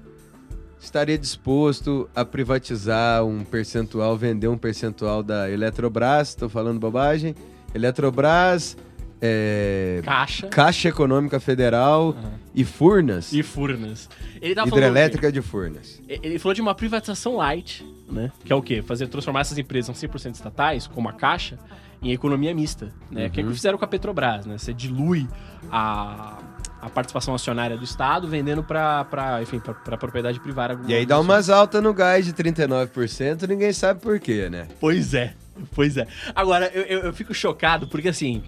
estaria 0.80 1.18
disposto 1.18 2.10
a 2.16 2.24
privatizar 2.24 3.26
um 3.26 3.44
percentual, 3.44 4.16
vender 4.18 4.48
um 4.48 4.58
percentual 4.58 5.22
da 5.22 5.50
Eletrobras, 5.50 6.30
estou 6.30 6.48
falando 6.48 6.80
bobagem, 6.80 7.36
Eletrobras, 7.74 8.78
é, 9.22 10.02
Caixa. 10.04 10.48
Caixa 10.48 10.90
Econômica 10.90 11.40
Federal 11.40 12.10
uhum. 12.10 12.32
e 12.56 12.64
Furnas. 12.64 13.34
E 13.34 13.44
Furnas. 13.44 14.10
Hidrelétrica 14.42 15.32
de 15.32 15.42
Furnas. 15.42 16.02
Ele 16.08 16.40
falou 16.40 16.54
de 16.54 16.62
uma 16.62 16.74
privatização 16.74 17.36
light, 17.36 17.86
né? 18.10 18.32
Que 18.44 18.54
é 18.54 18.56
o 18.56 18.62
quê? 18.62 18.82
Fazer 18.82 19.08
transformar 19.08 19.42
essas 19.42 19.58
empresas 19.58 19.96
100% 19.96 20.36
estatais, 20.36 20.88
como 20.88 21.10
a 21.10 21.14
Caixa, 21.14 21.60
em 22.02 22.12
economia 22.12 22.54
mista, 22.54 22.94
né? 23.12 23.26
Uhum. 23.26 23.30
Que 23.30 23.42
é 23.42 23.44
o 23.44 23.48
que 23.48 23.54
fizeram 23.54 23.78
com 23.78 23.86
a 23.86 23.88
Petrobras, 23.88 24.46
né? 24.46 24.58
Você 24.58 24.74
dilui 24.74 25.28
a, 25.70 26.38
a 26.82 26.90
participação 26.90 27.36
acionária 27.36 27.78
do 27.78 27.84
Estado 27.84 28.26
vendendo 28.26 28.64
para 28.64 29.40
enfim, 29.42 29.60
para 29.60 29.98
propriedade 29.98 30.40
privada. 30.40 30.80
E 30.88 30.94
aí 30.94 31.06
dá 31.06 31.20
umas 31.20 31.50
altas 31.50 31.84
no 31.84 31.94
gás 31.94 32.26
de 32.26 32.32
39%, 32.34 33.48
ninguém 33.50 33.74
sabe 33.74 34.00
por 34.00 34.18
quê, 34.20 34.50
né? 34.50 34.68
Pois 34.80 35.14
é. 35.14 35.34
Pois 35.76 35.98
é. 35.98 36.08
Agora, 36.34 36.72
eu, 36.74 36.84
eu, 36.84 37.00
eu 37.02 37.14
fico 37.14 37.34
chocado 37.34 37.88
porque, 37.90 38.08
assim, 38.08 38.44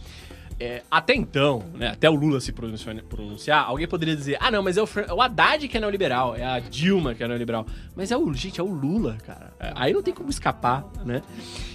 é, 0.62 0.84
até 0.92 1.16
então, 1.16 1.64
né, 1.74 1.88
até 1.88 2.08
o 2.08 2.14
Lula 2.14 2.40
se 2.40 2.52
pronunciar, 2.52 3.66
alguém 3.66 3.88
poderia 3.88 4.16
dizer: 4.16 4.38
ah, 4.40 4.52
não, 4.52 4.62
mas 4.62 4.78
é 4.78 4.84
o, 4.84 4.88
é 5.08 5.12
o 5.12 5.20
Haddad 5.20 5.68
que 5.68 5.76
é 5.76 5.80
neoliberal, 5.80 6.36
é 6.36 6.44
a 6.44 6.60
Dilma 6.60 7.16
que 7.16 7.24
é 7.24 7.28
neoliberal. 7.28 7.66
Mas 7.96 8.12
é 8.12 8.18
o, 8.18 8.32
gente, 8.32 8.62
é 8.62 8.64
o 8.64 8.72
Lula, 8.72 9.18
cara. 9.26 9.52
É, 9.60 9.74
aí 9.74 9.92
não 9.92 10.04
tem 10.04 10.14
como 10.14 10.30
escapar, 10.30 10.86
né? 11.04 11.24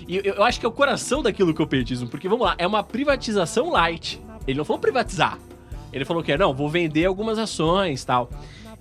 E 0.07 0.19
eu, 0.19 0.35
eu 0.35 0.45
acho 0.45 0.61
que 0.61 0.67
é 0.67 0.69
o 0.69 0.73
coração 0.73 1.21
daquilo 1.21 1.53
que 1.53 1.61
é 1.61 1.65
o 1.65 1.67
petismo, 1.67 2.09
porque 2.09 2.29
vamos 2.29 2.47
lá, 2.47 2.55
é 2.59 2.65
uma 2.67 2.85
privatização 2.85 3.73
light. 3.73 4.23
Ele 4.47 4.57
não 4.57 4.65
falou 4.65 4.81
privatizar. 4.81 5.37
Ele 5.93 6.05
falou 6.05 6.23
que, 6.23 6.37
não, 6.37 6.55
vou 6.55 6.69
vender 6.69 7.07
algumas 7.07 7.41
ações 7.41 8.05
tal. 8.05 8.31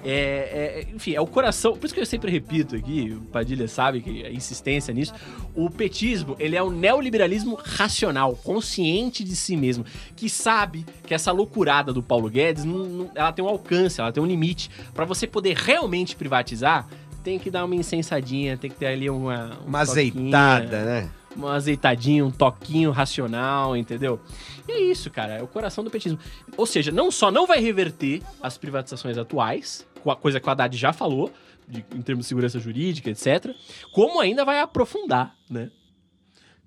É, 0.07 0.85
é, 0.87 0.95
enfim, 0.95 1.15
é 1.15 1.19
o 1.19 1.25
coração. 1.25 1.75
Por 1.75 1.85
isso 1.85 1.93
que 1.93 1.99
eu 1.99 2.05
sempre 2.05 2.31
repito 2.31 2.75
aqui, 2.75 3.17
o 3.17 3.21
Padilha 3.25 3.67
sabe 3.67 4.01
que 4.01 4.23
a 4.23 4.31
insistência 4.31 4.93
nisso. 4.93 5.13
O 5.55 5.67
petismo, 5.67 6.35
ele 6.37 6.55
é 6.55 6.61
um 6.61 6.69
neoliberalismo 6.69 7.55
racional, 7.55 8.35
consciente 8.35 9.23
de 9.23 9.35
si 9.35 9.57
mesmo, 9.57 9.83
que 10.15 10.29
sabe 10.29 10.85
que 11.07 11.13
essa 11.13 11.31
loucurada 11.31 11.91
do 11.91 12.03
Paulo 12.03 12.29
Guedes, 12.29 12.63
não, 12.63 12.77
não, 12.85 13.11
ela 13.15 13.31
tem 13.31 13.43
um 13.43 13.47
alcance, 13.47 13.99
ela 13.99 14.11
tem 14.11 14.21
um 14.21 14.27
limite. 14.27 14.69
para 14.93 15.05
você 15.05 15.25
poder 15.25 15.57
realmente 15.57 16.15
privatizar, 16.15 16.87
tem 17.23 17.39
que 17.39 17.49
dar 17.49 17.65
uma 17.65 17.75
incensadinha, 17.75 18.55
tem 18.55 18.69
que 18.69 18.77
ter 18.77 18.85
ali 18.85 19.09
uma. 19.09 19.45
Uma, 19.45 19.59
uma 19.65 19.79
azeitada, 19.79 20.85
né? 20.85 21.09
um 21.35 21.47
azeitadinho, 21.47 22.27
um 22.27 22.31
toquinho 22.31 22.91
racional, 22.91 23.75
entendeu? 23.75 24.19
E 24.67 24.71
é 24.71 24.79
isso, 24.79 25.09
cara, 25.09 25.33
é 25.33 25.43
o 25.43 25.47
coração 25.47 25.83
do 25.83 25.89
petismo. 25.89 26.17
Ou 26.55 26.65
seja, 26.65 26.91
não 26.91 27.11
só 27.11 27.29
não 27.29 27.45
vai 27.45 27.59
reverter 27.59 28.21
as 28.41 28.57
privatizações 28.57 29.17
atuais, 29.17 29.85
coisa 30.13 30.39
que 30.39 30.47
o 30.47 30.51
Haddad 30.51 30.77
já 30.77 30.91
falou, 30.91 31.31
de, 31.67 31.85
em 31.95 32.01
termos 32.01 32.25
de 32.25 32.29
segurança 32.29 32.59
jurídica, 32.59 33.09
etc., 33.09 33.55
como 33.91 34.19
ainda 34.19 34.43
vai 34.43 34.59
aprofundar, 34.59 35.33
né? 35.49 35.71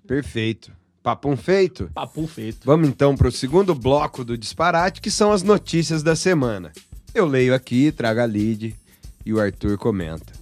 Perfeito. 0.07 0.71
Papum 1.03 1.37
feito? 1.37 1.89
Papum 1.93 2.27
feito. 2.27 2.65
Vamos 2.65 2.89
então 2.89 3.15
para 3.15 3.27
o 3.27 3.31
segundo 3.31 3.73
bloco 3.73 4.25
do 4.25 4.37
disparate, 4.37 4.99
que 4.99 5.09
são 5.09 5.31
as 5.31 5.43
notícias 5.43 6.03
da 6.03 6.15
semana. 6.15 6.71
Eu 7.13 7.25
leio 7.25 7.53
aqui, 7.53 7.91
trago 7.91 8.19
a 8.19 8.25
lead 8.25 8.75
e 9.25 9.33
o 9.33 9.39
Arthur 9.39 9.77
comenta. 9.77 10.33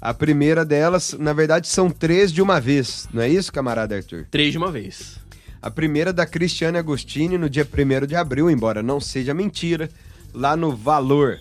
A 0.00 0.14
primeira 0.14 0.64
delas, 0.64 1.12
na 1.12 1.32
verdade, 1.32 1.68
são 1.68 1.90
três 1.90 2.32
de 2.32 2.40
uma 2.40 2.60
vez, 2.60 3.06
não 3.12 3.22
é 3.22 3.28
isso, 3.28 3.52
camarada 3.52 3.96
Arthur? 3.96 4.26
Três 4.30 4.52
de 4.52 4.58
uma 4.58 4.72
vez. 4.72 5.20
A 5.62 5.70
primeira 5.70 6.12
da 6.12 6.24
Cristiane 6.26 6.78
Agostini 6.78 7.36
no 7.36 7.50
dia 7.50 7.66
1 7.66 8.06
de 8.06 8.16
abril, 8.16 8.50
embora 8.50 8.82
não 8.82 8.98
seja 8.98 9.34
mentira, 9.34 9.90
lá 10.32 10.56
no 10.56 10.74
Valor. 10.74 11.38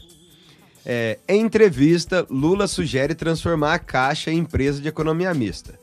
É, 0.86 1.20
em 1.28 1.42
entrevista, 1.42 2.26
Lula 2.30 2.68
sugere 2.68 3.14
transformar 3.14 3.74
a 3.74 3.80
Caixa 3.80 4.32
em 4.32 4.40
empresa 4.40 4.82
de 4.82 4.88
economia 4.88 5.34
mista. 5.34 5.78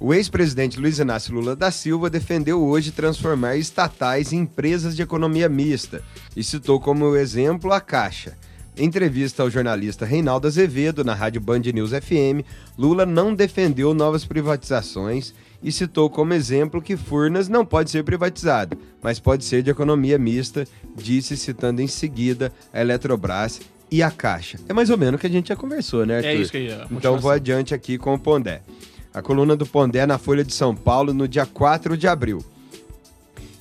O 0.00 0.14
ex-presidente 0.14 0.78
Luiz 0.78 0.98
Inácio 1.00 1.34
Lula 1.34 1.56
da 1.56 1.72
Silva 1.72 2.08
defendeu 2.08 2.62
hoje 2.62 2.92
transformar 2.92 3.56
estatais 3.56 4.32
em 4.32 4.38
empresas 4.38 4.94
de 4.94 5.02
economia 5.02 5.48
mista 5.48 6.04
e 6.36 6.44
citou 6.44 6.78
como 6.78 7.16
exemplo 7.16 7.72
a 7.72 7.80
Caixa. 7.80 8.36
Em 8.76 8.84
entrevista 8.84 9.42
ao 9.42 9.50
jornalista 9.50 10.06
Reinaldo 10.06 10.46
Azevedo, 10.46 11.02
na 11.02 11.14
rádio 11.14 11.40
Band 11.40 11.62
News 11.74 11.90
FM, 11.90 12.46
Lula 12.78 13.04
não 13.04 13.34
defendeu 13.34 13.92
novas 13.92 14.24
privatizações 14.24 15.34
e 15.60 15.72
citou 15.72 16.08
como 16.08 16.32
exemplo 16.32 16.80
que 16.80 16.96
Furnas 16.96 17.48
não 17.48 17.66
pode 17.66 17.90
ser 17.90 18.04
privatizado, 18.04 18.78
mas 19.02 19.18
pode 19.18 19.44
ser 19.44 19.64
de 19.64 19.70
economia 19.70 20.16
mista, 20.16 20.64
disse 20.94 21.36
citando 21.36 21.82
em 21.82 21.88
seguida 21.88 22.52
a 22.72 22.80
Eletrobras 22.80 23.60
e 23.90 24.02
a 24.02 24.10
Caixa. 24.10 24.58
É 24.68 24.72
mais 24.72 24.90
ou 24.90 24.98
menos 24.98 25.18
o 25.18 25.20
que 25.20 25.26
a 25.26 25.30
gente 25.30 25.48
já 25.48 25.56
conversou, 25.56 26.04
né, 26.04 26.16
Arthur? 26.16 26.28
É 26.28 26.34
isso 26.34 26.50
que 26.50 26.58
eu 26.58 26.62
ia. 26.62 26.86
Então 26.90 27.18
vou 27.18 27.30
adiante 27.30 27.74
aqui 27.74 27.98
com 27.98 28.14
o 28.14 28.18
Pondé. 28.18 28.62
A 29.12 29.22
coluna 29.22 29.56
do 29.56 29.66
Pondé 29.66 30.06
na 30.06 30.18
Folha 30.18 30.44
de 30.44 30.52
São 30.54 30.74
Paulo 30.74 31.14
no 31.14 31.26
dia 31.26 31.46
4 31.46 31.96
de 31.96 32.06
abril. 32.06 32.44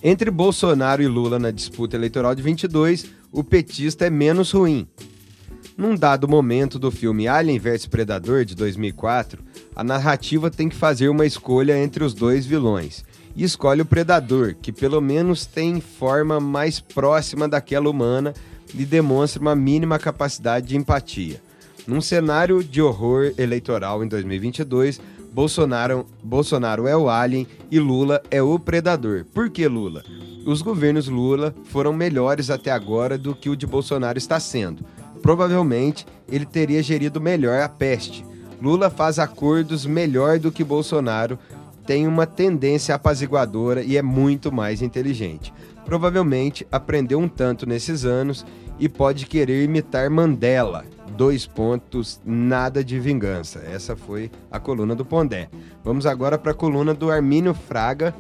Entre 0.03 0.29
Bolsonaro 0.29 1.01
e 1.01 1.07
Lula 1.07 1.39
na 1.39 1.51
disputa 1.51 1.95
eleitoral 1.95 2.35
de 2.35 2.41
22, 2.41 3.07
o 3.31 3.43
petista 3.43 4.05
é 4.05 4.09
menos 4.09 4.51
ruim. 4.51 4.87
Num 5.77 5.95
dado 5.95 6.27
momento 6.27 6.79
do 6.79 6.89
filme 6.89 7.27
Alien 7.27 7.59
vs 7.59 7.85
Predador 7.85 8.45
de 8.45 8.55
2004, 8.55 9.43
a 9.75 9.83
narrativa 9.83 10.49
tem 10.49 10.69
que 10.69 10.75
fazer 10.75 11.07
uma 11.07 11.25
escolha 11.25 11.77
entre 11.77 12.03
os 12.03 12.13
dois 12.13 12.45
vilões. 12.45 13.05
E 13.35 13.43
escolhe 13.43 13.81
o 13.81 13.85
predador, 13.85 14.55
que 14.59 14.71
pelo 14.71 14.99
menos 14.99 15.45
tem 15.45 15.79
forma 15.79 16.39
mais 16.39 16.79
próxima 16.79 17.47
daquela 17.47 17.87
humana 17.87 18.33
e 18.73 18.85
demonstra 18.85 19.41
uma 19.41 19.55
mínima 19.55 19.99
capacidade 19.99 20.67
de 20.67 20.77
empatia. 20.77 21.41
Num 21.85 22.01
cenário 22.01 22.63
de 22.63 22.81
horror 22.81 23.33
eleitoral 23.37 24.03
em 24.03 24.07
2022, 24.07 24.99
Bolsonaro, 25.31 26.05
Bolsonaro 26.23 26.87
é 26.87 26.97
o 26.97 27.09
alien 27.09 27.47
e 27.69 27.79
Lula 27.79 28.21
é 28.31 28.41
o 28.41 28.57
predador. 28.57 29.25
Por 29.33 29.49
que 29.49 29.67
Lula? 29.67 30.03
Os 30.45 30.61
governos 30.61 31.07
Lula 31.07 31.53
foram 31.65 31.93
melhores 31.93 32.49
até 32.49 32.71
agora 32.71 33.17
do 33.17 33.35
que 33.35 33.49
o 33.49 33.55
de 33.55 33.67
Bolsonaro 33.67 34.17
está 34.17 34.39
sendo. 34.39 34.83
Provavelmente 35.21 36.05
ele 36.27 36.45
teria 36.45 36.81
gerido 36.81 37.21
melhor 37.21 37.61
a 37.61 37.69
peste. 37.69 38.25
Lula 38.61 38.89
faz 38.89 39.19
acordos 39.19 39.85
melhor 39.85 40.39
do 40.39 40.51
que 40.51 40.63
Bolsonaro, 40.63 41.37
tem 41.85 42.05
uma 42.05 42.25
tendência 42.25 42.93
apaziguadora 42.95 43.81
e 43.81 43.95
é 43.95 44.01
muito 44.01 44.51
mais 44.51 44.81
inteligente. 44.81 45.53
Provavelmente 45.87 46.67
aprendeu 46.69 47.17
um 47.17 47.29
tanto 47.29 47.65
nesses 47.65 48.03
anos 48.03 48.45
e 48.77 48.89
pode 48.89 49.25
querer 49.25 49.63
imitar 49.63 50.09
Mandela. 50.09 50.83
Dois 51.15 51.47
pontos, 51.47 52.19
nada 52.25 52.83
de 52.83 52.99
vingança. 52.99 53.59
Essa 53.59 53.95
foi 53.95 54.29
a 54.51 54.59
coluna 54.59 54.93
do 54.93 55.05
Pondé. 55.05 55.49
Vamos 55.85 56.05
agora 56.05 56.37
para 56.37 56.51
a 56.51 56.53
coluna 56.53 56.93
do 56.93 57.09
Armínio 57.09 57.53
Fraga, 57.53 58.13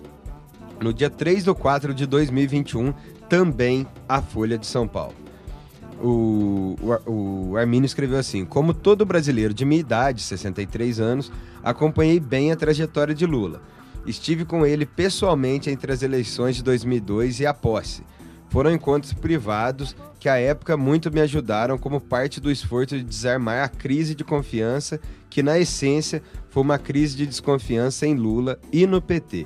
no 0.79 0.93
dia 0.93 1.09
3 1.09 1.43
de 1.43 1.53
4 1.53 1.93
de 1.93 2.05
2021, 2.05 2.93
também 3.27 3.85
a 4.07 4.21
Folha 4.21 4.57
de 4.57 4.65
São 4.65 4.87
Paulo. 4.87 5.15
O, 6.01 6.77
o, 7.05 7.49
o 7.49 7.57
Armínio 7.57 7.85
escreveu 7.85 8.17
assim: 8.17 8.45
Como 8.45 8.73
todo 8.73 9.05
brasileiro 9.05 9.53
de 9.53 9.65
minha 9.65 9.81
idade, 9.81 10.21
63 10.21 11.01
anos, 11.01 11.29
acompanhei 11.61 12.17
bem 12.17 12.49
a 12.49 12.55
trajetória 12.55 13.13
de 13.13 13.25
Lula. 13.25 13.61
Estive 14.07 14.45
com 14.45 14.65
ele 14.65 14.85
pessoalmente 14.85 15.69
entre 15.69 15.91
as 15.91 16.01
eleições 16.01 16.55
de 16.55 16.63
2002 16.63 17.41
e 17.41 17.45
a 17.45 17.53
posse. 17.53 18.03
Foram 18.49 18.71
encontros 18.71 19.11
privados 19.11 19.93
que, 20.17 20.29
à 20.29 20.37
época, 20.37 20.77
muito 20.77 21.11
me 21.11 21.19
ajudaram 21.19 21.77
como 21.77 21.99
parte 21.99 22.39
do 22.39 22.49
esforço 22.49 22.97
de 22.97 23.03
desarmar 23.03 23.65
a 23.65 23.67
crise 23.67 24.15
de 24.15 24.23
confiança, 24.23 24.99
que, 25.29 25.43
na 25.43 25.59
essência, 25.59 26.23
foi 26.49 26.63
uma 26.63 26.79
crise 26.79 27.17
de 27.17 27.27
desconfiança 27.27 28.07
em 28.07 28.15
Lula 28.15 28.57
e 28.71 28.87
no 28.87 29.01
PT. 29.01 29.45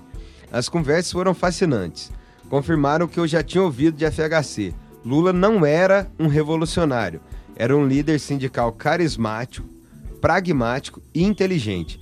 As 0.51 0.69
conversas 0.69 1.11
foram 1.11 1.33
fascinantes. 1.33 2.11
Confirmaram 2.49 3.05
o 3.05 3.09
que 3.09 3.19
eu 3.19 3.27
já 3.27 3.41
tinha 3.41 3.63
ouvido 3.63 3.97
de 3.97 4.05
FHC. 4.05 4.75
Lula 5.03 5.33
não 5.33 5.65
era 5.65 6.11
um 6.19 6.27
revolucionário, 6.27 7.21
era 7.55 7.75
um 7.75 7.87
líder 7.87 8.19
sindical 8.19 8.71
carismático, 8.71 9.67
pragmático 10.19 11.01
e 11.13 11.23
inteligente. 11.23 11.99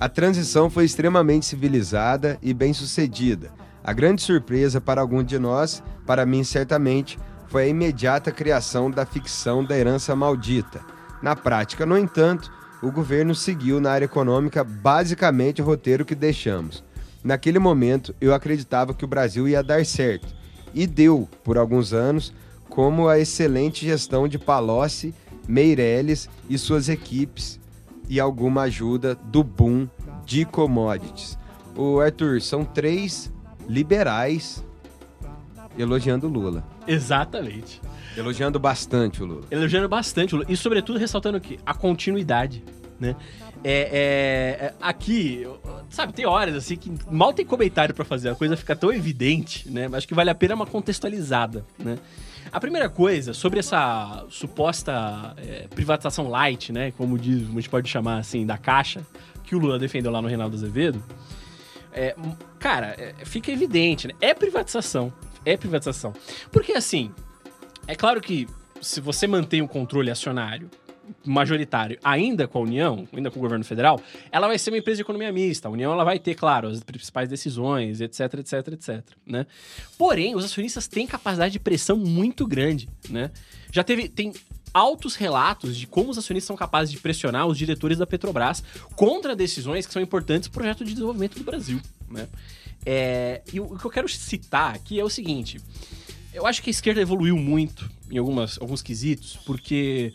A 0.00 0.08
transição 0.08 0.70
foi 0.70 0.84
extremamente 0.84 1.44
civilizada 1.44 2.38
e 2.40 2.54
bem-sucedida. 2.54 3.50
A 3.82 3.92
grande 3.92 4.22
surpresa 4.22 4.80
para 4.80 5.00
algum 5.00 5.24
de 5.24 5.40
nós, 5.40 5.82
para 6.06 6.24
mim 6.24 6.44
certamente, 6.44 7.18
foi 7.48 7.64
a 7.64 7.66
imediata 7.66 8.30
criação 8.30 8.92
da 8.92 9.04
ficção 9.04 9.64
da 9.64 9.76
herança 9.76 10.14
maldita. 10.14 10.80
Na 11.20 11.34
prática, 11.34 11.84
no 11.84 11.98
entanto, 11.98 12.48
o 12.80 12.92
governo 12.92 13.34
seguiu 13.34 13.80
na 13.80 13.90
área 13.90 14.04
econômica 14.04 14.62
basicamente 14.62 15.60
o 15.60 15.64
roteiro 15.64 16.04
que 16.04 16.14
deixamos. 16.14 16.84
Naquele 17.24 17.58
momento, 17.58 18.14
eu 18.20 18.32
acreditava 18.32 18.94
que 18.94 19.04
o 19.04 19.08
Brasil 19.08 19.48
ia 19.48 19.64
dar 19.64 19.84
certo. 19.84 20.32
E 20.72 20.86
deu, 20.86 21.28
por 21.42 21.58
alguns 21.58 21.92
anos, 21.92 22.32
como 22.68 23.08
a 23.08 23.18
excelente 23.18 23.84
gestão 23.84 24.28
de 24.28 24.38
Palocci, 24.38 25.12
Meirelles 25.48 26.28
e 26.48 26.56
suas 26.56 26.88
equipes 26.88 27.58
e 28.08 28.18
alguma 28.18 28.62
ajuda 28.62 29.14
do 29.14 29.42
boom 29.44 29.88
de 30.24 30.44
commodities. 30.44 31.38
O 31.76 32.00
Arthur, 32.00 32.40
são 32.40 32.64
três 32.64 33.32
liberais 33.68 34.64
elogiando 35.76 36.26
o 36.26 36.30
Lula. 36.30 36.64
Exatamente. 36.86 37.80
Elogiando 38.16 38.58
bastante 38.58 39.22
o 39.22 39.26
Lula. 39.26 39.44
Elogiando 39.50 39.88
bastante 39.88 40.34
o 40.34 40.38
Lula. 40.38 40.50
E, 40.50 40.56
sobretudo, 40.56 40.98
ressaltando 40.98 41.36
aqui 41.36 41.58
a 41.64 41.72
continuidade, 41.72 42.64
né? 42.98 43.14
É, 43.62 43.72
é, 43.72 44.66
é, 44.66 44.74
aqui, 44.80 45.46
sabe, 45.90 46.12
tem 46.12 46.24
horas 46.24 46.54
assim 46.54 46.76
que 46.76 46.92
mal 47.10 47.32
tem 47.32 47.44
comentário 47.44 47.92
para 47.92 48.04
fazer, 48.04 48.28
a 48.28 48.34
coisa 48.34 48.56
fica 48.56 48.76
tão 48.76 48.92
evidente, 48.92 49.68
né? 49.68 49.88
Mas 49.88 49.98
acho 49.98 50.08
que 50.08 50.14
vale 50.14 50.30
a 50.30 50.34
pena 50.34 50.54
uma 50.54 50.66
contextualizada, 50.66 51.64
né? 51.78 51.98
A 52.50 52.60
primeira 52.60 52.88
coisa, 52.88 53.34
sobre 53.34 53.58
essa 53.58 54.24
suposta 54.30 55.34
é, 55.36 55.66
privatização 55.68 56.28
light, 56.28 56.72
né? 56.72 56.92
Como 56.92 57.18
diz, 57.18 57.48
a 57.48 57.52
gente 57.52 57.68
pode 57.68 57.88
chamar 57.88 58.18
assim, 58.18 58.46
da 58.46 58.56
caixa, 58.56 59.06
que 59.44 59.54
o 59.54 59.58
Lula 59.58 59.78
defendeu 59.78 60.10
lá 60.10 60.22
no 60.22 60.28
Reinaldo 60.28 60.56
Azevedo. 60.56 61.02
É, 61.92 62.14
cara, 62.58 62.94
é, 62.98 63.14
fica 63.24 63.50
evidente, 63.50 64.08
né? 64.08 64.14
É 64.20 64.34
privatização. 64.34 65.12
É 65.44 65.56
privatização. 65.56 66.12
Porque 66.50 66.72
assim, 66.72 67.10
é 67.86 67.94
claro 67.94 68.20
que 68.20 68.46
se 68.80 69.00
você 69.00 69.26
mantém 69.26 69.62
o 69.62 69.68
controle 69.68 70.10
acionário 70.10 70.70
majoritário 71.24 71.98
ainda 72.02 72.46
com 72.46 72.58
a 72.58 72.62
União, 72.62 73.08
ainda 73.12 73.30
com 73.30 73.38
o 73.38 73.42
governo 73.42 73.64
federal, 73.64 74.00
ela 74.30 74.46
vai 74.46 74.58
ser 74.58 74.70
uma 74.70 74.78
empresa 74.78 74.96
de 74.96 75.02
economia 75.02 75.32
mista. 75.32 75.68
A 75.68 75.70
União 75.70 75.92
ela 75.92 76.04
vai 76.04 76.18
ter, 76.18 76.34
claro, 76.34 76.68
as 76.68 76.82
principais 76.82 77.28
decisões, 77.28 78.00
etc, 78.00 78.34
etc, 78.34 78.68
etc, 78.68 79.04
né? 79.26 79.46
Porém, 79.96 80.34
os 80.34 80.44
acionistas 80.44 80.86
têm 80.86 81.06
capacidade 81.06 81.52
de 81.52 81.60
pressão 81.60 81.96
muito 81.96 82.46
grande, 82.46 82.88
né? 83.08 83.30
Já 83.72 83.84
teve 83.84 84.08
tem 84.08 84.32
altos 84.72 85.14
relatos 85.14 85.76
de 85.76 85.86
como 85.86 86.10
os 86.10 86.18
acionistas 86.18 86.46
são 86.46 86.56
capazes 86.56 86.92
de 86.92 86.98
pressionar 86.98 87.46
os 87.46 87.56
diretores 87.56 87.98
da 87.98 88.06
Petrobras 88.06 88.62
contra 88.94 89.34
decisões 89.34 89.86
que 89.86 89.92
são 89.92 90.02
importantes 90.02 90.48
para 90.48 90.58
o 90.58 90.60
projeto 90.60 90.84
de 90.84 90.92
desenvolvimento 90.92 91.38
do 91.38 91.44
Brasil, 91.44 91.80
né? 92.08 92.28
É, 92.86 93.42
e 93.52 93.60
o 93.60 93.76
que 93.76 93.84
eu 93.84 93.90
quero 93.90 94.08
citar 94.08 94.74
aqui 94.74 95.00
é 95.00 95.04
o 95.04 95.10
seguinte: 95.10 95.60
eu 96.32 96.46
acho 96.46 96.62
que 96.62 96.70
a 96.70 96.72
esquerda 96.72 97.00
evoluiu 97.00 97.36
muito 97.36 97.90
em 98.10 98.18
algumas, 98.18 98.58
alguns 98.60 98.82
quesitos, 98.82 99.38
porque 99.44 100.14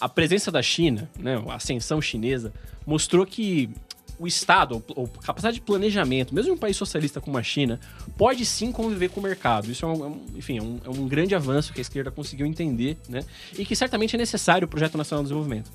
a 0.00 0.08
presença 0.08 0.50
da 0.50 0.60
China, 0.60 1.08
né, 1.18 1.42
a 1.48 1.54
ascensão 1.54 2.00
chinesa, 2.02 2.52
mostrou 2.84 3.24
que 3.24 3.70
o 4.18 4.26
Estado, 4.26 4.82
ou 4.96 5.06
capacidade 5.06 5.54
de 5.54 5.60
planejamento, 5.60 6.34
mesmo 6.34 6.50
em 6.50 6.54
um 6.54 6.58
país 6.58 6.76
socialista 6.76 7.20
como 7.20 7.38
a 7.38 7.42
China, 7.42 7.78
pode 8.16 8.44
sim 8.44 8.72
conviver 8.72 9.10
com 9.10 9.20
o 9.20 9.22
mercado. 9.22 9.70
Isso 9.70 9.84
é 9.84 9.88
um, 9.88 10.06
é 10.06 10.38
enfim, 10.38 10.58
é 10.58 10.62
um, 10.62 10.80
é 10.84 10.88
um, 10.88 11.06
grande 11.06 11.36
avanço 11.36 11.72
que 11.72 11.80
a 11.80 11.82
esquerda 11.82 12.10
conseguiu 12.10 12.44
entender, 12.44 12.98
né? 13.08 13.24
E 13.56 13.64
que 13.64 13.76
certamente 13.76 14.16
é 14.16 14.18
necessário 14.18 14.66
o 14.66 14.68
Projeto 14.68 14.98
Nacional 14.98 15.22
de 15.22 15.28
Desenvolvimento. 15.28 15.70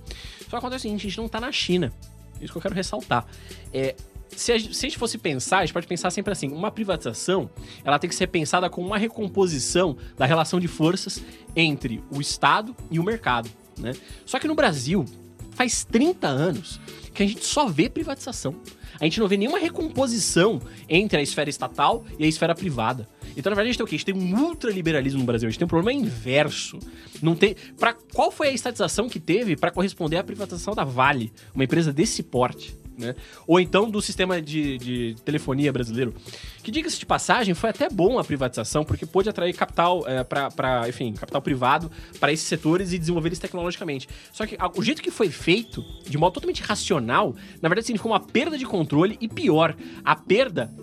Só 0.49 0.57
acontece 0.57 0.81
o 0.81 0.89
seguinte, 0.89 1.07
a 1.07 1.09
gente 1.09 1.17
não 1.17 1.27
está 1.27 1.39
na 1.39 1.53
China. 1.53 1.93
Isso 2.41 2.51
que 2.51 2.57
eu 2.57 2.61
quero 2.61 2.75
ressaltar. 2.75 3.25
É, 3.73 3.95
se 4.35 4.51
a, 4.51 4.59
se 4.59 4.67
a 4.67 4.89
gente 4.89 4.97
fosse 4.97 5.17
pensar, 5.17 5.59
a 5.59 5.65
gente 5.65 5.73
pode 5.73 5.87
pensar 5.87 6.11
sempre 6.11 6.33
assim: 6.33 6.51
uma 6.51 6.69
privatização 6.69 7.49
ela 7.85 7.97
tem 7.97 8.09
que 8.09 8.15
ser 8.15 8.27
pensada 8.27 8.69
como 8.69 8.85
uma 8.85 8.97
recomposição 8.97 9.95
da 10.17 10.25
relação 10.25 10.59
de 10.59 10.67
forças 10.67 11.23
entre 11.55 12.03
o 12.11 12.19
Estado 12.19 12.75
e 12.91 12.99
o 12.99 13.03
mercado. 13.03 13.49
Né? 13.77 13.93
Só 14.25 14.39
que 14.39 14.47
no 14.47 14.55
Brasil, 14.55 15.05
faz 15.51 15.83
30 15.86 16.27
anos 16.27 16.79
que 17.13 17.23
a 17.23 17.27
gente 17.27 17.45
só 17.45 17.67
vê 17.67 17.89
privatização. 17.89 18.55
A 18.99 19.05
gente 19.05 19.19
não 19.19 19.27
vê 19.27 19.38
nenhuma 19.38 19.59
recomposição 19.59 20.62
entre 20.88 21.19
a 21.19 21.21
esfera 21.21 21.49
estatal 21.49 22.05
e 22.17 22.23
a 22.23 22.27
esfera 22.27 22.55
privada. 22.55 23.07
Então, 23.36 23.49
na 23.49 23.55
verdade, 23.55 23.69
a 23.69 23.71
gente 23.71 23.77
tem 23.77 23.83
o 23.83 23.88
quê? 23.88 23.95
A 23.95 23.97
gente 23.97 24.05
tem 24.05 24.15
um 24.15 24.43
ultraliberalismo 24.47 25.19
no 25.19 25.25
Brasil. 25.25 25.47
A 25.47 25.51
gente 25.51 25.59
tem 25.59 25.65
um 25.65 25.69
problema 25.69 25.99
inverso. 25.99 26.79
Não 27.21 27.36
tem. 27.36 27.55
Pra, 27.77 27.93
qual 27.93 28.31
foi 28.31 28.49
a 28.49 28.51
estatização 28.51 29.09
que 29.09 29.19
teve 29.19 29.55
para 29.55 29.71
corresponder 29.71 30.17
à 30.17 30.23
privatização 30.23 30.75
da 30.75 30.83
Vale, 30.83 31.33
uma 31.53 31.63
empresa 31.63 31.91
desse 31.91 32.21
porte? 32.21 32.75
Né? 32.97 33.15
Ou 33.47 33.60
então 33.60 33.89
do 33.89 34.01
sistema 34.01 34.41
de, 34.41 34.77
de 34.77 35.15
telefonia 35.25 35.71
brasileiro. 35.71 36.13
Que, 36.62 36.71
diga-se 36.71 36.99
de 36.99 37.06
passagem, 37.06 37.53
foi 37.53 37.69
até 37.69 37.89
bom 37.89 38.19
a 38.19 38.23
privatização, 38.23 38.84
porque 38.84 39.06
pôde 39.06 39.29
atrair 39.29 39.53
capital 39.53 40.03
é, 40.08 40.23
para, 40.23 40.88
enfim, 40.88 41.13
capital 41.13 41.41
privado 41.41 41.91
para 42.19 42.32
esses 42.32 42.47
setores 42.47 42.93
e 42.93 42.99
desenvolver 42.99 43.29
eles 43.29 43.39
tecnologicamente. 43.39 44.08
Só 44.32 44.45
que 44.45 44.58
o 44.75 44.84
jeito 44.84 45.01
que 45.01 45.12
foi 45.12 45.29
feito, 45.29 45.84
de 46.08 46.17
modo 46.17 46.34
totalmente 46.34 46.62
racional, 46.62 47.36
na 47.62 47.69
verdade 47.69 47.88
significou 47.88 48.12
uma 48.12 48.19
perda 48.19 48.58
de 48.58 48.65
controle 48.65 49.17
e 49.19 49.27
pior, 49.27 49.75
a 50.03 50.15
perda 50.15 50.73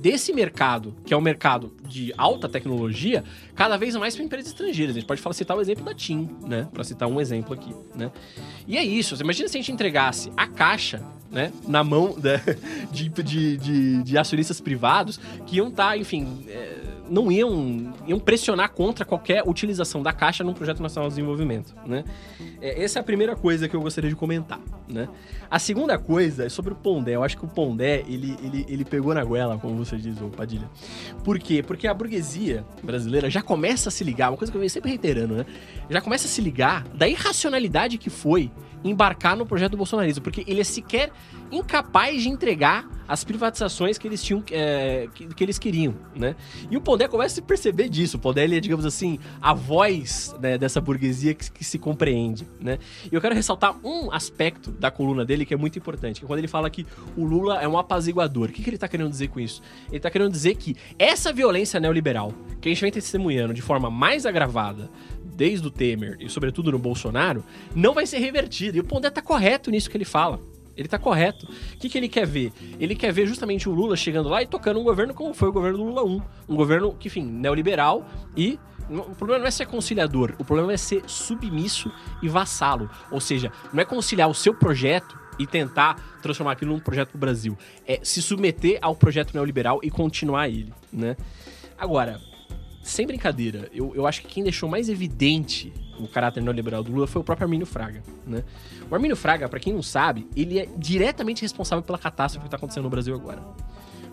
desse 0.00 0.32
mercado, 0.32 0.94
que 1.04 1.14
é 1.14 1.16
um 1.16 1.20
mercado 1.20 1.72
de 1.86 2.12
alta 2.16 2.48
tecnologia, 2.48 3.22
cada 3.54 3.76
vez 3.76 3.94
mais 3.96 4.14
para 4.14 4.24
empresas 4.24 4.48
estrangeiras. 4.48 4.96
A 4.96 4.98
gente 4.98 5.08
pode 5.08 5.20
falar, 5.20 5.34
citar 5.34 5.56
o 5.56 5.60
exemplo 5.60 5.84
da 5.84 5.94
TIM, 5.94 6.28
né? 6.46 6.68
Para 6.72 6.82
citar 6.84 7.08
um 7.08 7.20
exemplo 7.20 7.54
aqui, 7.54 7.74
né? 7.94 8.10
E 8.66 8.76
é 8.76 8.82
isso. 8.82 9.14
Imagina 9.20 9.48
se 9.48 9.56
a 9.56 9.60
gente 9.60 9.72
entregasse 9.72 10.32
a 10.36 10.46
caixa, 10.46 11.02
né? 11.30 11.52
Na 11.68 11.84
mão 11.84 12.18
da, 12.18 12.36
de, 12.90 13.08
de, 13.08 13.56
de, 13.56 14.02
de, 14.02 14.18
acionistas 14.18 14.60
privados 14.60 15.18
que 15.46 15.56
iam 15.56 15.68
estar, 15.68 15.90
tá, 15.90 15.96
enfim... 15.96 16.44
É, 16.48 16.96
não 17.08 17.30
iam, 17.30 17.92
iam 18.06 18.18
pressionar 18.18 18.70
contra 18.70 19.04
qualquer 19.04 19.42
utilização 19.46 20.02
da 20.02 20.12
Caixa 20.12 20.42
num 20.42 20.54
projeto 20.54 20.82
nacional 20.82 21.08
de 21.08 21.16
desenvolvimento, 21.16 21.74
né? 21.86 22.04
É, 22.60 22.82
essa 22.82 22.98
é 22.98 23.00
a 23.00 23.02
primeira 23.02 23.36
coisa 23.36 23.68
que 23.68 23.76
eu 23.76 23.80
gostaria 23.80 24.10
de 24.10 24.16
comentar, 24.16 24.60
né? 24.88 25.08
A 25.50 25.58
segunda 25.58 25.98
coisa 25.98 26.46
é 26.46 26.48
sobre 26.48 26.72
o 26.72 26.76
Pondé. 26.76 27.14
Eu 27.14 27.22
acho 27.22 27.36
que 27.36 27.44
o 27.44 27.48
Pondé, 27.48 28.04
ele, 28.08 28.36
ele, 28.42 28.66
ele 28.68 28.84
pegou 28.84 29.14
na 29.14 29.24
goela, 29.24 29.58
como 29.58 29.76
você 29.76 29.96
diz, 29.96 30.20
o 30.20 30.28
Padilha. 30.28 30.68
Por 31.24 31.38
quê? 31.38 31.62
Porque 31.62 31.86
a 31.86 31.94
burguesia 31.94 32.64
brasileira 32.82 33.30
já 33.30 33.42
começa 33.42 33.88
a 33.88 33.92
se 33.92 34.02
ligar, 34.04 34.30
uma 34.30 34.36
coisa 34.36 34.50
que 34.50 34.56
eu 34.56 34.60
venho 34.60 34.70
sempre 34.70 34.90
reiterando, 34.90 35.34
né? 35.34 35.46
Já 35.88 36.00
começa 36.00 36.26
a 36.26 36.30
se 36.30 36.40
ligar 36.40 36.84
da 36.88 37.08
irracionalidade 37.08 37.98
que 37.98 38.10
foi 38.10 38.50
embarcar 38.84 39.36
no 39.36 39.46
projeto 39.46 39.72
do 39.72 39.76
bolsonarismo, 39.76 40.22
porque 40.22 40.44
ele 40.46 40.60
é 40.60 40.64
sequer 40.64 41.10
incapaz 41.50 42.22
de 42.22 42.28
entregar 42.28 42.88
as 43.08 43.24
privatizações 43.24 43.98
que 43.98 44.06
eles 44.06 44.22
tinham 44.22 44.42
é, 44.50 45.08
que, 45.14 45.26
que, 45.28 45.44
eles 45.44 45.58
queriam, 45.58 45.94
né? 46.14 46.34
E 46.70 46.76
o 46.76 46.80
Pondé 46.80 47.06
começa 47.06 47.40
a 47.40 47.42
perceber 47.42 47.88
disso. 47.88 48.16
O 48.16 48.20
Pondé 48.20 48.44
ele 48.44 48.56
é, 48.56 48.60
digamos 48.60 48.84
assim, 48.84 49.18
a 49.40 49.54
voz 49.54 50.34
né, 50.40 50.58
dessa 50.58 50.80
burguesia 50.80 51.34
que, 51.34 51.50
que, 51.50 51.64
se 51.64 51.78
compreende, 51.78 52.46
né? 52.60 52.78
E 53.10 53.14
eu 53.14 53.20
quero 53.20 53.34
ressaltar 53.34 53.76
um 53.84 54.10
aspecto 54.12 54.70
da 54.70 54.90
coluna 54.90 55.24
dele 55.24 55.44
que 55.44 55.54
é 55.54 55.56
muito 55.56 55.78
importante, 55.78 56.20
que 56.20 56.26
é 56.26 56.26
quando 56.26 56.38
ele 56.38 56.48
fala 56.48 56.68
que 56.68 56.86
o 57.16 57.24
Lula 57.24 57.60
é 57.60 57.68
um 57.68 57.78
apaziguador. 57.78 58.48
O 58.48 58.52
que, 58.52 58.62
que 58.62 58.68
ele 58.68 58.76
está 58.76 58.88
querendo 58.88 59.10
dizer 59.10 59.28
com 59.28 59.38
isso? 59.38 59.62
Ele 59.88 59.98
está 59.98 60.10
querendo 60.10 60.32
dizer 60.32 60.56
que 60.56 60.76
essa 60.98 61.32
violência 61.32 61.78
neoliberal 61.78 62.32
que 62.60 62.68
a 62.68 62.72
gente 62.72 62.80
vem 62.80 62.90
testemunhando 62.90 63.54
de 63.54 63.62
forma 63.62 63.90
mais 63.90 64.26
agravada 64.26 64.90
desde 65.22 65.66
o 65.66 65.70
Temer 65.70 66.16
e 66.18 66.30
sobretudo 66.30 66.72
no 66.72 66.78
Bolsonaro, 66.78 67.44
não 67.74 67.92
vai 67.92 68.06
ser 68.06 68.18
revertida. 68.18 68.78
E 68.78 68.80
o 68.80 68.84
Pondé 68.84 69.08
está 69.08 69.20
correto 69.20 69.70
nisso 69.70 69.90
que 69.90 69.96
ele 69.96 70.04
fala. 70.04 70.40
Ele 70.76 70.88
tá 70.88 70.98
correto. 70.98 71.46
O 71.46 71.78
que, 71.78 71.88
que 71.88 71.96
ele 71.96 72.08
quer 72.08 72.26
ver? 72.26 72.52
Ele 72.78 72.94
quer 72.94 73.12
ver 73.12 73.26
justamente 73.26 73.68
o 73.68 73.72
Lula 73.72 73.96
chegando 73.96 74.28
lá 74.28 74.42
e 74.42 74.46
tocando 74.46 74.78
um 74.78 74.84
governo 74.84 75.14
como 75.14 75.32
foi 75.32 75.48
o 75.48 75.52
governo 75.52 75.78
do 75.78 75.84
Lula 75.84 76.04
1. 76.04 76.22
Um 76.48 76.56
governo 76.56 76.94
que, 76.94 77.08
enfim, 77.08 77.24
neoliberal 77.24 78.06
e. 78.36 78.58
O 78.88 79.16
problema 79.16 79.40
não 79.40 79.48
é 79.48 79.50
ser 79.50 79.66
conciliador, 79.66 80.36
o 80.38 80.44
problema 80.44 80.72
é 80.72 80.76
ser 80.76 81.02
submisso 81.08 81.90
e 82.22 82.28
vassalo. 82.28 82.88
Ou 83.10 83.20
seja, 83.20 83.50
não 83.72 83.82
é 83.82 83.84
conciliar 83.84 84.30
o 84.30 84.34
seu 84.34 84.54
projeto 84.54 85.18
e 85.40 85.44
tentar 85.44 85.96
transformar 86.22 86.52
aquilo 86.52 86.72
num 86.72 86.78
projeto 86.78 87.10
do 87.10 87.18
Brasil. 87.18 87.58
É 87.84 87.98
se 88.04 88.22
submeter 88.22 88.78
ao 88.80 88.94
projeto 88.94 89.34
neoliberal 89.34 89.80
e 89.82 89.90
continuar 89.90 90.48
ele, 90.48 90.72
né? 90.92 91.16
Agora, 91.76 92.20
sem 92.86 93.04
brincadeira, 93.04 93.68
eu, 93.74 93.92
eu 93.96 94.06
acho 94.06 94.22
que 94.22 94.28
quem 94.28 94.44
deixou 94.44 94.68
mais 94.68 94.88
evidente 94.88 95.72
o 95.98 96.06
caráter 96.06 96.40
neoliberal 96.40 96.84
do 96.84 96.92
Lula 96.92 97.06
foi 97.06 97.20
o 97.20 97.24
próprio 97.24 97.44
Armínio 97.44 97.66
Fraga, 97.66 98.00
né? 98.24 98.44
O 98.88 98.94
Armínio 98.94 99.16
Fraga, 99.16 99.48
para 99.48 99.58
quem 99.58 99.72
não 99.72 99.82
sabe, 99.82 100.28
ele 100.36 100.58
é 100.58 100.68
diretamente 100.76 101.42
responsável 101.42 101.82
pela 101.82 101.98
catástrofe 101.98 102.44
que 102.44 102.46
está 102.46 102.56
acontecendo 102.56 102.84
no 102.84 102.90
Brasil 102.90 103.12
agora. 103.14 103.42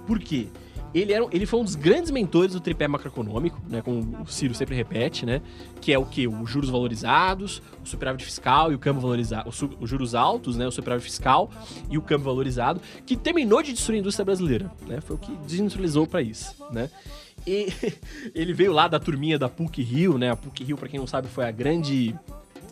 Por 0.08 0.18
quê? 0.20 0.48
Ele, 0.94 1.12
era, 1.12 1.26
ele 1.32 1.46
foi 1.46 1.60
um 1.60 1.64
dos 1.64 1.76
grandes 1.76 2.12
mentores 2.12 2.54
do 2.54 2.60
tripé 2.60 2.88
macroeconômico, 2.88 3.60
né, 3.68 3.82
como 3.82 4.22
o 4.22 4.28
Ciro 4.28 4.54
sempre 4.54 4.76
repete, 4.76 5.26
né, 5.26 5.42
que 5.82 5.92
é 5.92 5.98
o 5.98 6.06
que? 6.06 6.28
Os 6.28 6.50
juros 6.50 6.70
valorizados, 6.70 7.62
o 7.84 7.88
superávit 7.88 8.24
fiscal 8.24 8.72
e 8.72 8.76
o 8.76 8.80
câmbio 8.80 9.02
valorizado, 9.02 9.50
os 9.50 9.90
juros 9.90 10.14
altos, 10.14 10.56
né, 10.56 10.68
o 10.68 10.72
superávit 10.72 11.06
fiscal 11.06 11.50
e 11.90 11.98
o 11.98 12.02
câmbio 12.02 12.26
valorizado, 12.26 12.82
que 13.06 13.18
terminou 13.18 13.64
de 13.64 13.74
destruir 13.74 13.98
a 13.98 14.00
indústria 14.02 14.26
brasileira, 14.26 14.72
né, 14.88 15.02
foi 15.02 15.16
o 15.16 15.20
que 15.20 15.36
desindustrializou 15.38 16.04
o 16.04 16.08
país, 16.08 16.56
né. 16.72 16.90
E 17.46 17.68
ele 18.34 18.54
veio 18.54 18.72
lá 18.72 18.88
da 18.88 19.00
turminha 19.00 19.38
da 19.38 19.50
PUC 19.50 19.82
Rio, 19.82 20.18
né? 20.18 20.32
A 20.32 20.36
PUC 20.36 20.64
Rio, 20.64 20.78
para 20.78 20.88
quem 20.88 21.00
não 21.00 21.08
sabe, 21.08 21.28
foi 21.28 21.46
a 21.46 21.52
grande. 21.52 22.16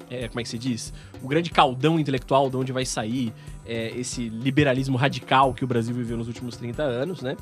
É, 0.10 0.28
como 0.28 0.40
é 0.40 0.44
que 0.44 0.50
se 0.50 0.58
diz? 0.58 0.94
O 1.22 1.28
grande 1.28 1.50
caldão 1.50 2.00
intelectual 2.00 2.50
de 2.50 2.58
onde 2.58 2.72
vai 2.72 2.86
sair 2.86 3.34
é, 3.66 3.92
esse 3.98 4.28
liberalismo 4.30 4.98
radical 4.98 5.54
que 5.54 5.64
o 5.64 5.68
Brasil 5.68 5.96
viveu 5.96 6.18
nos 6.18 6.28
últimos 6.28 6.58
30 6.58 6.84
anos, 6.84 7.22
né? 7.22 7.38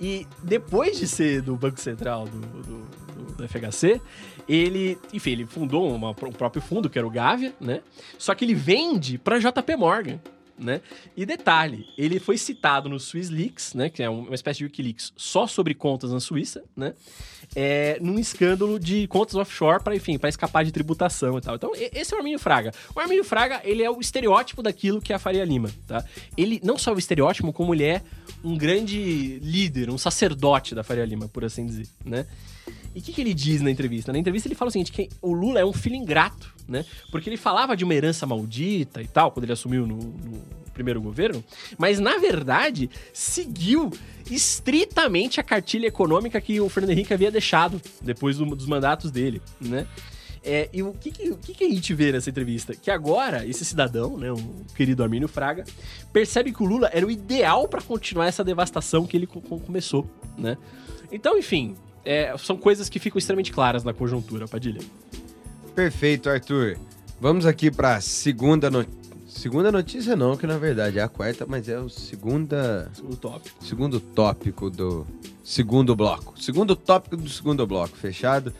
E 0.00 0.26
depois 0.42 0.98
de 0.98 1.06
ser 1.06 1.42
do 1.42 1.56
Banco 1.56 1.80
Central 1.80 2.26
do, 2.26 2.40
do, 2.40 3.36
do 3.36 3.48
FHC, 3.48 4.00
ele, 4.48 4.98
enfim, 5.12 5.30
ele 5.30 5.46
fundou 5.46 5.94
uma, 5.94 6.10
um 6.10 6.32
próprio 6.32 6.62
fundo, 6.62 6.88
que 6.88 6.98
era 6.98 7.06
o 7.06 7.10
Gávea, 7.10 7.54
né? 7.60 7.82
Só 8.18 8.34
que 8.34 8.44
ele 8.44 8.54
vende 8.54 9.18
para 9.18 9.38
JP 9.38 9.76
Morgan, 9.76 10.18
né? 10.58 10.80
E 11.16 11.24
detalhe, 11.24 11.86
ele 11.96 12.18
foi 12.18 12.36
citado 12.36 12.88
no 12.88 12.98
Swiss 12.98 13.30
Leaks, 13.30 13.74
né? 13.74 13.88
Que 13.88 14.02
é 14.02 14.10
uma 14.10 14.34
espécie 14.34 14.58
de 14.58 14.64
Wikileaks 14.64 15.12
só 15.16 15.46
sobre 15.46 15.74
contas 15.74 16.12
na 16.12 16.20
Suíça, 16.20 16.62
né? 16.76 16.94
É, 17.54 17.98
num 18.00 18.18
escândalo 18.18 18.78
de 18.78 19.08
contas 19.08 19.34
offshore 19.34 19.82
para, 19.82 19.96
enfim, 19.96 20.16
para 20.18 20.28
escapar 20.28 20.64
de 20.64 20.70
tributação 20.70 21.36
e 21.36 21.40
tal. 21.40 21.56
Então, 21.56 21.72
esse 21.74 22.12
é 22.12 22.16
o 22.16 22.18
Arminio 22.18 22.38
Fraga. 22.38 22.72
O 22.94 23.00
Arminio 23.00 23.24
Fraga, 23.24 23.60
ele 23.64 23.82
é 23.82 23.90
o 23.90 24.00
estereótipo 24.00 24.62
daquilo 24.62 25.00
que 25.00 25.12
é 25.12 25.16
a 25.16 25.18
Faria 25.18 25.44
Lima, 25.44 25.70
tá? 25.86 26.04
Ele 26.36 26.60
não 26.62 26.78
só 26.78 26.92
é 26.92 26.94
o 26.94 26.98
estereótipo, 26.98 27.52
como 27.52 27.74
ele 27.74 27.84
é 27.84 28.02
um 28.44 28.56
grande 28.56 29.40
líder, 29.42 29.90
um 29.90 29.98
sacerdote 29.98 30.74
da 30.74 30.84
Faria 30.84 31.04
Lima, 31.04 31.28
por 31.28 31.44
assim 31.44 31.66
dizer, 31.66 31.88
né? 32.04 32.26
E 32.94 32.98
o 32.98 33.02
que, 33.02 33.12
que, 33.12 33.20
ele 33.20 33.34
diz 33.34 33.60
na 33.60 33.70
entrevista? 33.70 34.12
Na 34.12 34.18
entrevista 34.18 34.48
ele 34.48 34.54
fala 34.54 34.68
o 34.68 34.72
seguinte, 34.72 34.90
que 34.90 35.08
o 35.22 35.32
Lula 35.32 35.60
é 35.60 35.64
um 35.64 35.72
filho 35.72 35.94
ingrato, 35.94 36.52
né? 36.68 36.84
Porque 37.10 37.28
ele 37.28 37.36
falava 37.36 37.76
de 37.76 37.84
uma 37.84 37.94
herança 37.94 38.26
maldita 38.26 39.00
e 39.00 39.06
tal, 39.06 39.30
quando 39.30 39.44
ele 39.44 39.52
assumiu 39.52 39.86
no, 39.86 39.96
no 39.96 40.42
primeiro 40.72 41.00
governo, 41.00 41.42
mas 41.76 41.98
na 41.98 42.18
verdade 42.18 42.88
seguiu 43.12 43.90
estritamente 44.30 45.40
a 45.40 45.42
cartilha 45.42 45.86
econômica 45.86 46.40
que 46.40 46.60
o 46.60 46.68
Fernando 46.68 46.90
Henrique 46.90 47.12
havia 47.12 47.30
deixado 47.30 47.80
depois 48.00 48.36
do, 48.36 48.44
dos 48.44 48.66
mandatos 48.66 49.10
dele, 49.10 49.42
né? 49.60 49.86
É, 50.42 50.70
e 50.72 50.82
o 50.82 50.94
que, 50.94 51.10
que, 51.10 51.30
o 51.30 51.36
que, 51.36 51.52
que 51.52 51.64
a 51.64 51.68
gente 51.68 51.92
vê 51.92 52.12
nessa 52.12 52.30
entrevista? 52.30 52.74
Que 52.74 52.90
agora, 52.90 53.46
esse 53.46 53.62
cidadão, 53.62 54.16
né, 54.16 54.32
o 54.32 54.64
querido 54.74 55.02
Armínio 55.02 55.28
Fraga, 55.28 55.64
percebe 56.12 56.50
que 56.50 56.62
o 56.62 56.66
Lula 56.66 56.88
era 56.92 57.06
o 57.06 57.10
ideal 57.10 57.68
para 57.68 57.82
continuar 57.82 58.26
essa 58.26 58.42
devastação 58.42 59.06
que 59.06 59.16
ele 59.16 59.26
começou, 59.26 60.08
né? 60.38 60.56
Então, 61.12 61.36
enfim, 61.36 61.76
é, 62.04 62.34
são 62.38 62.56
coisas 62.56 62.88
que 62.88 62.98
ficam 62.98 63.18
extremamente 63.18 63.52
claras 63.52 63.84
na 63.84 63.92
conjuntura, 63.92 64.48
Padilha. 64.48 64.80
Perfeito, 65.74 66.30
Arthur. 66.30 66.78
Vamos 67.20 67.44
aqui 67.44 67.70
para 67.70 67.96
a 67.96 68.00
segunda 68.00 68.70
notícia. 68.70 69.00
Segunda 69.40 69.72
notícia 69.72 70.14
não, 70.14 70.36
que 70.36 70.46
na 70.46 70.58
verdade 70.58 70.98
é 70.98 71.02
a 71.02 71.08
quarta, 71.08 71.46
mas 71.48 71.66
é 71.66 71.78
o 71.78 71.88
segunda... 71.88 72.90
Segundo 72.92 73.16
tópico. 73.16 73.64
Segundo 73.64 73.98
tópico 73.98 74.68
do 74.68 75.06
segundo 75.42 75.96
bloco. 75.96 76.34
Segundo 76.38 76.76
tópico 76.76 77.16
do 77.16 77.26
segundo 77.26 77.66
bloco, 77.66 77.96
fechado. 77.96 78.52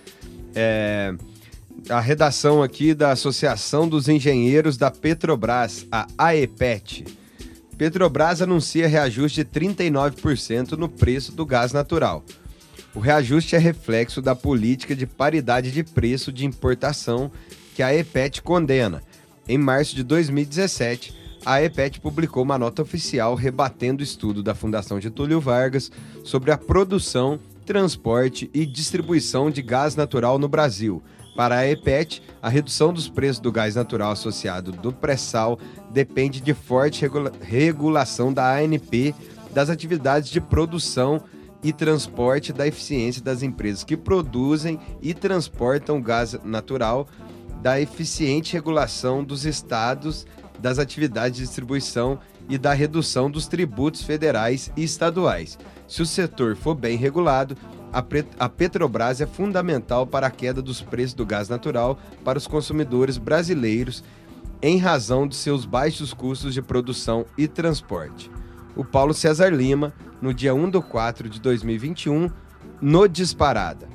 É 0.54 1.12
a 1.86 2.00
redação 2.00 2.62
aqui 2.62 2.94
da 2.94 3.12
Associação 3.12 3.86
dos 3.86 4.08
Engenheiros 4.08 4.78
da 4.78 4.90
Petrobras, 4.90 5.86
a 5.92 6.06
AEPET. 6.16 7.04
Petrobras 7.76 8.40
anuncia 8.40 8.88
reajuste 8.88 9.44
de 9.44 9.50
39% 9.50 10.78
no 10.78 10.88
preço 10.88 11.32
do 11.32 11.44
gás 11.44 11.74
natural. 11.74 12.24
O 12.94 13.00
reajuste 13.00 13.54
é 13.54 13.58
reflexo 13.58 14.22
da 14.22 14.34
política 14.34 14.96
de 14.96 15.06
paridade 15.06 15.70
de 15.70 15.84
preço 15.84 16.32
de 16.32 16.46
importação 16.46 17.30
que 17.74 17.82
a 17.82 17.94
EPET 17.94 18.40
condena. 18.40 19.02
Em 19.50 19.58
março 19.58 19.96
de 19.96 20.04
2017, 20.04 21.12
a 21.44 21.60
EPET 21.60 22.00
publicou 22.00 22.44
uma 22.44 22.56
nota 22.56 22.82
oficial 22.82 23.34
rebatendo 23.34 24.00
o 24.00 24.04
estudo 24.04 24.44
da 24.44 24.54
Fundação 24.54 25.00
Getúlio 25.00 25.40
Vargas 25.40 25.90
sobre 26.22 26.52
a 26.52 26.56
produção, 26.56 27.36
transporte 27.66 28.48
e 28.54 28.64
distribuição 28.64 29.50
de 29.50 29.60
gás 29.60 29.96
natural 29.96 30.38
no 30.38 30.46
Brasil. 30.46 31.02
Para 31.34 31.56
a 31.56 31.68
EPET, 31.68 32.22
a 32.40 32.48
redução 32.48 32.92
dos 32.92 33.08
preços 33.08 33.40
do 33.40 33.50
gás 33.50 33.74
natural 33.74 34.12
associado 34.12 34.70
do 34.70 34.92
pré-sal 34.92 35.58
depende 35.90 36.40
de 36.40 36.54
forte 36.54 37.00
regula 37.00 37.32
regulação 37.40 38.32
da 38.32 38.56
ANP 38.56 39.12
das 39.52 39.68
atividades 39.68 40.30
de 40.30 40.40
produção 40.40 41.24
e 41.60 41.72
transporte 41.72 42.52
da 42.52 42.68
eficiência 42.68 43.20
das 43.20 43.42
empresas 43.42 43.82
que 43.82 43.96
produzem 43.96 44.78
e 45.02 45.12
transportam 45.12 46.00
gás 46.00 46.38
natural, 46.44 47.08
da 47.62 47.80
eficiente 47.80 48.52
regulação 48.52 49.22
dos 49.22 49.44
estados 49.44 50.26
das 50.58 50.78
atividades 50.78 51.38
de 51.38 51.46
distribuição 51.46 52.18
e 52.48 52.58
da 52.58 52.72
redução 52.72 53.30
dos 53.30 53.46
tributos 53.46 54.02
federais 54.02 54.70
e 54.76 54.84
estaduais. 54.84 55.58
Se 55.86 56.02
o 56.02 56.06
setor 56.06 56.56
for 56.56 56.74
bem 56.74 56.96
regulado, 56.96 57.56
a 58.38 58.48
Petrobras 58.48 59.20
é 59.20 59.26
fundamental 59.26 60.06
para 60.06 60.26
a 60.26 60.30
queda 60.30 60.60
dos 60.62 60.80
preços 60.80 61.14
do 61.14 61.26
gás 61.26 61.48
natural 61.48 61.98
para 62.24 62.38
os 62.38 62.46
consumidores 62.46 63.18
brasileiros 63.18 64.04
em 64.62 64.78
razão 64.78 65.26
de 65.26 65.34
seus 65.34 65.64
baixos 65.64 66.12
custos 66.12 66.54
de 66.54 66.60
produção 66.60 67.24
e 67.36 67.48
transporte. 67.48 68.30
O 68.76 68.84
Paulo 68.84 69.14
César 69.14 69.48
Lima, 69.48 69.92
no 70.20 70.34
dia 70.34 70.54
1 70.54 70.70
de 70.70 70.80
4 70.80 71.28
de 71.28 71.40
2021, 71.40 72.30
no 72.80 73.08
Disparada. 73.08 73.88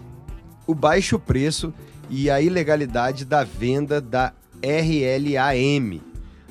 O 0.67 0.73
baixo 0.73 1.19
preço 1.19 1.73
e 2.09 2.29
a 2.29 2.39
ilegalidade 2.41 3.25
da 3.25 3.43
venda 3.43 3.99
da 3.99 4.33
RLAM. 4.61 5.99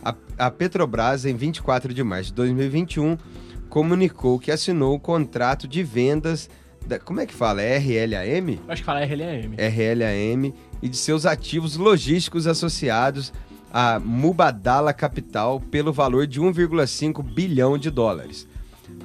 A, 0.04 0.14
a 0.38 0.50
Petrobras, 0.50 1.24
em 1.24 1.34
24 1.34 1.92
de 1.94 2.02
março 2.02 2.30
de 2.30 2.34
2021, 2.34 3.16
comunicou 3.68 4.38
que 4.38 4.50
assinou 4.50 4.94
o 4.94 5.00
contrato 5.00 5.66
de 5.66 5.82
vendas 5.82 6.48
da, 6.86 6.98
como 6.98 7.20
é 7.20 7.26
que 7.26 7.34
fala? 7.34 7.62
É 7.62 7.78
RLAM? 7.78 8.58
Acho 8.68 8.82
que 8.82 8.86
fala 8.86 9.04
RLAM. 9.04 9.56
RLAM 9.56 10.52
e 10.82 10.88
de 10.88 10.96
seus 10.96 11.24
ativos 11.24 11.76
logísticos 11.76 12.46
associados 12.46 13.32
à 13.72 13.98
Mubadala 13.98 14.92
Capital 14.92 15.60
pelo 15.60 15.92
valor 15.92 16.26
de 16.26 16.40
1,5 16.40 17.22
bilhão 17.22 17.78
de 17.78 17.90
dólares. 17.90 18.46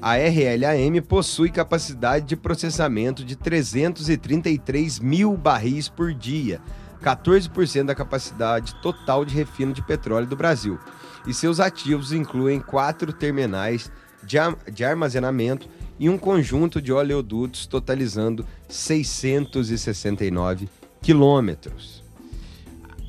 A 0.02 0.16
RLAM 0.16 1.02
possui 1.02 1.50
capacidade 1.50 2.26
de 2.26 2.38
processamento 2.38 3.24
de 3.24 3.36
333 3.36 5.00
mil 5.00 5.36
barris 5.36 5.90
por 5.90 6.14
dia, 6.14 6.62
14% 7.04 7.86
da 7.86 7.96
capacidade 7.96 8.76
total 8.82 9.26
de 9.26 9.36
refino 9.36 9.74
de 9.74 9.82
petróleo 9.82 10.28
do 10.28 10.36
Brasil. 10.36 10.80
E 11.28 11.34
seus 11.34 11.60
ativos 11.60 12.14
incluem 12.14 12.62
quatro 12.62 13.12
terminais 13.12 13.92
de, 14.24 14.38
armazenamento 14.84 15.68
e 16.00 16.10
um 16.10 16.18
conjunto 16.18 16.82
de 16.82 16.94
oleodutos 16.94 17.66
totalizando 17.66 18.46
669 18.68 20.70
quilômetros. 21.02 22.04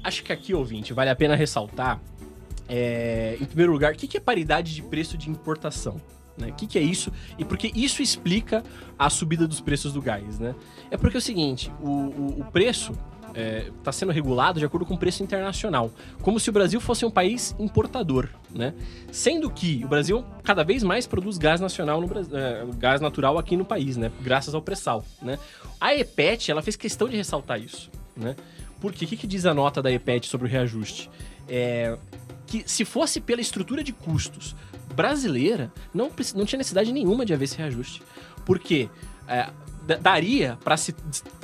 Acho 0.02 0.24
que 0.24 0.32
aqui, 0.32 0.54
ouvinte, 0.54 0.92
vale 0.92 1.10
a 1.10 1.16
pena 1.16 1.36
ressaltar, 1.36 2.00
é, 2.68 3.36
em 3.40 3.44
primeiro 3.44 3.72
lugar, 3.72 3.92
o 3.92 3.96
que 3.96 4.16
é 4.16 4.20
paridade 4.20 4.74
de 4.74 4.82
preço 4.82 5.18
de 5.18 5.28
importação? 5.28 6.00
Né? 6.40 6.48
O 6.48 6.54
que, 6.54 6.66
que, 6.66 6.78
é 6.78 6.82
isso? 6.82 7.12
E 7.38 7.44
porque 7.44 7.70
isso 7.74 8.02
explica 8.02 8.64
a 8.98 9.10
subida 9.10 9.46
dos 9.46 9.60
preços 9.60 9.92
do 9.92 10.00
gás, 10.00 10.38
né? 10.38 10.54
É 10.90 10.96
porque 10.96 11.16
é 11.16 11.18
o 11.18 11.22
seguinte, 11.22 11.70
o, 11.80 11.88
o, 11.88 12.40
o 12.40 12.44
preço 12.50 12.92
está 13.30 13.40
é, 13.40 13.70
tá 13.82 13.92
sendo 13.92 14.12
regulado 14.12 14.58
de 14.58 14.64
acordo 14.64 14.84
com 14.84 14.94
o 14.94 14.98
preço 14.98 15.22
internacional, 15.22 15.90
como 16.22 16.40
se 16.40 16.50
o 16.50 16.52
Brasil 16.52 16.80
fosse 16.80 17.04
um 17.04 17.10
país 17.10 17.54
importador, 17.58 18.28
né? 18.50 18.74
Sendo 19.12 19.50
que 19.50 19.84
o 19.84 19.88
Brasil 19.88 20.24
cada 20.42 20.64
vez 20.64 20.82
mais 20.82 21.06
produz 21.06 21.38
gás 21.38 21.60
nacional 21.60 22.00
no 22.00 22.08
é, 22.36 22.66
gás 22.76 23.00
natural 23.00 23.38
aqui 23.38 23.56
no 23.56 23.64
país, 23.64 23.96
né? 23.96 24.10
Graças 24.20 24.54
ao 24.54 24.62
pré-sal, 24.62 25.04
né? 25.22 25.38
A 25.80 25.94
EPET 25.94 26.50
ela 26.50 26.62
fez 26.62 26.76
questão 26.76 27.08
de 27.08 27.16
ressaltar 27.16 27.60
isso, 27.60 27.90
né? 28.16 28.34
Porque 28.80 29.04
o 29.04 29.08
que, 29.08 29.16
que 29.16 29.26
diz 29.26 29.46
a 29.46 29.54
nota 29.54 29.82
da 29.82 29.92
EPET 29.92 30.26
sobre 30.26 30.48
o 30.48 30.50
reajuste? 30.50 31.10
É, 31.48 31.96
que 32.46 32.64
se 32.66 32.84
fosse 32.84 33.20
pela 33.20 33.40
estrutura 33.40 33.84
de 33.84 33.92
custos 33.92 34.56
brasileira, 34.94 35.72
não, 35.92 36.10
não 36.34 36.44
tinha 36.44 36.58
necessidade 36.58 36.92
nenhuma 36.92 37.24
de 37.24 37.32
haver 37.32 37.44
esse 37.44 37.56
reajuste. 37.56 38.02
Porque 38.44 38.88
é, 39.28 39.48
daria 39.96 40.58
para 40.62 40.76
se 40.76 40.94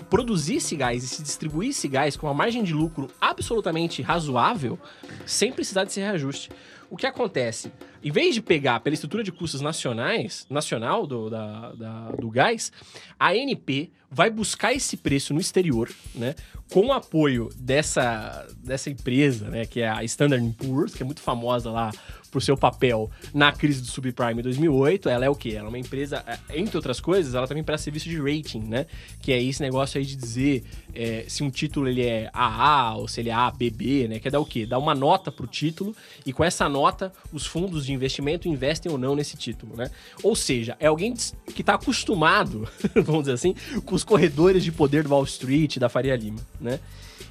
produzir 0.08 0.56
esse 0.56 0.76
gás 0.76 1.02
e 1.02 1.08
se 1.08 1.22
distribuir 1.22 1.70
esse 1.70 1.88
gás 1.88 2.16
com 2.16 2.26
uma 2.26 2.34
margem 2.34 2.62
de 2.62 2.72
lucro 2.72 3.08
absolutamente 3.20 4.02
razoável, 4.02 4.78
sem 5.24 5.52
precisar 5.52 5.84
desse 5.84 6.00
reajuste. 6.00 6.50
O 6.88 6.96
que 6.96 7.06
acontece? 7.06 7.72
Em 8.02 8.12
vez 8.12 8.34
de 8.34 8.40
pegar 8.40 8.78
pela 8.80 8.94
estrutura 8.94 9.24
de 9.24 9.32
custos 9.32 9.60
nacionais, 9.60 10.46
nacional 10.48 11.04
do, 11.06 11.28
da, 11.28 11.72
da, 11.72 12.10
do 12.12 12.30
gás, 12.30 12.70
a 13.18 13.30
ANP 13.30 13.90
vai 14.08 14.30
buscar 14.30 14.72
esse 14.72 14.96
preço 14.96 15.34
no 15.34 15.40
exterior, 15.40 15.90
né? 16.14 16.36
Com 16.72 16.86
o 16.86 16.92
apoio 16.92 17.48
dessa, 17.56 18.46
dessa 18.58 18.88
empresa, 18.88 19.48
né? 19.48 19.66
Que 19.66 19.80
é 19.80 19.88
a 19.88 20.04
Standard 20.04 20.48
Poor's, 20.52 20.94
que 20.94 21.02
é 21.02 21.06
muito 21.06 21.20
famosa 21.20 21.70
lá 21.70 21.90
por 22.30 22.42
seu 22.42 22.56
papel 22.56 23.10
na 23.32 23.52
crise 23.52 23.80
do 23.80 23.86
subprime 23.86 24.40
em 24.40 24.42
2008. 24.42 25.08
Ela 25.08 25.24
é 25.24 25.30
o 25.30 25.34
quê? 25.34 25.50
Ela 25.50 25.66
é 25.66 25.68
uma 25.68 25.78
empresa, 25.78 26.22
é, 26.26 26.58
entre 26.58 26.76
outras 26.76 27.00
coisas, 27.00 27.34
ela 27.34 27.46
também 27.46 27.64
presta 27.64 27.84
serviço 27.84 28.08
de 28.08 28.18
rating, 28.18 28.60
né? 28.60 28.86
Que 29.20 29.32
é 29.32 29.42
esse 29.42 29.60
negócio 29.60 29.98
aí 29.98 30.04
de 30.04 30.16
dizer 30.16 30.64
é, 30.94 31.24
se 31.28 31.42
um 31.42 31.50
título 31.50 31.88
ele 31.88 32.02
é 32.02 32.30
AA 32.32 32.96
ou 32.96 33.08
se 33.08 33.20
ele 33.20 33.30
é 33.30 33.32
ABB, 33.32 34.08
né? 34.08 34.18
Que 34.18 34.28
é 34.28 34.30
dar 34.30 34.40
o 34.40 34.44
quê? 34.44 34.66
Dar 34.66 34.78
uma 34.78 34.94
nota 34.94 35.30
pro 35.30 35.46
título 35.46 35.94
e 36.24 36.32
com 36.32 36.44
essa 36.44 36.68
nota 36.68 37.12
os 37.32 37.46
fundos 37.46 37.86
de 37.86 37.92
investimento 37.92 38.48
investem 38.48 38.90
ou 38.90 38.98
não 38.98 39.14
nesse 39.14 39.36
título, 39.36 39.76
né? 39.76 39.90
Ou 40.22 40.34
seja, 40.34 40.76
é 40.80 40.86
alguém 40.86 41.14
que 41.54 41.60
está 41.60 41.74
acostumado, 41.74 42.68
vamos 42.94 43.22
dizer 43.22 43.32
assim, 43.32 43.54
com 43.84 43.94
os 43.94 44.04
corredores 44.04 44.64
de 44.64 44.72
poder 44.72 45.04
do 45.04 45.10
Wall 45.10 45.24
Street, 45.24 45.78
da 45.78 45.88
Faria 45.88 46.16
Lima, 46.16 46.40
né? 46.60 46.80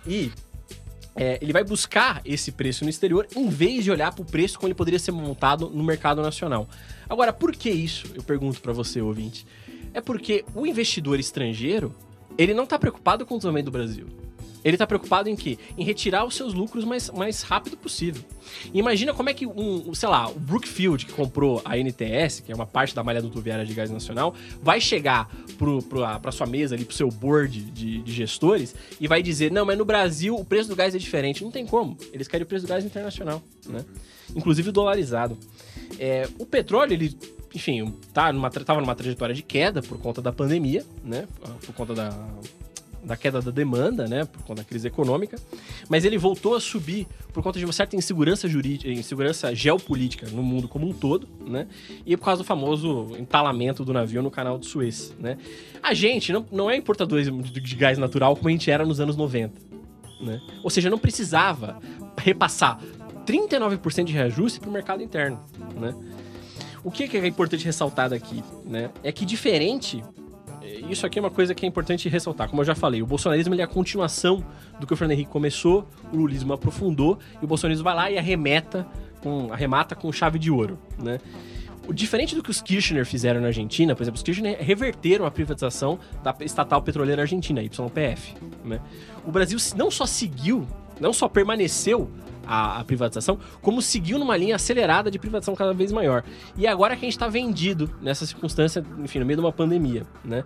E 0.08 0.32
é, 1.16 1.40
ele 1.42 1.54
vai 1.54 1.64
buscar 1.64 2.22
esse 2.26 2.52
preço 2.52 2.84
no 2.84 2.90
exterior 2.90 3.26
em 3.36 3.48
vez 3.48 3.84
de 3.84 3.92
olhar 3.92 4.14
para 4.14 4.22
o 4.22 4.26
preço 4.26 4.58
como 4.58 4.68
ele 4.68 4.76
poderia 4.76 5.00
ser 5.00 5.12
montado 5.12 5.70
no 5.70 5.84
mercado 5.84 6.22
nacional. 6.22 6.68
Agora, 7.10 7.32
por 7.32 7.54
que 7.54 7.70
isso? 7.70 8.08
Eu 8.14 8.22
pergunto 8.22 8.62
para 8.62 8.74
você, 8.74 9.02
ouvinte. 9.02 9.48
É 9.94 10.02
porque 10.02 10.44
o 10.54 10.68
investidor 10.68 11.20
estrangeiro 11.20 11.96
ele 12.38 12.54
não 12.54 12.66
está 12.66 12.78
preocupado 12.78 13.26
com 13.26 13.36
o 13.36 13.38
desenvolvimento 13.38 13.66
do 13.66 13.72
Brasil. 13.72 14.25
Ele 14.66 14.74
está 14.74 14.88
preocupado 14.88 15.30
em 15.30 15.36
quê? 15.36 15.60
Em 15.78 15.86
retirar 15.86 16.26
os 16.26 16.34
seus 16.34 16.52
lucros 16.52 16.84
mais, 16.84 17.12
mais 17.12 17.44
rápido 17.44 17.78
possível. 17.78 18.24
Imagina 18.74 19.14
como 19.14 19.30
é 19.30 19.34
que 19.34 19.46
um, 19.46 19.94
sei 19.94 20.10
lá, 20.10 20.28
o 20.28 20.40
Brookfield, 20.40 21.06
que 21.06 21.14
comprou 21.14 21.62
a 21.64 21.78
NTS, 21.78 22.42
que 22.42 22.52
é 22.52 22.56
uma 22.56 22.66
parte 22.66 22.96
da 22.96 23.04
malha 23.04 23.22
dutoviária 23.22 23.64
de 23.64 23.72
gás 23.76 23.92
nacional, 23.92 24.34
vai 24.64 24.82
chegar 24.82 25.30
para 26.20 26.32
sua 26.32 26.48
mesa 26.48 26.74
ali, 26.74 26.84
pro 26.84 26.96
seu 26.96 27.10
board 27.10 27.62
de, 27.62 28.02
de 28.02 28.12
gestores 28.12 28.76
e 29.00 29.08
vai 29.08 29.22
dizer: 29.22 29.52
não, 29.52 29.66
mas 29.66 29.78
no 29.78 29.86
Brasil 29.86 30.36
o 30.36 30.44
preço 30.44 30.68
do 30.68 30.76
gás 30.76 30.96
é 30.96 30.98
diferente. 30.98 31.44
Não 31.44 31.52
tem 31.52 31.68
como. 31.68 31.96
Eles 32.12 32.28
querem 32.28 32.44
o 32.44 32.48
preço 32.48 32.66
do 32.66 32.70
gás 32.70 32.84
internacional, 32.84 33.44
né? 33.68 33.86
Inclusive 34.36 34.72
dolarizado. 34.72 35.38
É, 36.00 36.28
o 36.40 36.46
petróleo, 36.46 36.94
ele 36.94 37.16
enfim, 37.54 37.94
tá 38.12 38.34
numa, 38.34 38.50
numa 38.82 38.96
trajetória 38.96 39.34
de 39.34 39.44
queda 39.44 39.82
por 39.84 40.00
conta 40.00 40.24
da 40.24 40.34
pandemia, 40.34 40.84
né? 41.04 41.28
Por 41.66 41.74
conta 41.76 41.94
da 41.94 42.10
da 43.06 43.16
queda 43.16 43.42
da 43.42 43.52
demanda, 43.52 44.08
né, 44.08 44.26
por 44.26 44.42
conta 44.44 44.62
da 44.62 44.64
crise 44.68 44.88
econômica, 44.88 45.38
mas 45.88 46.04
ele 46.04 46.18
voltou 46.18 46.56
a 46.56 46.60
subir 46.60 47.08
por 47.32 47.44
conta 47.44 47.60
de 47.60 47.66
uma 47.66 47.72
certa 47.72 47.96
insegurança 47.96 48.48
jurídica, 48.48 48.90
insegurança 48.92 49.54
geopolítica 49.54 50.28
no 50.30 50.42
mundo 50.42 50.68
como 50.68 50.88
um 50.88 50.94
todo, 50.94 51.28
né, 51.46 51.68
e 52.06 52.18
por 52.18 52.26
causa 52.26 52.42
do 52.42 52.46
famoso 52.46 53.16
entalamento 53.20 53.86
do 53.86 53.94
navio 53.94 54.22
no 54.22 54.32
canal 54.32 54.58
de 54.58 54.66
Suez, 54.66 55.14
né. 55.20 55.38
A 55.82 55.94
gente 55.94 56.34
não, 56.34 56.46
não 56.52 56.70
é 56.70 56.76
importador 56.76 57.22
de 57.22 57.76
gás 57.76 57.98
natural 57.98 58.36
como 58.36 58.50
a 58.50 58.52
gente 58.52 58.70
era 58.70 58.86
nos 58.86 59.00
anos 59.00 59.16
90, 59.16 59.54
né, 60.22 60.42
ou 60.64 60.70
seja, 60.70 60.90
não 60.90 60.98
precisava 60.98 61.80
repassar 62.18 62.80
39% 63.26 64.04
de 64.04 64.14
reajuste 64.14 64.60
para 64.60 64.70
o 64.70 64.74
mercado 64.74 65.04
interno, 65.04 65.40
né. 65.80 65.94
O 66.84 66.92
que 66.92 67.18
é 67.18 67.26
importante 67.26 67.66
ressaltar 67.66 68.10
daqui, 68.10 68.44
né, 68.64 68.92
é 69.04 69.12
que 69.12 69.26
diferente 69.26 70.04
isso 70.90 71.06
aqui 71.06 71.20
é 71.20 71.22
uma 71.22 71.32
coisa 71.32 71.54
que 71.54 71.66
é 71.66 71.70
importante 71.70 72.08
ressaltar. 72.10 72.50
Como 72.50 72.62
eu 72.62 72.66
já 72.66 72.76
falei, 72.76 73.02
o 73.02 73.06
bolsonarismo 73.06 73.54
ele 73.54 73.62
é 73.62 73.66
a 73.66 73.68
continuação 73.68 74.44
do 74.80 74.86
que 74.86 74.94
o 74.94 74.96
Fernando 74.96 75.14
Henrique 75.14 75.32
começou, 75.32 75.88
o 76.12 76.18
lulismo 76.18 76.54
aprofundou, 76.54 77.20
e 77.42 77.46
o 77.46 77.48
bolsonarismo 77.48 77.84
vai 77.84 77.96
lá 77.96 78.12
e 78.12 78.18
arremeta 78.18 78.88
com, 79.22 79.52
arremata 79.52 79.96
com 79.96 80.12
chave 80.12 80.38
de 80.38 80.52
ouro, 80.52 80.78
né? 81.02 81.20
Diferente 81.94 82.34
do 82.36 82.42
que 82.42 82.50
os 82.50 82.62
Kirchner 82.62 83.06
fizeram 83.06 83.40
na 83.40 83.48
Argentina, 83.48 83.96
por 83.96 84.02
exemplo, 84.02 84.18
os 84.18 84.24
Kirchner 84.24 84.58
reverteram 84.60 85.26
a 85.26 85.32
privatização 85.32 86.00
da 86.24 86.36
estatal 86.42 86.82
petroleira 86.82 87.22
argentina, 87.22 87.62
YPF. 87.62 88.34
Né? 88.64 88.82
O 89.24 89.32
Brasil 89.32 89.60
não 89.76 89.92
só 89.92 90.08
seguiu, 90.08 90.68
não 91.00 91.14
só 91.14 91.28
permaneceu 91.28 92.10
a, 92.46 92.80
a, 92.80 92.84
privatização, 92.84 93.40
como 93.62 93.82
seguiu 93.82 94.18
numa 94.18 94.36
linha 94.36 94.56
acelerada 94.56 95.10
de 95.12 95.20
privatização 95.20 95.56
cada 95.56 95.74
vez 95.74 95.92
maior. 95.92 96.24
E 96.58 96.68
agora 96.68 96.96
que 96.96 97.06
a 97.06 97.08
gente 97.08 97.14
está 97.14 97.28
vendido 97.28 97.90
nessa 98.02 98.26
circunstância, 98.26 98.84
enfim, 99.00 99.20
no 99.20 99.26
meio 99.26 99.38
de 99.38 99.46
uma 99.46 99.52
pandemia, 99.52 100.04
né? 100.24 100.44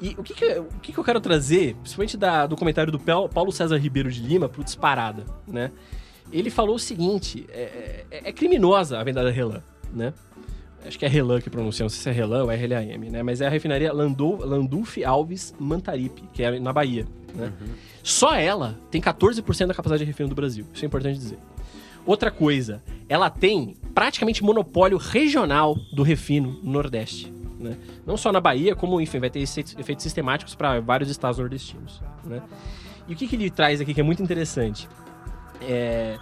E 0.00 0.14
o 0.16 0.22
que, 0.22 0.34
que, 0.34 0.58
o 0.58 0.80
que, 0.80 0.92
que 0.92 0.98
eu 0.98 1.04
quero 1.04 1.20
trazer, 1.20 1.74
principalmente 1.76 2.16
da, 2.16 2.46
do 2.46 2.56
comentário 2.56 2.92
do 2.92 2.98
Paulo 2.98 3.50
César 3.50 3.76
Ribeiro 3.76 4.10
de 4.10 4.22
Lima 4.22 4.48
pro 4.48 4.62
Disparada, 4.62 5.24
né? 5.46 5.72
Ele 6.30 6.50
falou 6.50 6.76
o 6.76 6.78
seguinte, 6.78 7.46
é, 7.48 8.04
é, 8.10 8.28
é 8.28 8.32
criminosa 8.32 8.98
a 8.98 9.04
venda 9.04 9.24
da 9.24 9.30
Relan, 9.30 9.62
né? 9.92 10.12
Acho 10.86 10.98
que 10.98 11.04
é 11.04 11.08
Relan 11.08 11.40
que 11.40 11.50
pronuncia, 11.50 11.84
não 11.84 11.90
sei 11.90 12.02
se 12.02 12.08
é 12.08 12.12
Relan 12.12 12.44
ou 12.44 12.50
RLAM, 12.50 13.10
né? 13.10 13.22
Mas 13.22 13.40
é 13.40 13.46
a 13.46 13.50
refinaria 13.50 13.92
Landulf, 13.92 14.44
Landulf 14.44 14.96
Alves 15.04 15.54
Mantaripe, 15.58 16.22
que 16.32 16.42
é 16.42 16.58
na 16.58 16.72
Bahia, 16.72 17.06
né? 17.34 17.52
Uhum. 17.60 17.68
Só 18.02 18.34
ela 18.34 18.78
tem 18.90 19.00
14% 19.00 19.66
da 19.66 19.74
capacidade 19.74 19.98
de 19.98 20.06
refino 20.06 20.28
do 20.28 20.34
Brasil. 20.34 20.64
Isso 20.72 20.84
é 20.84 20.86
importante 20.86 21.18
dizer. 21.18 21.38
Outra 22.06 22.30
coisa, 22.30 22.82
ela 23.06 23.28
tem 23.28 23.76
praticamente 23.94 24.42
monopólio 24.42 24.96
regional 24.96 25.76
do 25.92 26.02
refino 26.02 26.58
no 26.62 26.72
Nordeste. 26.72 27.30
Né? 27.58 27.76
Não 28.06 28.16
só 28.16 28.32
na 28.32 28.40
Bahia, 28.40 28.74
como, 28.74 29.00
enfim, 29.00 29.18
vai 29.18 29.28
ter 29.28 29.40
efeitos 29.40 30.02
sistemáticos 30.02 30.54
para 30.54 30.80
vários 30.80 31.10
estados 31.10 31.38
nordestinos. 31.38 32.00
Né? 32.24 32.40
E 33.06 33.12
o 33.12 33.16
que, 33.16 33.26
que 33.26 33.36
ele 33.36 33.50
traz 33.50 33.80
aqui 33.80 33.92
que 33.92 34.00
é 34.00 34.04
muito 34.04 34.22
interessante? 34.22 34.88
É, 35.60 36.16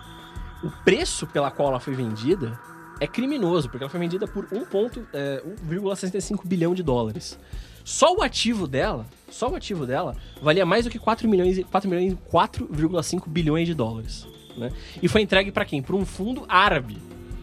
o 0.65 0.71
preço 0.85 1.27
pela 1.27 1.51
qual 1.51 1.69
ela 1.69 1.79
foi 1.79 1.95
vendida 1.95 2.59
é 3.01 3.07
criminoso, 3.07 3.69
porque 3.69 3.85
ela 3.85 3.91
foi 3.91 4.01
vendida 4.01 4.27
por 4.27 4.47
1,65 4.47 6.41
é, 6.45 6.49
bilhão 6.49 6.75
de 6.75 6.83
dólares. 6.83 7.39
Só 7.85 8.17
o 8.17 8.23
ativo 8.23 8.67
dela, 8.67 9.07
só 9.31 9.49
o 9.49 9.55
ativo 9.55 9.87
dela, 9.87 10.17
valia 10.43 10.67
mais 10.67 10.85
do 10.85 10.91
que 10.91 10.99
4 10.99 11.29
milhões, 11.29 11.63
4 11.71 11.89
milhões, 11.89 12.17
4,5 12.33 13.29
bilhões 13.29 13.67
de 13.69 13.75
dólares. 13.75 14.27
Né? 14.57 14.73
E 15.01 15.09
foi 15.09 15.21
entregue 15.21 15.53
para 15.53 15.65
quem? 15.65 15.81
Para 15.81 15.95
um 15.95 16.05
fundo 16.05 16.45
árabe, 16.49 16.99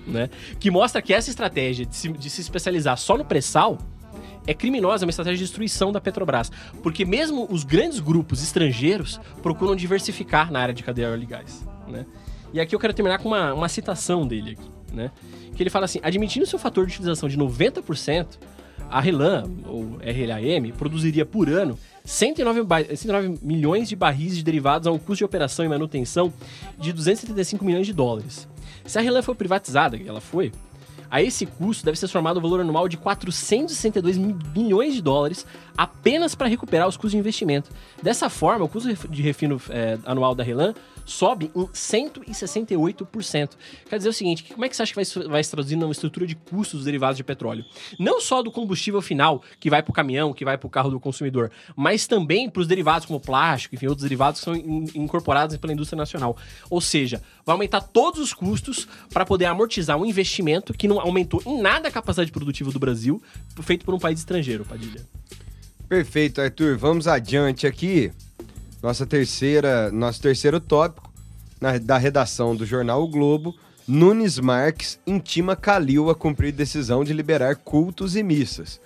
né? 0.05 0.29
Que 0.59 0.69
mostra 0.69 1.01
que 1.01 1.13
essa 1.13 1.29
estratégia 1.29 1.85
de 1.85 1.95
se, 1.95 2.09
de 2.11 2.29
se 2.29 2.41
especializar 2.41 2.97
só 2.97 3.17
no 3.17 3.23
pré-sal 3.23 3.77
é 4.45 4.53
criminosa, 4.53 5.03
é 5.03 5.05
uma 5.05 5.11
estratégia 5.11 5.37
de 5.37 5.43
destruição 5.43 5.91
da 5.91 6.01
Petrobras. 6.01 6.51
Porque 6.81 7.05
mesmo 7.05 7.47
os 7.49 7.63
grandes 7.63 7.99
grupos 7.99 8.43
estrangeiros 8.43 9.19
procuram 9.41 9.75
diversificar 9.75 10.51
na 10.51 10.59
área 10.59 10.73
de 10.73 10.83
cadeia 10.83 11.09
óleo 11.09 11.23
e 11.23 11.25
gás. 11.25 11.65
Né? 11.87 12.05
E 12.53 12.59
aqui 12.59 12.75
eu 12.75 12.79
quero 12.79 12.93
terminar 12.93 13.19
com 13.19 13.29
uma, 13.29 13.53
uma 13.53 13.69
citação 13.69 14.27
dele 14.27 14.51
aqui, 14.51 14.71
né? 14.93 15.11
Que 15.55 15.63
ele 15.63 15.69
fala 15.69 15.85
assim, 15.85 15.99
admitindo 16.01 16.45
seu 16.45 16.57
fator 16.57 16.85
de 16.85 16.93
utilização 16.93 17.29
de 17.29 17.37
90%, 17.37 18.39
a 18.89 18.99
RLAM, 18.99 19.49
ou 19.65 19.97
RLAM, 20.01 20.71
produziria 20.77 21.25
por 21.25 21.49
ano 21.49 21.77
109, 22.05 22.95
109 22.95 23.39
milhões 23.41 23.89
de 23.89 23.95
barris 23.95 24.35
de 24.35 24.43
derivados 24.43 24.87
a 24.87 24.91
um 24.91 24.97
custo 24.97 25.17
de 25.17 25.25
operação 25.25 25.65
e 25.65 25.69
manutenção 25.69 26.31
de 26.77 26.93
275 26.93 27.63
milhões 27.63 27.87
de 27.87 27.93
dólares. 27.93 28.47
Se 28.85 28.99
a 28.99 29.01
RLAM 29.01 29.21
for 29.21 29.35
privatizada, 29.35 29.97
ela 29.97 30.21
foi, 30.21 30.51
a 31.09 31.21
esse 31.21 31.45
custo 31.45 31.85
deve 31.85 31.97
ser 31.97 32.07
formado 32.07 32.37
o 32.37 32.41
valor 32.41 32.61
anual 32.61 32.89
de 32.89 32.97
462 32.97 34.17
milhões 34.17 34.95
de 34.95 35.01
dólares 35.01 35.45
apenas 35.78 36.36
para 36.36 36.47
recuperar 36.47 36.88
os 36.88 36.95
custos 36.95 37.11
de 37.11 37.17
investimento. 37.17 37.69
Dessa 38.01 38.30
forma, 38.30 38.65
o 38.65 38.69
custo 38.69 39.07
de 39.07 39.21
refino 39.21 39.61
é, 39.69 39.97
anual 40.05 40.36
da 40.36 40.43
Relan 40.43 40.74
sobe 41.05 41.51
em 41.55 41.65
168%. 41.67 43.51
Quer 43.89 43.97
dizer 43.97 44.09
o 44.09 44.13
seguinte, 44.13 44.43
como 44.53 44.65
é 44.65 44.69
que 44.69 44.76
você 44.76 44.84
acha 44.84 44.93
que 44.93 45.03
vai, 45.03 45.28
vai 45.28 45.43
se 45.43 45.51
traduzir 45.51 45.76
numa 45.76 45.91
estrutura 45.91 46.26
de 46.26 46.36
custos 46.36 46.80
dos 46.80 46.86
derivados 46.86 47.17
de 47.17 47.24
petróleo? 47.24 47.65
Não 47.99 48.21
só 48.21 48.41
do 48.41 48.51
combustível 48.51 49.01
final, 49.01 49.43
que 49.59 49.69
vai 49.69 49.82
para 49.82 49.91
o 49.91 49.93
caminhão, 49.93 50.34
que 50.34 50.45
vai 50.45 50.57
para 50.57 50.67
o 50.67 50.69
carro 50.69 50.89
do 50.89 50.99
consumidor, 50.99 51.51
mas 51.76 52.07
também 52.07 52.49
para 52.49 52.61
os 52.61 52.67
derivados 52.67 53.05
como 53.05 53.19
plástico, 53.19 53.76
enfim, 53.76 53.88
outros 53.88 54.03
derivados 54.03 54.39
que 54.39 54.45
são 54.45 54.55
in, 54.55 54.86
incorporados 54.95 55.57
pela 55.57 55.74
indústria 55.74 55.97
nacional. 55.97 56.38
Ou 56.69 56.82
seja, 56.82 57.21
vai 57.45 57.53
aumentar 57.53 57.82
todos 57.82 58.19
os 58.19 58.34
custos 58.34 58.88
para 59.11 59.26
poder 59.26 59.45
amortizar 59.45 59.97
um 59.97 60.05
investimento 60.05 60.74
que 60.74 60.88
não 60.88 60.99
aumentou 60.99 61.41
em 61.45 61.61
nada 61.61 61.88
a 61.88 61.91
capacidade 61.91 62.32
produtiva 62.32 62.71
do 62.71 62.80
Brasil, 62.80 63.21
feito 63.61 63.86
por 63.86 63.93
um 63.93 63.99
país 63.99 64.19
estrangeiro, 64.19 64.65
Padilha. 64.65 65.05
Perfeito, 65.88 66.41
Arthur. 66.41 66.77
Vamos 66.77 67.07
adiante 67.07 67.67
aqui. 67.67 68.11
Nossa 68.81 69.05
terceira, 69.05 69.91
nosso 69.91 70.21
terceiro 70.21 70.59
tópico 70.59 71.11
na, 71.61 71.77
da 71.77 71.97
redação 71.97 72.55
do 72.55 72.65
jornal 72.65 73.03
o 73.03 73.07
Globo. 73.07 73.55
Nunes 73.88 74.39
Marques 74.39 74.99
intima 75.05 75.55
Calil 75.55 76.09
a 76.09 76.15
cumprir 76.15 76.53
decisão 76.53 77.03
de 77.03 77.13
liberar 77.13 77.57
cultos 77.57 78.15
e 78.15 78.23
missas. 78.23 78.79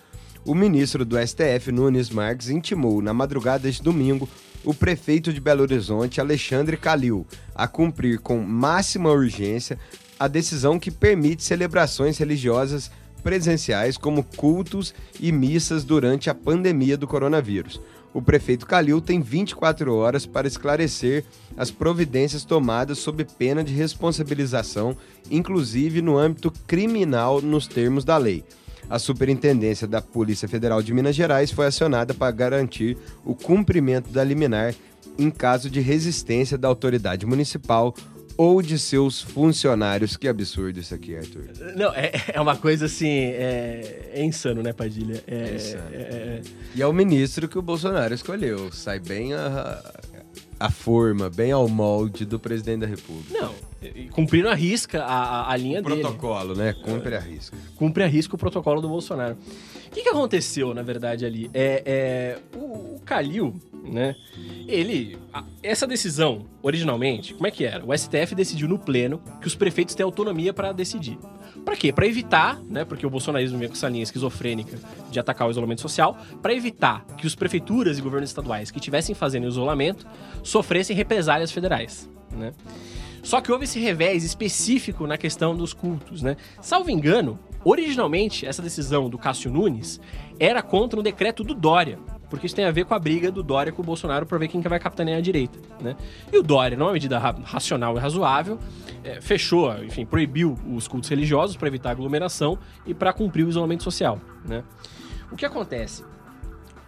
O 0.43 0.55
ministro 0.55 1.03
do 1.03 1.17
STF, 1.17 1.71
Nunes 1.71 2.09
Marques, 2.09 2.49
intimou 2.49 3.01
na 3.01 3.13
madrugada 3.13 3.63
deste 3.63 3.83
domingo 3.83 4.29
o 4.63 4.73
prefeito 4.73 5.31
de 5.31 5.39
Belo 5.39 5.61
Horizonte, 5.61 6.19
Alexandre 6.19 6.77
Calil, 6.77 7.27
a 7.53 7.67
cumprir 7.67 8.19
com 8.19 8.39
máxima 8.39 9.11
urgência 9.11 9.77
a 10.19 10.27
decisão 10.27 10.79
que 10.79 10.89
permite 10.89 11.43
celebrações 11.43 12.17
religiosas 12.17 12.89
presenciais, 13.23 13.97
como 13.97 14.23
cultos 14.23 14.93
e 15.19 15.31
missas 15.31 15.83
durante 15.83 16.29
a 16.29 16.35
pandemia 16.35 16.97
do 16.97 17.07
coronavírus. 17.07 17.79
O 18.13 18.21
prefeito 18.21 18.65
Calil 18.65 18.99
tem 18.99 19.21
24 19.21 19.93
horas 19.93 20.25
para 20.25 20.47
esclarecer 20.47 21.23
as 21.55 21.69
providências 21.69 22.43
tomadas 22.43 22.97
sob 22.97 23.23
pena 23.23 23.63
de 23.63 23.73
responsabilização, 23.73 24.97
inclusive 25.29 26.01
no 26.01 26.17
âmbito 26.17 26.51
criminal, 26.65 27.41
nos 27.41 27.67
termos 27.67 28.03
da 28.03 28.17
lei. 28.17 28.43
A 28.89 28.97
Superintendência 28.97 29.85
da 29.85 30.01
Polícia 30.01 30.47
Federal 30.47 30.81
de 30.81 30.93
Minas 30.93 31.15
Gerais 31.15 31.51
foi 31.51 31.67
acionada 31.67 32.13
para 32.13 32.31
garantir 32.31 32.97
o 33.25 33.35
cumprimento 33.35 34.09
da 34.09 34.23
liminar 34.23 34.73
em 35.17 35.29
caso 35.29 35.69
de 35.69 35.81
resistência 35.81 36.57
da 36.57 36.67
autoridade 36.67 37.25
municipal 37.25 37.93
ou 38.37 38.61
de 38.61 38.77
seus 38.77 39.21
funcionários. 39.21 40.15
Que 40.15 40.27
absurdo 40.27 40.79
isso 40.79 40.93
aqui, 40.93 41.17
Arthur. 41.17 41.49
Não, 41.75 41.93
é, 41.93 42.11
é 42.33 42.39
uma 42.39 42.55
coisa 42.55 42.85
assim. 42.85 43.09
É, 43.09 44.11
é 44.13 44.23
insano, 44.23 44.61
né, 44.61 44.71
Padilha? 44.71 45.23
É, 45.27 45.35
é 45.35 45.55
insano. 45.55 45.83
É, 45.91 45.97
é, 45.97 46.41
e 46.75 46.81
é 46.81 46.87
o 46.87 46.93
ministro 46.93 47.47
que 47.47 47.57
o 47.57 47.61
Bolsonaro 47.61 48.13
escolheu. 48.13 48.71
Sai 48.71 48.99
bem 48.99 49.33
a, 49.33 49.81
a 50.59 50.71
forma, 50.71 51.29
bem 51.29 51.51
ao 51.51 51.67
molde 51.67 52.25
do 52.25 52.39
presidente 52.39 52.81
da 52.81 52.87
República. 52.87 53.33
Não, 53.33 53.53
cumprindo 54.11 54.49
a 54.49 54.55
risca 54.55 55.03
a, 55.03 55.51
a 55.51 55.55
linha 55.55 55.79
o 55.79 55.83
dele. 55.83 56.01
protocolo, 56.01 56.55
né? 56.55 56.73
Cumpre 56.73 57.15
a 57.15 57.19
risca. 57.19 57.57
Cumpre 57.75 58.03
a 58.03 58.07
risca 58.07 58.35
o 58.35 58.37
protocolo 58.37 58.81
do 58.81 58.89
Bolsonaro. 58.89 59.35
O 59.87 59.89
que, 59.91 60.03
que 60.03 60.09
aconteceu, 60.09 60.73
na 60.73 60.83
verdade, 60.83 61.25
ali? 61.25 61.49
É, 61.53 61.83
é 61.85 62.39
o, 62.55 62.95
o 62.95 63.01
Calil, 63.05 63.55
né? 63.83 64.15
Ele. 64.67 65.17
A, 65.33 65.43
essa 65.63 65.87
decisão, 65.87 66.45
originalmente, 66.61 67.33
como 67.33 67.47
é 67.47 67.51
que 67.51 67.65
era? 67.65 67.85
O 67.85 67.97
STF 67.97 68.35
decidiu 68.35 68.67
no 68.67 68.77
pleno 68.77 69.21
que 69.41 69.47
os 69.47 69.55
prefeitos 69.55 69.95
têm 69.95 70.03
autonomia 70.03 70.53
para 70.53 70.71
decidir. 70.71 71.17
Para 71.63 71.75
quê? 71.75 71.91
Para 71.91 72.07
evitar, 72.07 72.59
né? 72.61 72.85
Porque 72.85 73.05
o 73.05 73.09
bolsonarismo 73.09 73.57
vem 73.57 73.67
com 73.67 73.73
essa 73.73 73.89
linha 73.89 74.03
esquizofrênica 74.03 74.79
de 75.11 75.19
atacar 75.19 75.47
o 75.47 75.51
isolamento 75.51 75.81
social, 75.81 76.17
para 76.41 76.53
evitar 76.53 77.05
que 77.17 77.27
os 77.27 77.35
prefeituras 77.35 77.97
e 77.97 78.01
governos 78.01 78.29
estaduais 78.29 78.71
que 78.71 78.79
estivessem 78.79 79.13
fazendo 79.13 79.47
isolamento 79.47 80.07
sofressem 80.43 80.95
represálias 80.95 81.51
federais, 81.51 82.09
né? 82.31 82.53
Só 83.21 83.41
que 83.41 83.51
houve 83.51 83.65
esse 83.65 83.79
revés 83.79 84.23
específico 84.23 85.05
na 85.05 85.17
questão 85.17 85.55
dos 85.55 85.73
cultos, 85.73 86.21
né? 86.21 86.37
Salvo 86.61 86.89
engano, 86.89 87.37
originalmente 87.65 88.45
essa 88.45 88.61
decisão 88.61 89.09
do 89.09 89.17
Cássio 89.17 89.51
Nunes 89.51 89.99
era 90.39 90.61
contra 90.61 90.97
um 90.97 91.03
decreto 91.03 91.43
do 91.43 91.53
Dória, 91.53 91.99
porque 92.29 92.45
isso 92.45 92.55
tem 92.55 92.65
a 92.65 92.71
ver 92.71 92.85
com 92.85 92.93
a 92.93 92.99
briga 92.99 93.31
do 93.31 93.41
Dória 93.41 93.71
com 93.71 93.81
o 93.81 93.85
Bolsonaro 93.85 94.25
para 94.25 94.37
ver 94.37 94.47
quem 94.47 94.61
que 94.61 94.67
vai 94.67 94.79
capitanear 94.79 95.17
a 95.17 95.21
direita, 95.21 95.59
né? 95.81 95.95
E 96.31 96.37
o 96.37 96.43
Dória, 96.43 96.77
numa 96.77 96.91
medida 96.91 97.17
ra 97.17 97.35
racional 97.43 97.95
e 97.97 97.99
razoável, 97.99 98.59
é, 99.03 99.21
fechou, 99.21 99.83
enfim, 99.83 100.05
proibiu 100.05 100.57
os 100.73 100.87
cultos 100.87 101.09
religiosos 101.09 101.55
para 101.55 101.67
evitar 101.67 101.91
aglomeração 101.91 102.57
e 102.85 102.93
para 102.93 103.13
cumprir 103.13 103.45
o 103.45 103.49
isolamento 103.49 103.83
social, 103.83 104.19
né? 104.45 104.63
O 105.31 105.35
que 105.35 105.45
acontece? 105.45 106.03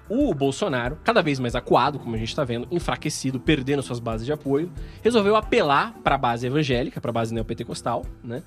O 0.10 0.34
Bolsonaro, 0.34 0.98
cada 1.04 1.22
vez 1.22 1.40
mais 1.40 1.56
acuado, 1.56 2.00
como 2.00 2.16
a 2.16 2.18
gente 2.18 2.30
está 2.30 2.44
vendo, 2.44 2.68
enfraquecido, 2.72 3.40
perdendo 3.40 3.84
suas 3.84 4.00
bases 4.00 4.26
de 4.26 4.34
apoio, 4.34 4.72
resolveu 5.04 5.36
apelar 5.36 5.94
para 6.04 6.16
a 6.16 6.18
base 6.18 6.48
evangélica, 6.48 7.00
para 7.00 7.12
a 7.12 7.14
base 7.14 7.32
neopentecostal, 7.32 8.04
né? 8.24 8.42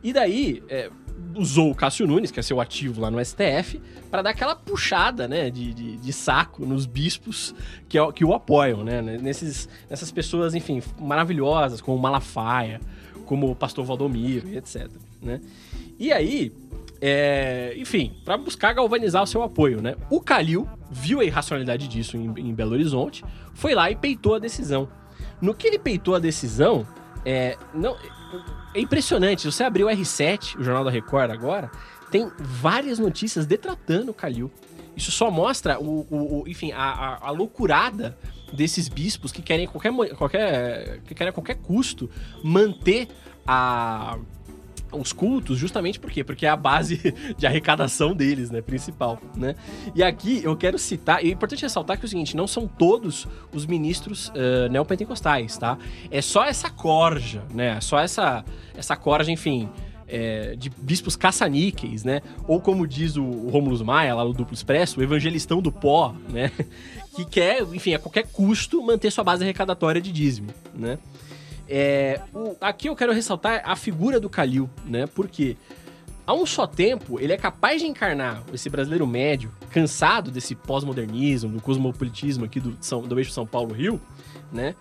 E 0.00 0.12
daí 0.12 0.62
é, 0.68 0.90
usou 1.34 1.70
o 1.70 1.74
Cássio 1.74 2.06
Nunes, 2.06 2.30
que 2.30 2.40
é 2.40 2.42
seu 2.42 2.60
ativo 2.60 3.00
lá 3.00 3.10
no 3.10 3.24
STF, 3.24 3.80
para 4.10 4.22
dar 4.22 4.30
aquela 4.30 4.56
puxada, 4.56 5.28
né, 5.28 5.50
de, 5.50 5.72
de, 5.72 5.96
de, 5.96 6.12
saco 6.12 6.66
nos 6.66 6.86
bispos 6.86 7.54
que, 7.88 7.98
que 8.12 8.24
o 8.24 8.34
apoiam, 8.34 8.82
né? 8.82 9.02
Nesses, 9.02 9.68
nessas 9.88 10.10
pessoas, 10.10 10.54
enfim, 10.54 10.82
maravilhosas, 10.98 11.80
como 11.80 11.98
Malafaia, 11.98 12.80
como 13.24 13.50
o 13.50 13.54
pastor 13.54 13.84
Valdomiro 13.84 14.48
etc, 14.48 14.88
né? 15.22 15.40
E 15.98 16.12
aí, 16.12 16.52
é, 17.00 17.74
enfim, 17.76 18.12
para 18.24 18.36
buscar 18.36 18.72
galvanizar 18.72 19.22
o 19.22 19.26
seu 19.26 19.42
apoio, 19.42 19.80
né? 19.80 19.94
O 20.10 20.20
Calil 20.20 20.68
viu 20.90 21.20
a 21.20 21.24
irracionalidade 21.24 21.86
disso 21.86 22.16
em, 22.16 22.32
em, 22.36 22.54
Belo 22.54 22.72
Horizonte, 22.72 23.24
foi 23.54 23.74
lá 23.74 23.90
e 23.90 23.96
peitou 23.96 24.34
a 24.34 24.38
decisão. 24.38 24.88
No 25.40 25.54
que 25.54 25.66
ele 25.66 25.78
peitou 25.78 26.14
a 26.14 26.18
decisão, 26.18 26.86
é, 27.24 27.56
não, 27.74 27.96
é 28.74 28.80
impressionante. 28.80 29.50
Você 29.50 29.64
abrir 29.64 29.84
o 29.84 29.88
R7, 29.88 30.56
o 30.58 30.64
Jornal 30.64 30.84
da 30.84 30.90
Record 30.90 31.30
agora, 31.30 31.70
tem 32.10 32.30
várias 32.38 32.98
notícias 32.98 33.46
detratando 33.46 34.10
o 34.10 34.14
Calil. 34.14 34.50
Isso 34.96 35.10
só 35.12 35.30
mostra 35.30 35.78
o, 35.78 36.06
o, 36.10 36.42
o 36.42 36.48
enfim, 36.48 36.72
a, 36.72 36.82
a, 36.82 37.28
a, 37.28 37.30
loucurada 37.30 38.18
desses 38.52 38.88
bispos 38.88 39.30
que 39.30 39.40
querem 39.40 39.66
qualquer, 39.66 39.92
qualquer, 40.16 41.00
que 41.06 41.14
querem 41.14 41.30
a 41.30 41.32
qualquer 41.32 41.56
custo 41.56 42.10
manter 42.42 43.08
a 43.46 44.18
os 44.92 45.12
cultos, 45.12 45.58
justamente 45.58 45.98
por 45.98 46.10
quê? 46.10 46.24
Porque 46.24 46.46
é 46.46 46.48
a 46.48 46.56
base 46.56 47.14
de 47.36 47.46
arrecadação 47.46 48.14
deles, 48.14 48.50
né? 48.50 48.60
Principal, 48.60 49.20
né? 49.36 49.54
E 49.94 50.02
aqui 50.02 50.40
eu 50.42 50.56
quero 50.56 50.78
citar, 50.78 51.24
e 51.24 51.28
é 51.28 51.32
importante 51.32 51.62
ressaltar 51.62 51.98
que 51.98 52.04
é 52.04 52.06
o 52.06 52.08
seguinte, 52.08 52.36
não 52.36 52.46
são 52.46 52.66
todos 52.66 53.26
os 53.52 53.66
ministros 53.66 54.28
uh, 54.28 54.70
neopentecostais, 54.70 55.56
tá? 55.58 55.78
É 56.10 56.22
só 56.22 56.44
essa 56.44 56.70
corja, 56.70 57.42
né? 57.52 57.76
É 57.76 57.80
só 57.80 57.98
essa, 57.98 58.44
essa 58.74 58.96
corja, 58.96 59.30
enfim... 59.30 59.68
É, 60.10 60.56
de 60.56 60.70
bispos 60.70 61.16
caça-níqueis, 61.16 62.02
né? 62.02 62.22
Ou 62.46 62.62
como 62.62 62.86
diz 62.86 63.18
o, 63.18 63.22
o 63.22 63.50
Romulus 63.50 63.82
Maia, 63.82 64.14
lá 64.14 64.24
no 64.24 64.32
Duplo 64.32 64.54
Expresso, 64.54 65.00
o 65.00 65.02
evangelistão 65.02 65.60
do 65.60 65.70
pó, 65.70 66.14
né? 66.30 66.50
Que 67.14 67.26
quer, 67.26 67.60
enfim, 67.74 67.92
a 67.92 67.98
qualquer 67.98 68.26
custo 68.28 68.80
manter 68.80 69.10
sua 69.10 69.22
base 69.22 69.42
arrecadatória 69.42 70.00
de 70.00 70.10
dízimo, 70.10 70.48
né? 70.74 70.98
É, 71.68 72.20
o- 72.32 72.56
aqui 72.60 72.88
eu 72.88 72.96
quero 72.96 73.12
ressaltar 73.12 73.62
a 73.64 73.76
figura 73.76 74.18
do 74.18 74.28
Calil, 74.30 74.68
né? 74.86 75.06
Porque 75.06 75.56
há 76.26 76.32
um 76.32 76.46
só 76.46 76.66
tempo 76.66 77.20
ele 77.20 77.32
é 77.32 77.36
capaz 77.36 77.80
de 77.82 77.86
encarnar 77.86 78.42
esse 78.52 78.70
brasileiro 78.70 79.06
médio, 79.06 79.52
cansado 79.70 80.30
desse 80.30 80.54
pós-modernismo, 80.54 81.50
do 81.52 81.60
cosmopolitismo 81.60 82.44
aqui 82.44 82.58
do, 82.60 82.76
São, 82.80 83.02
do 83.02 83.18
eixo 83.18 83.32
São 83.32 83.46
Paulo-Rio, 83.46 84.00
né? 84.52 84.74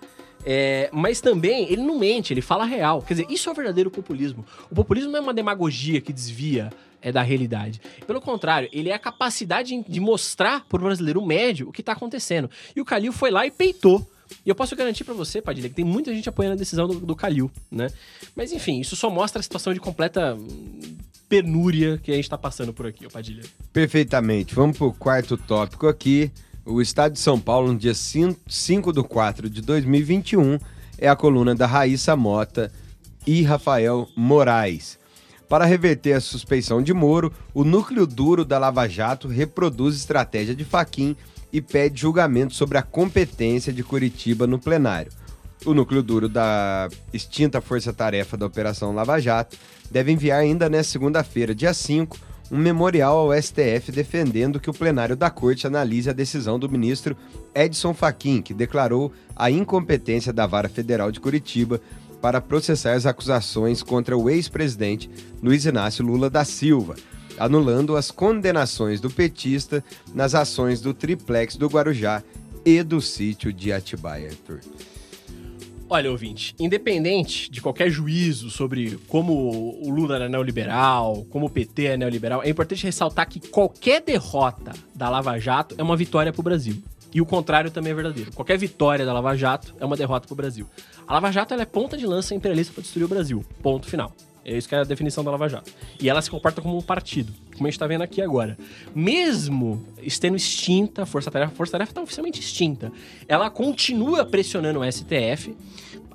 É, 0.45 0.89
mas 0.93 1.19
também 1.19 1.69
ele 1.69 1.81
não 1.81 1.99
mente, 1.99 2.31
ele 2.33 2.41
fala 2.41 2.63
a 2.63 2.67
real. 2.67 3.01
Quer 3.01 3.15
dizer, 3.15 3.27
isso 3.29 3.49
é 3.49 3.51
o 3.51 3.55
verdadeiro 3.55 3.91
populismo. 3.91 4.45
O 4.71 4.75
populismo 4.75 5.11
não 5.11 5.19
é 5.19 5.21
uma 5.21 5.33
demagogia 5.33 5.99
que 5.99 6.13
desvia 6.13 6.69
é, 7.01 7.11
da 7.11 7.21
realidade. 7.21 7.81
Pelo 8.05 8.21
contrário, 8.21 8.69
ele 8.71 8.89
é 8.89 8.93
a 8.93 8.99
capacidade 8.99 9.83
de 9.85 9.99
mostrar 9.99 10.63
para 10.69 10.79
o 10.79 10.83
brasileiro 10.85 11.25
médio 11.25 11.67
o 11.67 11.71
que 11.73 11.81
está 11.81 11.91
acontecendo. 11.91 12.49
E 12.73 12.79
o 12.79 12.85
Calil 12.85 13.11
foi 13.11 13.29
lá 13.29 13.45
e 13.45 13.51
peitou. 13.51 14.07
E 14.45 14.49
eu 14.49 14.55
posso 14.55 14.75
garantir 14.75 15.03
pra 15.03 15.13
você, 15.13 15.41
Padilha, 15.41 15.69
que 15.69 15.75
tem 15.75 15.85
muita 15.85 16.13
gente 16.13 16.27
apoiando 16.29 16.53
a 16.53 16.57
decisão 16.57 16.87
do, 16.87 17.15
Calil, 17.15 17.51
né? 17.71 17.89
Mas 18.35 18.51
enfim, 18.51 18.79
isso 18.79 18.95
só 18.95 19.09
mostra 19.09 19.39
a 19.39 19.43
situação 19.43 19.73
de 19.73 19.79
completa 19.79 20.35
hum, 20.35 20.97
penúria 21.27 21.97
que 21.97 22.11
a 22.11 22.15
gente 22.15 22.29
tá 22.29 22.37
passando 22.37 22.73
por 22.73 22.85
aqui, 22.85 23.05
ô 23.05 23.09
Padilha. 23.09 23.43
Perfeitamente. 23.71 24.55
Vamos 24.55 24.77
pro 24.77 24.93
quarto 24.93 25.37
tópico 25.37 25.87
aqui. 25.87 26.31
O 26.65 26.81
Estado 26.81 27.13
de 27.13 27.19
São 27.19 27.39
Paulo, 27.39 27.71
no 27.71 27.79
dia 27.79 27.93
5 27.93 28.91
de 28.91 29.03
4 29.03 29.49
de 29.49 29.61
2021, 29.61 30.59
é 30.97 31.07
a 31.07 31.15
coluna 31.15 31.55
da 31.55 31.65
Raíssa 31.65 32.15
Mota 32.15 32.71
e 33.25 33.41
Rafael 33.43 34.07
Moraes. 34.15 34.97
Para 35.47 35.65
reverter 35.65 36.13
a 36.13 36.19
suspeição 36.19 36.81
de 36.81 36.93
Moro, 36.93 37.31
o 37.53 37.63
núcleo 37.63 38.05
duro 38.05 38.43
da 38.43 38.59
Lava 38.59 38.87
Jato 38.87 39.29
reproduz 39.29 39.95
estratégia 39.95 40.53
de 40.53 40.65
Faquim 40.65 41.15
e 41.51 41.61
pede 41.61 42.01
julgamento 42.01 42.53
sobre 42.53 42.77
a 42.77 42.81
competência 42.81 43.71
de 43.71 43.83
Curitiba 43.83 44.45
no 44.45 44.59
plenário. 44.59 45.11
O 45.65 45.73
núcleo 45.73 46.03
duro 46.03 46.29
da 46.29 46.87
extinta 47.11 47.59
força-tarefa 47.61 48.37
da 48.37 48.45
Operação 48.45 48.93
Lava 48.93 49.19
Jato 49.19 49.57
deve 49.89 50.11
enviar 50.11 50.39
ainda 50.39 50.69
nesta 50.69 50.91
segunda-feira, 50.91 51.55
dia 51.55 51.73
5, 51.73 52.17
um 52.51 52.57
memorial 52.57 53.17
ao 53.17 53.41
STF 53.41 53.91
defendendo 53.91 54.59
que 54.59 54.69
o 54.69 54.73
plenário 54.73 55.15
da 55.15 55.29
corte 55.29 55.67
analise 55.67 56.09
a 56.09 56.13
decisão 56.13 56.57
do 56.57 56.69
ministro 56.69 57.17
Edson 57.53 57.93
Fachin, 57.93 58.41
que 58.41 58.53
declarou 58.53 59.11
a 59.35 59.51
incompetência 59.51 60.31
da 60.31 60.45
Vara 60.45 60.69
Federal 60.69 61.11
de 61.11 61.19
Curitiba 61.19 61.81
para 62.21 62.41
processar 62.41 62.93
as 62.93 63.05
acusações 63.05 63.83
contra 63.83 64.17
o 64.17 64.29
ex-presidente 64.29 65.09
Luiz 65.41 65.65
Inácio 65.65 66.05
Lula 66.05 66.29
da 66.29 66.45
Silva, 66.45 66.95
anulando 67.37 67.95
as 67.95 68.11
condenações 68.11 68.99
do 68.99 69.09
petista 69.09 69.83
nas 70.13 70.35
ações 70.35 70.81
do 70.81 70.93
triplex 70.93 71.55
do 71.55 71.67
Guarujá 71.67 72.23
e 72.65 72.83
do 72.83 73.01
sítio 73.01 73.53
de 73.53 73.71
Atibaia, 73.71 74.29
Arthur. 74.29 74.59
Olha, 75.89 76.11
ouvinte, 76.11 76.53
independente 76.59 77.49
de 77.49 77.61
qualquer 77.61 77.89
juízo 77.89 78.49
sobre 78.49 78.99
como 79.07 79.33
o 79.81 79.89
Lula 79.89 80.17
é 80.25 80.27
neoliberal, 80.27 81.25
como 81.29 81.45
o 81.45 81.49
PT 81.49 81.85
é 81.85 81.97
neoliberal, 81.97 82.43
é 82.43 82.49
importante 82.49 82.83
ressaltar 82.83 83.29
que 83.29 83.39
qualquer 83.39 84.01
derrota 84.01 84.73
da 84.93 85.09
Lava 85.09 85.39
Jato 85.39 85.75
é 85.77 85.83
uma 85.83 85.95
vitória 85.95 86.33
para 86.33 86.41
o 86.41 86.43
Brasil. 86.43 86.75
E 87.13 87.21
o 87.21 87.25
contrário 87.25 87.71
também 87.71 87.93
é 87.93 87.95
verdadeiro. 87.95 88.33
Qualquer 88.33 88.57
vitória 88.57 89.05
da 89.05 89.13
Lava 89.13 89.33
Jato 89.37 89.73
é 89.79 89.85
uma 89.85 89.95
derrota 89.95 90.27
para 90.27 90.33
o 90.33 90.35
Brasil. 90.35 90.67
A 91.07 91.13
Lava 91.13 91.31
Jato 91.31 91.53
é 91.53 91.65
ponta 91.65 91.97
de 91.97 92.05
lança 92.05 92.35
imperialista 92.35 92.73
para 92.73 92.83
destruir 92.83 93.05
o 93.05 93.07
Brasil. 93.07 93.45
Ponto 93.63 93.87
final. 93.87 94.13
É 94.47 94.57
isso 94.57 94.69
que 94.69 94.73
é 94.73 94.77
a 94.77 94.85
definição 94.85 95.25
da 95.25 95.29
Lava 95.29 95.49
Jato. 95.49 95.69
E 95.99 96.09
ela 96.09 96.21
se 96.21 96.31
comporta 96.31 96.61
como 96.61 96.77
um 96.77 96.81
partido, 96.81 97.33
como 97.53 97.67
a 97.67 97.69
gente 97.69 97.75
está 97.75 97.85
vendo 97.85 98.01
aqui 98.01 98.21
agora. 98.21 98.57
Mesmo 98.95 99.85
estando 100.01 100.37
extinta, 100.37 101.03
a 101.03 101.05
Força 101.05 101.29
Tarefa, 101.29 101.51
a 101.51 101.55
Força 101.55 101.73
Tarefa 101.73 101.91
está 101.91 102.01
oficialmente 102.01 102.39
extinta, 102.39 102.89
ela 103.27 103.49
continua 103.49 104.25
pressionando 104.25 104.79
o 104.79 104.89
STF 104.89 105.53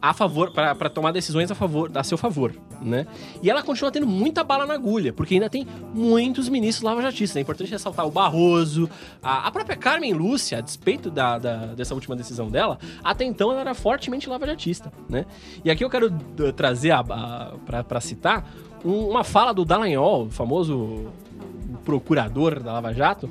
a 0.02 0.12
favor 0.12 0.50
para 0.50 0.90
tomar 0.90 1.12
decisões 1.12 1.48
a 1.52 1.54
favor 1.54 1.88
a 1.94 2.02
seu 2.02 2.18
favor, 2.18 2.52
né? 2.80 3.06
E 3.40 3.48
ela 3.48 3.62
continua 3.62 3.92
tendo 3.92 4.06
muita 4.06 4.42
bala 4.42 4.66
na 4.66 4.74
agulha, 4.74 5.12
porque 5.12 5.34
ainda 5.34 5.48
tem 5.48 5.64
muitos 5.94 6.48
ministros 6.48 6.82
lavajatistas. 6.82 7.36
É 7.36 7.40
importante 7.40 7.70
ressaltar 7.70 8.04
o 8.04 8.10
Barroso, 8.10 8.90
a, 9.22 9.46
a 9.46 9.50
própria 9.52 9.76
Carmen 9.76 10.12
Lúcia, 10.12 10.58
a 10.58 10.60
despeito 10.60 11.08
da, 11.08 11.38
da, 11.38 11.66
dessa 11.66 11.94
última 11.94 12.16
decisão 12.16 12.50
dela, 12.50 12.80
até 13.04 13.24
então 13.24 13.52
ela 13.52 13.60
era 13.60 13.74
fortemente 13.74 14.28
lavajatista, 14.28 14.92
né? 15.08 15.24
E 15.64 15.70
aqui 15.70 15.84
eu 15.84 15.88
quero 15.88 16.08
uh, 16.08 16.52
trazer 16.52 16.92
para 17.64 18.00
citar 18.00 18.44
um, 18.84 19.06
uma 19.06 19.22
fala 19.22 19.54
do 19.54 19.64
Dallagnol, 19.64 20.24
o 20.24 20.30
famoso 20.30 21.12
procurador 21.84 22.60
da 22.60 22.72
Lava 22.72 22.92
Jato, 22.92 23.30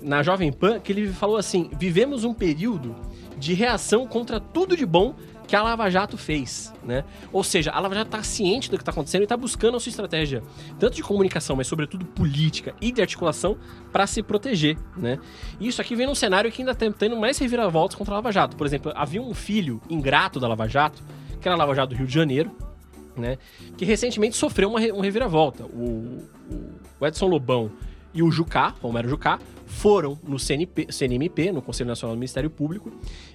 na 0.00 0.22
Jovem 0.22 0.52
Pan, 0.52 0.78
que 0.78 0.92
ele 0.92 1.08
falou 1.08 1.36
assim: 1.36 1.68
vivemos 1.76 2.22
um 2.22 2.32
período 2.32 2.94
de 3.36 3.54
reação 3.54 4.06
contra 4.06 4.38
tudo 4.38 4.76
de 4.76 4.86
bom 4.86 5.16
que 5.52 5.56
a 5.56 5.62
Lava 5.62 5.90
Jato 5.90 6.16
fez, 6.16 6.72
né? 6.82 7.04
Ou 7.30 7.44
seja, 7.44 7.70
a 7.72 7.78
Lava 7.78 7.94
Jato 7.94 8.06
está 8.06 8.22
ciente 8.22 8.70
do 8.70 8.78
que 8.78 8.82
está 8.82 8.90
acontecendo 8.90 9.20
e 9.20 9.24
está 9.24 9.36
buscando 9.36 9.76
a 9.76 9.80
sua 9.80 9.90
estratégia, 9.90 10.42
tanto 10.78 10.96
de 10.96 11.02
comunicação, 11.02 11.54
mas 11.54 11.66
sobretudo 11.66 12.06
política 12.06 12.74
e 12.80 12.90
de 12.90 13.02
articulação 13.02 13.58
para 13.92 14.06
se 14.06 14.22
proteger, 14.22 14.78
né? 14.96 15.18
E 15.60 15.68
isso 15.68 15.78
aqui 15.82 15.94
vem 15.94 16.06
num 16.06 16.14
cenário 16.14 16.50
que 16.50 16.62
ainda 16.62 16.72
está 16.72 16.90
tendo 16.90 17.18
mais 17.18 17.36
reviravoltas 17.36 17.98
contra 17.98 18.14
a 18.14 18.16
Lava 18.16 18.32
Jato. 18.32 18.56
Por 18.56 18.66
exemplo, 18.66 18.94
havia 18.96 19.20
um 19.20 19.34
filho 19.34 19.78
ingrato 19.90 20.40
da 20.40 20.48
Lava 20.48 20.66
Jato, 20.66 21.02
que 21.38 21.46
era 21.46 21.54
a 21.54 21.58
Lava 21.58 21.74
Jato 21.74 21.90
do 21.90 21.96
Rio 21.96 22.06
de 22.06 22.14
Janeiro, 22.14 22.50
né? 23.14 23.36
Que 23.76 23.84
recentemente 23.84 24.34
sofreu 24.38 24.70
uma, 24.70 24.80
um 24.80 25.02
reviravolta. 25.02 25.64
O, 25.64 26.26
o 26.98 27.06
Edson 27.06 27.26
Lobão 27.26 27.70
e 28.14 28.22
o 28.22 28.30
Jucá, 28.30 28.74
Romero 28.80 29.08
Jucá, 29.08 29.38
foram 29.66 30.18
no 30.22 30.38
CNP, 30.38 30.88
CNMP, 30.90 31.50
no 31.50 31.62
Conselho 31.62 31.88
Nacional 31.88 32.14
do 32.14 32.18
Ministério 32.18 32.50
Público, 32.50 32.92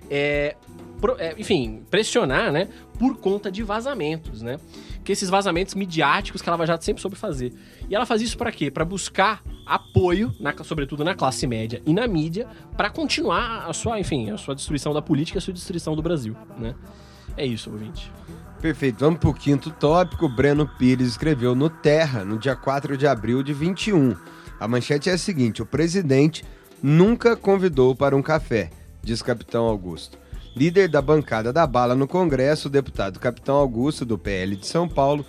é, 0.10 0.56
pro, 1.02 1.16
é, 1.20 1.36
enfim, 1.38 1.84
pressionar, 1.90 2.52
né, 2.52 2.70
por 3.00 3.18
conta 3.18 3.52
de 3.52 3.64
vazamentos, 3.64 4.42
né? 4.42 4.58
Que 5.04 5.12
esses 5.12 5.30
vazamentos 5.30 5.74
midiáticos 5.74 6.42
que 6.42 6.50
a 6.50 6.52
Lava 6.52 6.66
Jato 6.66 6.84
sempre 6.84 7.02
soube 7.02 7.16
fazer. 7.16 7.54
E 7.90 7.96
ela 7.96 8.06
faz 8.06 8.22
isso 8.22 8.38
para 8.38 8.52
quê? 8.52 8.70
Para 8.70 8.84
buscar 8.84 9.42
apoio, 9.66 10.34
na, 10.40 10.54
sobretudo 10.64 11.04
na 11.04 11.16
classe 11.16 11.48
média 11.48 11.82
e 11.86 11.94
na 11.94 12.08
mídia, 12.08 12.48
para 12.76 12.90
continuar 12.90 13.66
a 13.68 13.74
sua, 13.74 14.00
enfim, 14.00 14.30
a 14.30 14.38
sua 14.38 14.54
destruição 14.54 14.94
da 14.94 15.02
política, 15.02 15.40
a 15.40 15.42
sua 15.42 15.54
destruição 15.54 15.96
do 15.96 16.02
Brasil, 16.02 16.36
né? 16.58 16.76
É 17.36 17.46
isso, 17.46 17.70
ouvinte. 17.72 18.12
Perfeito, 18.62 19.00
vamos 19.00 19.20
pro 19.20 19.34
quinto 19.34 19.70
tópico. 19.70 20.28
Breno 20.28 20.68
Pires 20.68 21.08
escreveu 21.08 21.54
no 21.54 21.70
Terra, 21.70 22.26
no 22.26 22.40
dia 22.40 22.56
4 22.56 22.98
de 22.98 23.06
abril 23.06 23.44
de 23.44 23.54
21. 23.54 24.16
A 24.60 24.68
manchete 24.68 25.10
é 25.10 25.14
a 25.14 25.18
seguinte: 25.18 25.62
o 25.62 25.66
presidente 25.66 26.44
nunca 26.82 27.36
convidou 27.36 27.96
para 27.96 28.16
um 28.16 28.22
café, 28.22 28.70
diz 29.04 29.22
Capitão 29.22 29.66
Augusto. 29.66 30.18
Líder 30.56 30.90
da 30.90 31.02
bancada 31.02 31.54
da 31.54 31.68
bala 31.68 31.94
no 31.94 32.08
Congresso, 32.08 32.68
o 32.68 32.72
deputado 32.72 33.20
Capitão 33.20 33.56
Augusto, 33.56 34.04
do 34.04 34.18
PL 34.18 34.56
de 34.56 34.66
São 34.66 34.90
Paulo, 34.90 35.24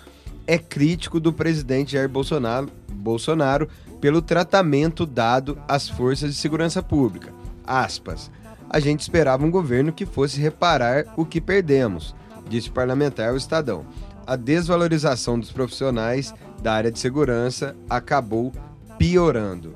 é 0.47 0.57
crítico 0.57 1.19
do 1.19 1.31
presidente 1.31 1.91
Jair 1.91 2.09
Bolsonaro, 2.09 2.67
Bolsonaro 2.91 3.69
pelo 4.01 4.21
tratamento 4.21 5.05
dado 5.05 5.59
às 5.67 5.87
forças 5.87 6.33
de 6.33 6.39
segurança 6.39 6.81
pública. 6.81 7.31
Aspas. 7.63 8.31
A 8.67 8.79
gente 8.79 9.01
esperava 9.01 9.45
um 9.45 9.51
governo 9.51 9.91
que 9.91 10.05
fosse 10.05 10.39
reparar 10.39 11.05
o 11.17 11.25
que 11.25 11.41
perdemos, 11.41 12.15
disse 12.47 12.69
o 12.69 12.73
parlamentar 12.73 13.29
ao 13.29 13.37
Estadão. 13.37 13.85
A 14.25 14.35
desvalorização 14.35 15.39
dos 15.39 15.51
profissionais 15.51 16.33
da 16.61 16.73
área 16.73 16.91
de 16.91 16.99
segurança 16.99 17.75
acabou 17.89 18.51
piorando. 18.99 19.73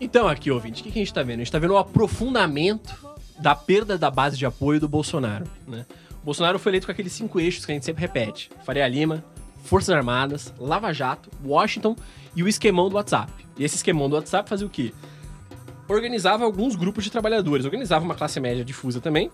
Então, 0.00 0.26
aqui, 0.26 0.50
ouvinte, 0.50 0.80
o 0.80 0.84
que, 0.84 0.90
a 0.90 0.92
gente 0.92 1.12
tá 1.12 1.22
vendo? 1.22 1.36
A 1.36 1.44
gente 1.44 1.52
tá 1.52 1.58
vendo 1.58 1.74
o 1.74 1.78
aprofundamento 1.78 2.96
da 3.38 3.54
perda 3.54 3.98
da 3.98 4.10
base 4.10 4.36
de 4.36 4.46
apoio 4.46 4.80
do 4.80 4.88
Bolsonaro, 4.88 5.44
né? 5.66 5.84
O 6.22 6.24
Bolsonaro 6.24 6.58
foi 6.58 6.70
eleito 6.70 6.86
com 6.86 6.92
aqueles 6.92 7.12
cinco 7.12 7.38
eixos 7.38 7.64
que 7.64 7.72
a 7.72 7.74
gente 7.74 7.84
sempre 7.84 8.00
repete: 8.00 8.50
Faria 8.64 8.88
Lima, 8.88 9.24
Forças 9.62 9.90
Armadas, 9.90 10.52
Lava 10.58 10.92
Jato, 10.92 11.30
Washington 11.44 11.94
e 12.34 12.42
o 12.42 12.48
esquemão 12.48 12.88
do 12.88 12.96
WhatsApp. 12.96 13.32
E 13.56 13.64
esse 13.64 13.76
esquemão 13.76 14.08
do 14.08 14.16
WhatsApp 14.16 14.48
fazia 14.48 14.66
o 14.66 14.70
quê? 14.70 14.92
Organizava 15.88 16.44
alguns 16.44 16.74
grupos 16.74 17.04
de 17.04 17.10
trabalhadores, 17.10 17.64
organizava 17.64 18.04
uma 18.04 18.14
classe 18.14 18.40
média 18.40 18.64
difusa 18.64 19.00
também, 19.00 19.30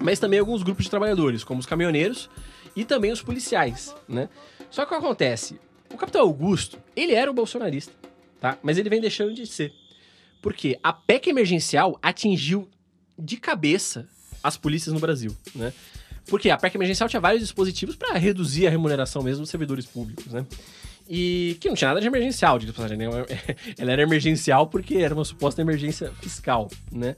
mas 0.00 0.18
também 0.18 0.38
alguns 0.38 0.62
grupos 0.62 0.84
de 0.84 0.90
trabalhadores, 0.90 1.44
como 1.44 1.60
os 1.60 1.66
caminhoneiros 1.66 2.28
e 2.74 2.84
também 2.84 3.12
os 3.12 3.22
policiais, 3.22 3.94
né? 4.08 4.28
Só 4.70 4.84
que 4.84 4.94
o 4.94 4.98
que 4.98 5.04
acontece? 5.04 5.60
O 5.94 5.96
capitão 5.96 6.22
Augusto, 6.22 6.76
ele 6.96 7.14
era 7.14 7.30
o 7.30 7.34
bolsonarista, 7.34 7.92
tá? 8.40 8.58
Mas 8.64 8.76
ele 8.78 8.90
vem 8.90 9.00
deixando 9.00 9.32
de 9.32 9.46
ser. 9.46 9.72
Porque 10.42 10.76
a 10.82 10.92
PEC 10.92 11.30
emergencial 11.30 11.96
atingiu 12.02 12.68
de 13.16 13.36
cabeça 13.36 14.08
as 14.42 14.56
polícias 14.56 14.92
no 14.92 14.98
Brasil, 14.98 15.34
né? 15.54 15.72
Porque 16.26 16.50
a 16.50 16.56
PEC 16.56 16.74
emergencial 16.74 17.08
tinha 17.08 17.20
vários 17.20 17.42
dispositivos 17.42 17.94
para 17.94 18.18
reduzir 18.18 18.66
a 18.66 18.70
remuneração 18.70 19.22
mesmo 19.22 19.42
dos 19.42 19.50
servidores 19.50 19.86
públicos, 19.86 20.26
né? 20.32 20.44
E 21.08 21.56
que 21.60 21.68
não 21.68 21.76
tinha 21.76 21.88
nada 21.88 22.00
de 22.00 22.08
emergencial, 22.08 22.58
de 22.58 22.72
passagem, 22.72 22.98
né? 22.98 23.06
Ela 23.78 23.92
era 23.92 24.02
emergencial 24.02 24.66
porque 24.66 24.96
era 24.96 25.14
uma 25.14 25.24
suposta 25.24 25.60
emergência 25.60 26.10
fiscal, 26.20 26.68
né? 26.90 27.14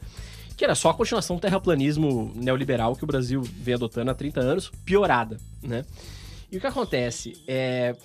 Que 0.55 0.65
era 0.65 0.75
só 0.75 0.91
a 0.91 0.95
continuação 0.95 1.37
do 1.37 1.41
terraplanismo 1.41 2.31
neoliberal 2.35 2.95
que 2.95 3.05
o 3.05 3.07
Brasil 3.07 3.41
vem 3.41 3.75
adotando 3.75 4.11
há 4.11 4.15
30 4.15 4.41
anos, 4.41 4.71
piorada, 4.85 5.39
né? 5.63 5.83
E 6.53 6.59
o 6.59 6.61
que 6.61 6.67
acontece? 6.67 7.43
É, 7.49 7.97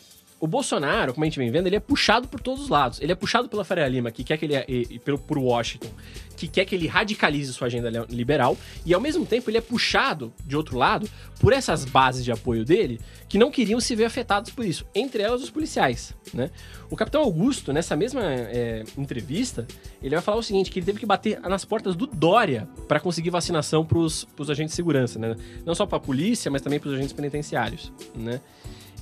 o 0.41 0.47
Bolsonaro, 0.47 1.13
como 1.13 1.23
a 1.23 1.27
gente 1.27 1.37
vem 1.37 1.51
vendo, 1.51 1.67
ele 1.67 1.75
é 1.75 1.79
puxado 1.79 2.27
por 2.27 2.39
todos 2.39 2.63
os 2.63 2.69
lados. 2.69 2.99
Ele 2.99 3.11
é 3.11 3.15
puxado 3.15 3.47
pela 3.47 3.63
Faria 3.63 3.87
Lima, 3.87 4.09
que 4.09 4.23
quer 4.23 4.37
que 4.37 4.45
ele. 4.45 4.55
E, 4.67 4.87
e 4.89 4.99
pelo, 4.99 5.19
por 5.19 5.37
Washington, 5.37 5.89
que 6.35 6.47
quer 6.47 6.65
que 6.65 6.73
ele 6.73 6.87
radicalize 6.87 7.53
sua 7.53 7.67
agenda 7.67 8.07
liberal. 8.09 8.57
E 8.83 8.91
ao 8.91 8.99
mesmo 8.99 9.23
tempo 9.23 9.51
ele 9.51 9.59
é 9.59 9.61
puxado, 9.61 10.33
de 10.43 10.57
outro 10.57 10.79
lado, 10.79 11.07
por 11.39 11.53
essas 11.53 11.85
bases 11.85 12.25
de 12.25 12.31
apoio 12.31 12.65
dele, 12.65 12.99
que 13.29 13.37
não 13.37 13.51
queriam 13.51 13.79
se 13.79 13.95
ver 13.95 14.05
afetados 14.05 14.49
por 14.49 14.65
isso. 14.65 14.83
Entre 14.95 15.21
elas, 15.21 15.43
os 15.43 15.51
policiais. 15.51 16.15
Né? 16.33 16.49
O 16.89 16.95
capitão 16.95 17.21
Augusto, 17.21 17.71
nessa 17.71 17.95
mesma 17.95 18.23
é, 18.23 18.83
entrevista, 18.97 19.67
ele 20.01 20.15
vai 20.15 20.23
falar 20.23 20.37
o 20.37 20.43
seguinte: 20.43 20.71
que 20.71 20.79
ele 20.79 20.87
teve 20.87 20.99
que 20.99 21.05
bater 21.05 21.39
nas 21.41 21.63
portas 21.63 21.95
do 21.95 22.07
Dória 22.07 22.67
para 22.87 22.99
conseguir 22.99 23.29
vacinação 23.29 23.85
para 23.85 23.99
os 23.99 24.25
agentes 24.49 24.71
de 24.71 24.75
segurança. 24.75 25.19
Né? 25.19 25.35
Não 25.63 25.75
só 25.75 25.85
para 25.85 25.97
a 25.97 26.01
polícia, 26.01 26.49
mas 26.49 26.63
também 26.63 26.79
para 26.79 26.89
os 26.89 26.95
agentes 26.95 27.13
penitenciários. 27.13 27.93
Né? 28.15 28.41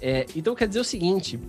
É, 0.01 0.25
então 0.35 0.55
quer 0.55 0.67
dizer 0.67 0.79
o 0.79 0.83
seguinte: 0.83 1.39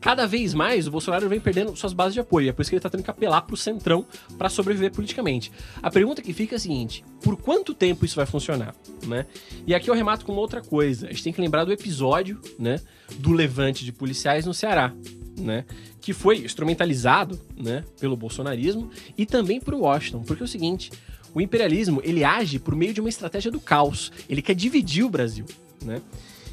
cada 0.00 0.26
vez 0.26 0.54
mais 0.54 0.86
o 0.86 0.90
Bolsonaro 0.90 1.28
vem 1.28 1.38
perdendo 1.38 1.76
suas 1.76 1.92
bases 1.92 2.14
de 2.14 2.20
apoio. 2.20 2.48
É 2.48 2.52
por 2.52 2.62
isso 2.62 2.70
que 2.70 2.76
ele 2.76 2.80
tá 2.80 2.88
tendo 2.88 3.02
que 3.02 3.10
apelar 3.10 3.42
pro 3.42 3.56
centrão 3.56 4.04
para 4.38 4.48
sobreviver 4.48 4.90
politicamente. 4.92 5.52
A 5.82 5.90
pergunta 5.90 6.22
que 6.22 6.32
fica 6.32 6.54
é 6.54 6.56
a 6.56 6.58
seguinte: 6.58 7.04
por 7.22 7.36
quanto 7.36 7.74
tempo 7.74 8.04
isso 8.04 8.16
vai 8.16 8.26
funcionar? 8.26 8.74
Né? 9.06 9.26
E 9.66 9.74
aqui 9.74 9.90
eu 9.90 9.94
remato 9.94 10.24
com 10.24 10.32
uma 10.32 10.40
outra 10.40 10.62
coisa. 10.62 11.06
A 11.06 11.10
gente 11.10 11.22
tem 11.22 11.32
que 11.32 11.40
lembrar 11.40 11.64
do 11.64 11.72
episódio 11.72 12.40
né, 12.58 12.80
do 13.16 13.32
levante 13.32 13.84
de 13.84 13.92
policiais 13.92 14.46
no 14.46 14.54
Ceará. 14.54 14.92
Né, 15.38 15.64
que 16.02 16.12
foi 16.12 16.38
instrumentalizado 16.38 17.40
né, 17.56 17.82
pelo 17.98 18.14
bolsonarismo 18.14 18.90
e 19.16 19.24
também 19.24 19.58
por 19.58 19.72
Washington. 19.72 20.22
Porque 20.22 20.42
é 20.42 20.44
o 20.44 20.48
seguinte: 20.48 20.90
o 21.32 21.40
imperialismo 21.40 22.00
ele 22.04 22.24
age 22.24 22.58
por 22.58 22.74
meio 22.74 22.92
de 22.92 23.00
uma 23.00 23.08
estratégia 23.08 23.50
do 23.50 23.60
caos. 23.60 24.12
Ele 24.28 24.42
quer 24.42 24.54
dividir 24.54 25.04
o 25.04 25.08
Brasil. 25.08 25.46
Né? 25.82 26.02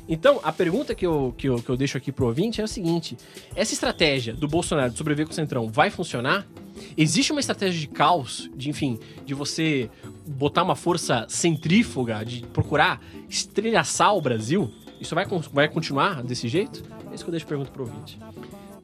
Então, 0.09 0.39
a 0.41 0.51
pergunta 0.51 0.95
que 0.95 1.05
eu, 1.05 1.33
que, 1.37 1.49
eu, 1.49 1.61
que 1.61 1.69
eu 1.69 1.75
deixo 1.75 1.97
aqui 1.97 2.11
pro 2.11 2.27
ouvinte 2.27 2.61
é 2.61 2.63
o 2.63 2.67
seguinte: 2.67 3.17
essa 3.55 3.73
estratégia 3.73 4.33
do 4.33 4.47
Bolsonaro 4.47 4.91
de 4.91 4.97
sobreviver 4.97 5.25
com 5.25 5.33
o 5.33 5.35
Centrão 5.35 5.69
vai 5.69 5.89
funcionar? 5.89 6.47
Existe 6.95 7.31
uma 7.31 7.41
estratégia 7.41 7.79
de 7.79 7.87
caos, 7.87 8.49
de 8.55 8.69
enfim, 8.69 8.99
de 9.25 9.33
você 9.33 9.89
botar 10.25 10.63
uma 10.63 10.75
força 10.75 11.25
centrífuga, 11.27 12.23
de 12.23 12.45
procurar 12.53 13.01
estrelhaçar 13.27 14.15
o 14.15 14.21
Brasil? 14.21 14.71
Isso 15.01 15.13
vai, 15.13 15.25
vai 15.51 15.67
continuar 15.67 16.23
desse 16.23 16.47
jeito? 16.47 16.83
É 17.11 17.15
isso 17.15 17.23
que 17.23 17.29
eu 17.29 17.31
deixo 17.31 17.47
pergunta 17.47 17.71
pro 17.71 17.83
ouvinte. 17.83 18.19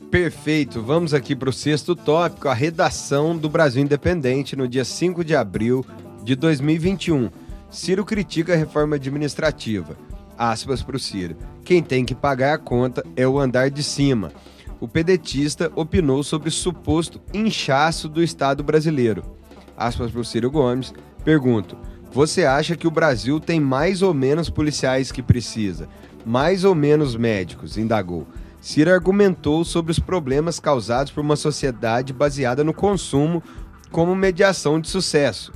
Perfeito. 0.09 0.81
Vamos 0.81 1.13
aqui 1.13 1.35
para 1.35 1.49
o 1.49 1.53
sexto 1.53 1.95
tópico, 1.95 2.47
a 2.47 2.53
redação 2.53 3.37
do 3.37 3.49
Brasil 3.49 3.81
Independente 3.81 4.55
no 4.55 4.67
dia 4.67 4.85
5 4.85 5.23
de 5.23 5.35
abril 5.35 5.85
de 6.23 6.35
2021. 6.35 7.29
Ciro 7.69 8.05
critica 8.05 8.53
a 8.53 8.55
reforma 8.55 8.95
administrativa 8.95 9.97
aspas 10.37 10.81
para 10.81 10.95
o 10.95 10.99
Ciro. 10.99 11.35
Quem 11.63 11.81
tem 11.81 12.03
que 12.03 12.15
pagar 12.15 12.53
a 12.53 12.57
conta 12.57 13.03
é 13.15 13.27
o 13.27 13.39
andar 13.39 13.69
de 13.69 13.83
cima. 13.83 14.31
O 14.79 14.87
pedetista 14.87 15.71
opinou 15.75 16.23
sobre 16.23 16.49
o 16.49 16.51
suposto 16.51 17.21
inchaço 17.33 18.09
do 18.09 18.21
Estado 18.21 18.63
brasileiro. 18.63 19.23
Aspas 19.77 20.11
para 20.11 20.21
o 20.21 20.25
Ciro 20.25 20.51
Gomes. 20.51 20.93
Pergunto: 21.23 21.77
você 22.11 22.45
acha 22.45 22.75
que 22.75 22.87
o 22.87 22.91
Brasil 22.91 23.39
tem 23.39 23.59
mais 23.59 24.01
ou 24.01 24.13
menos 24.13 24.49
policiais 24.49 25.11
que 25.11 25.23
precisa? 25.23 25.87
Mais 26.25 26.63
ou 26.63 26.75
menos 26.75 27.15
médicos? 27.15 27.77
indagou. 27.77 28.27
Ciro 28.61 28.91
argumentou 28.91 29.65
sobre 29.65 29.91
os 29.91 29.99
problemas 29.99 30.59
causados 30.59 31.11
por 31.11 31.21
uma 31.21 31.35
sociedade 31.35 32.13
baseada 32.13 32.63
no 32.63 32.73
consumo 32.73 33.41
como 33.91 34.15
mediação 34.15 34.79
de 34.79 34.89
sucesso. 34.89 35.51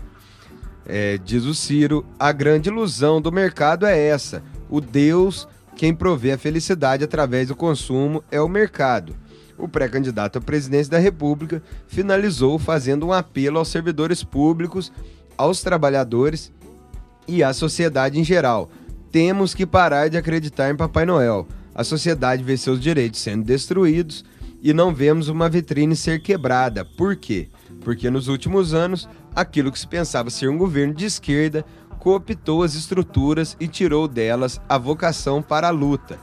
É, 0.85 1.17
diz 1.17 1.43
o 1.43 1.53
Ciro, 1.53 2.05
a 2.17 2.31
grande 2.31 2.69
ilusão 2.69 3.21
do 3.21 3.31
mercado 3.31 3.85
é 3.85 3.97
essa 3.97 4.41
o 4.69 4.81
Deus 4.81 5.47
quem 5.77 5.93
provê 5.93 6.31
a 6.31 6.37
felicidade 6.39 7.03
através 7.03 7.47
do 7.47 7.55
consumo 7.55 8.23
é 8.31 8.41
o 8.41 8.49
mercado. 8.49 9.15
O 9.57 9.67
pré-candidato 9.67 10.39
à 10.39 10.41
presidência 10.41 10.91
da 10.91 10.97
República 10.97 11.61
finalizou 11.87 12.57
fazendo 12.57 13.05
um 13.05 13.13
apelo 13.13 13.59
aos 13.59 13.67
servidores 13.67 14.23
públicos, 14.23 14.91
aos 15.37 15.61
trabalhadores 15.61 16.51
e 17.27 17.43
à 17.43 17.53
sociedade 17.53 18.19
em 18.19 18.23
geral. 18.23 18.71
Temos 19.11 19.53
que 19.53 19.67
parar 19.67 20.09
de 20.09 20.17
acreditar 20.17 20.71
em 20.71 20.75
Papai 20.75 21.05
Noel. 21.05 21.47
A 21.75 21.83
sociedade 21.83 22.43
vê 22.43 22.57
seus 22.57 22.79
direitos 22.79 23.19
sendo 23.19 23.45
destruídos 23.45 24.25
e 24.63 24.73
não 24.73 24.93
vemos 24.93 25.27
uma 25.27 25.47
vitrine 25.47 25.95
ser 25.95 26.21
quebrada. 26.21 26.83
Por 26.83 27.15
quê? 27.15 27.49
Porque 27.81 28.09
nos 28.09 28.27
últimos 28.27 28.73
anos, 28.73 29.07
aquilo 29.35 29.71
que 29.71 29.79
se 29.79 29.87
pensava 29.87 30.31
ser 30.31 30.49
um 30.49 30.57
governo 30.57 30.95
de 30.95 31.05
esquerda 31.05 31.63
cooptou 32.07 32.63
as 32.63 32.73
estruturas 32.73 33.57
e 33.59 33.67
tirou 33.67 34.07
delas 34.07 34.61
a 34.69 34.77
vocação 34.77 35.41
para 35.41 35.67
a 35.67 35.71
luta. 35.71 36.17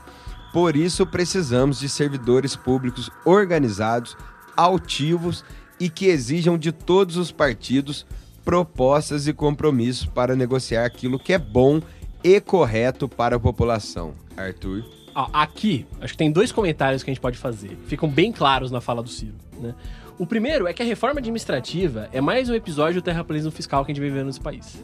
Por 0.51 0.75
isso, 0.75 1.05
precisamos 1.05 1.79
de 1.79 1.87
servidores 1.87 2.55
públicos 2.55 3.11
organizados, 3.23 4.17
altivos 4.57 5.45
e 5.79 5.87
que 5.87 6.07
exijam 6.07 6.57
de 6.57 6.71
todos 6.71 7.17
os 7.17 7.31
partidos 7.31 8.03
propostas 8.43 9.27
e 9.27 9.33
compromissos 9.33 10.07
para 10.07 10.35
negociar 10.35 10.85
aquilo 10.85 11.19
que 11.19 11.33
é 11.33 11.37
bom 11.37 11.79
e 12.23 12.41
correto 12.41 13.07
para 13.07 13.35
a 13.35 13.39
população. 13.39 14.15
Arthur. 14.35 14.83
Aqui, 15.13 15.85
acho 16.01 16.13
que 16.13 16.17
tem 16.17 16.31
dois 16.31 16.51
comentários 16.51 17.03
que 17.03 17.11
a 17.11 17.13
gente 17.13 17.21
pode 17.21 17.37
fazer. 17.37 17.77
Ficam 17.85 18.09
bem 18.09 18.31
claros 18.31 18.71
na 18.71 18.81
fala 18.81 19.03
do 19.03 19.09
Ciro. 19.09 19.35
Né? 19.59 19.75
O 20.17 20.25
primeiro 20.25 20.65
é 20.65 20.71
que 20.71 20.81
a 20.81 20.85
reforma 20.85 21.19
administrativa 21.19 22.07
é 22.13 22.21
mais 22.21 22.49
um 22.49 22.53
episódio 22.53 23.01
do 23.01 23.03
terraplanismo 23.03 23.51
fiscal 23.51 23.83
que 23.83 23.91
a 23.91 23.93
gente 23.93 24.01
vive 24.01 24.23
nesse 24.23 24.39
país. 24.39 24.81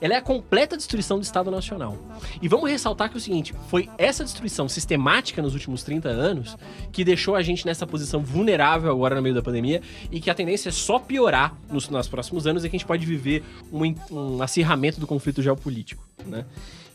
Ela 0.00 0.14
é 0.14 0.16
a 0.16 0.22
completa 0.22 0.76
destruição 0.76 1.18
do 1.18 1.24
Estado 1.24 1.50
Nacional. 1.50 1.98
E 2.40 2.46
vamos 2.46 2.70
ressaltar 2.70 3.08
que 3.08 3.16
é 3.16 3.18
o 3.18 3.20
seguinte: 3.20 3.52
foi 3.68 3.88
essa 3.98 4.22
destruição 4.22 4.68
sistemática 4.68 5.42
nos 5.42 5.54
últimos 5.54 5.82
30 5.82 6.08
anos 6.08 6.56
que 6.92 7.02
deixou 7.02 7.34
a 7.34 7.42
gente 7.42 7.66
nessa 7.66 7.84
posição 7.84 8.22
vulnerável 8.22 8.92
agora 8.92 9.16
no 9.16 9.22
meio 9.22 9.34
da 9.34 9.42
pandemia 9.42 9.82
e 10.08 10.20
que 10.20 10.30
a 10.30 10.34
tendência 10.34 10.68
é 10.68 10.72
só 10.72 11.00
piorar 11.00 11.52
nos, 11.68 11.88
nos 11.88 12.06
próximos 12.06 12.46
anos 12.46 12.64
e 12.64 12.70
que 12.70 12.76
a 12.76 12.78
gente 12.78 12.86
pode 12.86 13.04
viver 13.04 13.42
um, 13.72 13.94
um 14.08 14.40
acirramento 14.40 15.00
do 15.00 15.06
conflito 15.06 15.42
geopolítico. 15.42 16.06
Né? 16.24 16.44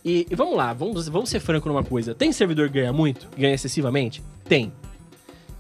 E, 0.04 0.26
e, 0.32 0.36
vamos 0.36 0.56
lá, 0.56 0.72
vamos, 0.72 1.10
vamos 1.10 1.30
ser 1.30 1.42
franco 1.42 1.68
numa 1.68 1.84
coisa. 1.84 2.16
Tem 2.16 2.32
servidor 2.32 2.70
que 2.70 2.76
ganha 2.76 2.94
muito? 2.94 3.28
Ganha 3.38 3.54
excessivamente? 3.54 4.24
Tem. 4.48 4.72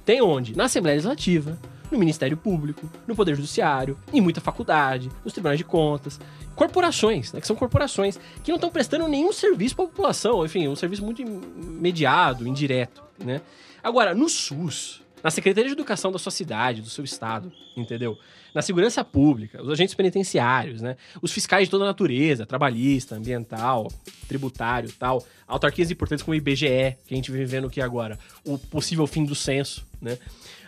Tem 0.06 0.22
onde? 0.22 0.56
Na 0.56 0.66
Assembleia 0.66 0.96
Legislativa, 0.96 1.60
no 1.92 1.98
Ministério 1.98 2.38
Público, 2.38 2.90
no 3.08 3.16
Poder 3.16 3.36
Judiciário, 3.36 3.98
em 4.14 4.22
muita 4.22 4.42
faculdade, 4.42 5.10
nos 5.24 5.34
tribunais 5.34 5.58
de 5.58 5.64
contas, 5.64 6.20
corporações, 6.56 7.32
né, 7.34 7.42
que 7.42 7.48
são 7.48 7.56
corporações 7.56 8.20
que 8.44 8.52
não 8.52 8.56
estão 8.56 8.70
prestando 8.70 9.08
nenhum 9.08 9.32
serviço 9.32 9.76
para 9.76 9.86
a 9.86 9.88
população, 9.88 10.46
enfim, 10.46 10.68
um 10.68 10.76
serviço 10.76 11.04
muito 11.04 11.22
imediato, 11.22 12.48
indireto, 12.48 13.04
né? 13.24 13.42
Agora, 13.84 14.16
no 14.16 14.28
SUS, 14.28 15.02
na 15.26 15.32
Secretaria 15.32 15.70
de 15.70 15.74
Educação 15.74 16.12
da 16.12 16.20
sua 16.20 16.32
cidade, 16.32 16.82
do 16.82 16.90
seu 16.90 17.04
estado, 17.04 17.52
entendeu? 17.76 18.18
Na 18.54 18.62
segurança 18.62 19.04
pública, 19.04 19.62
os 19.62 19.70
agentes 19.70 19.94
penitenciários, 19.96 20.82
né? 20.82 20.98
Os 21.22 21.32
fiscais 21.32 21.66
de 21.66 21.72
toda 21.72 21.84
natureza, 21.84 22.46
trabalhista, 22.46 23.16
ambiental, 23.16 23.92
tributário, 24.28 24.92
tal, 24.98 25.26
autarquias 25.48 25.92
importantes 25.92 26.24
como 26.24 26.34
o 26.34 26.36
IBGE, 26.36 26.96
que 27.08 27.14
a 27.14 27.16
gente 27.16 27.32
vive 27.32 27.46
vendo 27.46 27.68
aqui 27.68 27.82
agora, 27.82 28.20
o 28.46 28.58
possível 28.58 29.06
fim 29.08 29.26
do 29.26 29.36
censo, 29.36 29.86
né? 30.06 30.20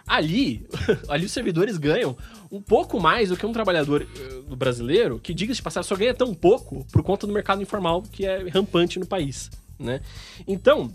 Ali, 0.08 0.66
ali 1.08 1.26
os 1.26 1.32
servidores 1.32 1.78
ganham 1.78 2.18
um 2.52 2.62
pouco 2.62 3.00
mais 3.00 3.30
do 3.30 3.38
que 3.38 3.46
um 3.46 3.54
trabalhador 3.54 4.02
uh, 4.02 4.56
brasileiro, 4.56 5.20
que, 5.20 5.34
diga-se 5.34 5.58
de 5.58 5.64
passar, 5.64 5.84
só 5.84 5.96
ganha 5.96 6.14
tão 6.14 6.34
pouco 6.34 6.86
por 6.92 7.04
conta 7.04 7.28
do 7.28 7.34
mercado 7.34 7.62
informal 7.62 8.02
que 8.02 8.26
é 8.26 8.48
rampante 8.50 8.98
no 9.00 9.06
país, 9.06 9.52
né? 9.78 10.02
Então, 10.48 10.92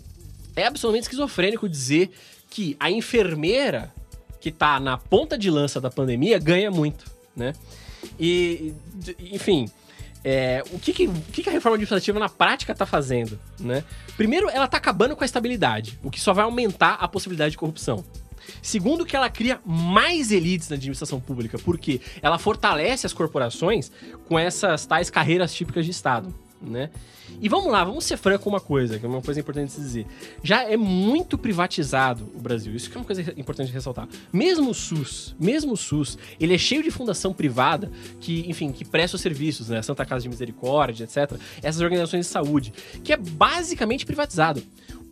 é 0.55 0.67
absolutamente 0.67 1.03
esquizofrênico 1.03 1.69
dizer 1.69 2.11
que 2.49 2.75
a 2.79 2.91
enfermeira 2.91 3.91
que 4.41 4.51
tá 4.51 4.79
na 4.79 4.97
ponta 4.97 5.37
de 5.37 5.49
lança 5.49 5.79
da 5.79 5.89
pandemia 5.89 6.37
ganha 6.37 6.69
muito, 6.69 7.05
né? 7.35 7.53
E, 8.19 8.73
enfim, 9.31 9.69
é, 10.23 10.63
o, 10.71 10.79
que, 10.79 10.91
que, 10.91 11.07
o 11.07 11.21
que, 11.31 11.43
que, 11.43 11.49
a 11.49 11.51
reforma 11.51 11.75
administrativa 11.75 12.19
na 12.19 12.29
prática 12.29 12.71
está 12.71 12.85
fazendo? 12.85 13.39
Né? 13.59 13.83
Primeiro, 14.15 14.49
ela 14.49 14.65
está 14.65 14.77
acabando 14.77 15.15
com 15.15 15.23
a 15.23 15.25
estabilidade, 15.25 15.99
o 16.03 16.09
que 16.09 16.19
só 16.19 16.33
vai 16.33 16.45
aumentar 16.45 16.93
a 16.93 17.07
possibilidade 17.07 17.51
de 17.51 17.57
corrupção. 17.57 18.03
Segundo, 18.61 19.05
que 19.05 19.15
ela 19.15 19.29
cria 19.29 19.59
mais 19.65 20.31
elites 20.31 20.69
na 20.69 20.75
administração 20.75 21.19
pública, 21.19 21.57
porque 21.59 22.01
ela 22.21 22.37
fortalece 22.37 23.05
as 23.05 23.13
corporações 23.13 23.91
com 24.27 24.37
essas 24.37 24.85
tais 24.85 25.09
carreiras 25.09 25.53
típicas 25.53 25.85
de 25.85 25.91
Estado. 25.91 26.33
Né? 26.61 26.89
E 27.41 27.49
vamos 27.49 27.71
lá, 27.71 27.83
vamos 27.83 28.05
ser 28.05 28.15
franco 28.15 28.45
com 28.45 28.49
uma 28.49 28.59
coisa, 28.59 28.97
que 28.97 29.05
é 29.05 29.09
uma 29.09 29.21
coisa 29.21 29.39
importante 29.39 29.75
de 29.75 29.81
dizer. 29.81 30.07
Já 30.41 30.63
é 30.63 30.77
muito 30.77 31.37
privatizado 31.37 32.31
o 32.33 32.39
Brasil, 32.39 32.73
isso 32.73 32.89
que 32.89 32.97
é 32.97 32.99
uma 32.99 33.05
coisa 33.05 33.21
importante 33.37 33.67
de 33.67 33.73
ressaltar. 33.73 34.07
Mesmo 34.31 34.69
o 34.69 34.73
SUS, 34.73 35.35
mesmo 35.39 35.73
o 35.73 35.77
SUS, 35.77 36.17
ele 36.39 36.53
é 36.53 36.57
cheio 36.57 36.81
de 36.81 36.89
fundação 36.89 37.33
privada 37.33 37.91
que, 38.21 38.49
enfim, 38.49 38.71
que 38.71 38.85
presta 38.85 39.15
os 39.15 39.21
serviços, 39.21 39.69
né? 39.69 39.81
Santa 39.81 40.05
Casa 40.05 40.23
de 40.23 40.29
Misericórdia, 40.29 41.03
etc. 41.03 41.37
Essas 41.61 41.81
organizações 41.81 42.25
de 42.25 42.31
saúde, 42.31 42.73
que 43.03 43.11
é 43.11 43.17
basicamente 43.17 44.05
privatizado 44.05 44.63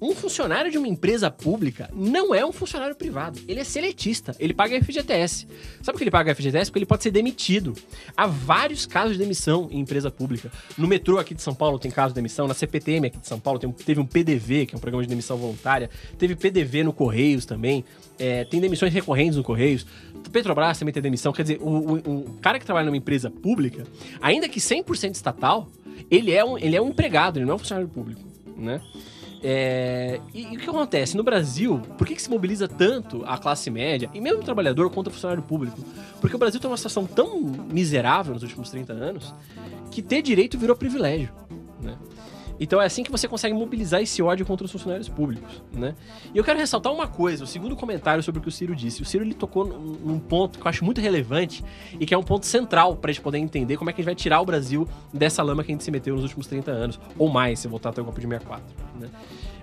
um 0.02 0.16
funcionário 0.16 0.72
de 0.72 0.80
uma 0.80 0.88
empresa 0.88 1.30
pública 1.30 1.88
não 1.93 2.34
é 2.34 2.43
um 2.43 2.52
funcionário 2.52 2.95
privado. 2.95 3.39
Ele 3.47 3.60
é 3.60 3.64
seletista. 3.64 4.36
Ele 4.39 4.52
paga 4.52 4.82
FGTS. 4.84 5.47
Sabe 5.82 5.93
por 5.93 5.97
que 5.99 6.04
ele 6.06 6.12
paga 6.12 6.34
FGTS? 6.34 6.72
Porque 6.72 6.80
ele 6.80 6.88
pode 6.88 7.04
ser 7.04 7.12
demitido. 7.12 7.76
Há 8.18 8.26
vários 8.26 8.88
casos 8.88 9.14
de 9.14 9.20
demissão 9.20 9.70
em 9.70 9.80
empresa 9.80 10.10
pública. 10.10 10.52
No 10.76 10.88
metrô 10.88 11.20
aqui 11.20 11.36
de 11.36 11.41
São 11.43 11.54
Paulo 11.54 11.78
tem 11.78 11.91
caso 11.91 12.14
de 12.14 12.16
demissão. 12.16 12.47
Na 12.47 12.56
CPTM 12.56 13.08
aqui 13.08 13.20
de 13.20 13.28
São 13.28 13.39
Paulo 13.39 13.60
tem, 13.60 13.72
teve 13.72 13.99
um 13.99 14.06
PDV, 14.06 14.66
que 14.66 14.74
é 14.74 14.78
um 14.78 14.82
programa 14.82 15.04
de 15.04 15.10
demissão 15.10 15.38
voluntária. 15.38 15.88
Teve 16.18 16.36
PDV 16.36 16.84
no 16.84 16.93
Correios 16.93 17.45
também. 17.45 17.86
É, 18.18 18.43
tem 18.45 18.60
demissões 18.60 18.91
recorrentes 18.91 19.38
no 19.38 19.43
Correios. 19.43 19.86
Petrobras 20.32 20.80
também 20.80 20.93
tem 20.93 21.04
demissão. 21.04 21.32
Quer 21.32 21.43
dizer, 21.43 21.60
o, 21.62 21.70
o, 21.70 22.22
o 22.22 22.39
cara 22.41 22.58
que 22.58 22.66
trabalha 22.66 22.86
numa 22.86 22.97
empresa 22.97 23.30
pública, 23.30 23.86
ainda 24.20 24.49
que 24.49 24.60
100% 24.60 25.14
estatal, 25.14 25.70
ele 26.10 26.32
é, 26.32 26.43
um, 26.43 26.58
ele 26.58 26.76
é 26.76 26.82
um 26.82 26.89
empregado, 26.89 27.38
ele 27.38 27.45
não 27.45 27.54
é 27.54 27.56
um 27.56 27.60
funcionário 27.60 27.88
público, 27.88 28.22
né? 28.58 28.82
É, 29.44 30.20
e, 30.34 30.54
e, 30.54 30.58
o 30.58 30.60
que 30.60 30.70
acontece? 30.70 31.18
No 31.18 31.24
Brasil, 31.24 31.82
por 31.98 32.06
que, 32.06 32.14
que, 32.14 32.22
se 32.22 32.30
mobiliza 32.30 32.68
tanto 32.68 33.24
a 33.26 33.38
classe 33.38 33.72
média 33.72 34.10
e 34.14 34.22
mesmo 34.22 34.42
o 34.42 34.44
trabalhador 34.44 34.89
contra 34.92 35.10
o 35.10 35.14
funcionário 35.14 35.42
público? 35.42 35.80
Porque 36.20 36.36
o 36.36 36.39
Brasil 36.39 36.60
tem 36.60 36.70
uma 36.70 36.78
situação 36.78 37.08
tão 37.08 37.42
miserável 37.42 38.34
nos 38.34 38.44
últimos 38.44 38.70
30 38.70 38.94
anos 38.94 39.34
que 39.89 40.02
ter 40.02 40.22
direito 40.22 40.58
virou 40.58 40.76
privilégio. 40.76 41.30
Né? 41.82 41.98
Então 42.64 42.80
é 42.80 42.86
assim 42.86 43.01
que 43.01 43.12
você 43.12 43.28
consegue 43.28 43.55
mobilizar 43.55 44.03
esse 44.03 44.22
ódio 44.22 44.45
contra 44.45 44.64
os 44.64 44.72
funcionários 44.72 45.09
públicos, 45.09 45.64
né? 45.74 45.95
E 46.32 46.38
eu 46.38 46.43
quero 46.43 46.59
ressaltar 46.59 46.93
uma 46.93 47.07
coisa, 47.07 47.43
o 47.43 47.47
segundo 47.47 47.76
comentário 47.76 48.22
sobre 48.22 48.38
o 48.38 48.41
que 48.41 48.49
o 48.49 48.51
Ciro 48.51 48.76
disse. 48.76 49.01
O 49.01 49.05
Ciro 49.05 49.24
ele 49.24 49.34
tocou 49.34 49.66
num 49.66 50.20
ponto 50.20 50.59
que 50.59 50.66
eu 50.68 50.70
acho 50.70 50.86
muito 50.86 51.01
relevante 51.01 51.64
e 51.99 52.05
que 52.05 52.14
é 52.14 52.18
um 52.18 52.22
ponto 52.22 52.45
central 52.45 52.95
para 52.95 53.09
a 53.09 53.14
gente 53.14 53.24
poder 53.24 53.39
entender 53.39 53.78
como 53.78 53.89
é 53.89 53.93
que 53.93 53.99
a 53.99 54.03
gente 54.03 54.05
vai 54.05 54.14
tirar 54.14 54.41
o 54.41 54.45
Brasil 54.45 54.88
dessa 55.12 55.41
lama 55.41 55.64
que 55.64 55.72
a 55.72 55.74
gente 55.74 55.84
se 55.84 55.89
meteu 55.89 56.14
nos 56.14 56.24
últimos 56.24 56.45
30 56.45 56.70
anos, 56.70 56.99
ou 57.18 57.30
mais, 57.30 57.57
se 57.57 57.68
voltar 57.68 57.89
até 57.89 57.99
o 57.99 58.03
golpe 58.03 58.22
de 58.22 58.28
64, 58.28 58.64
né? 58.99 59.09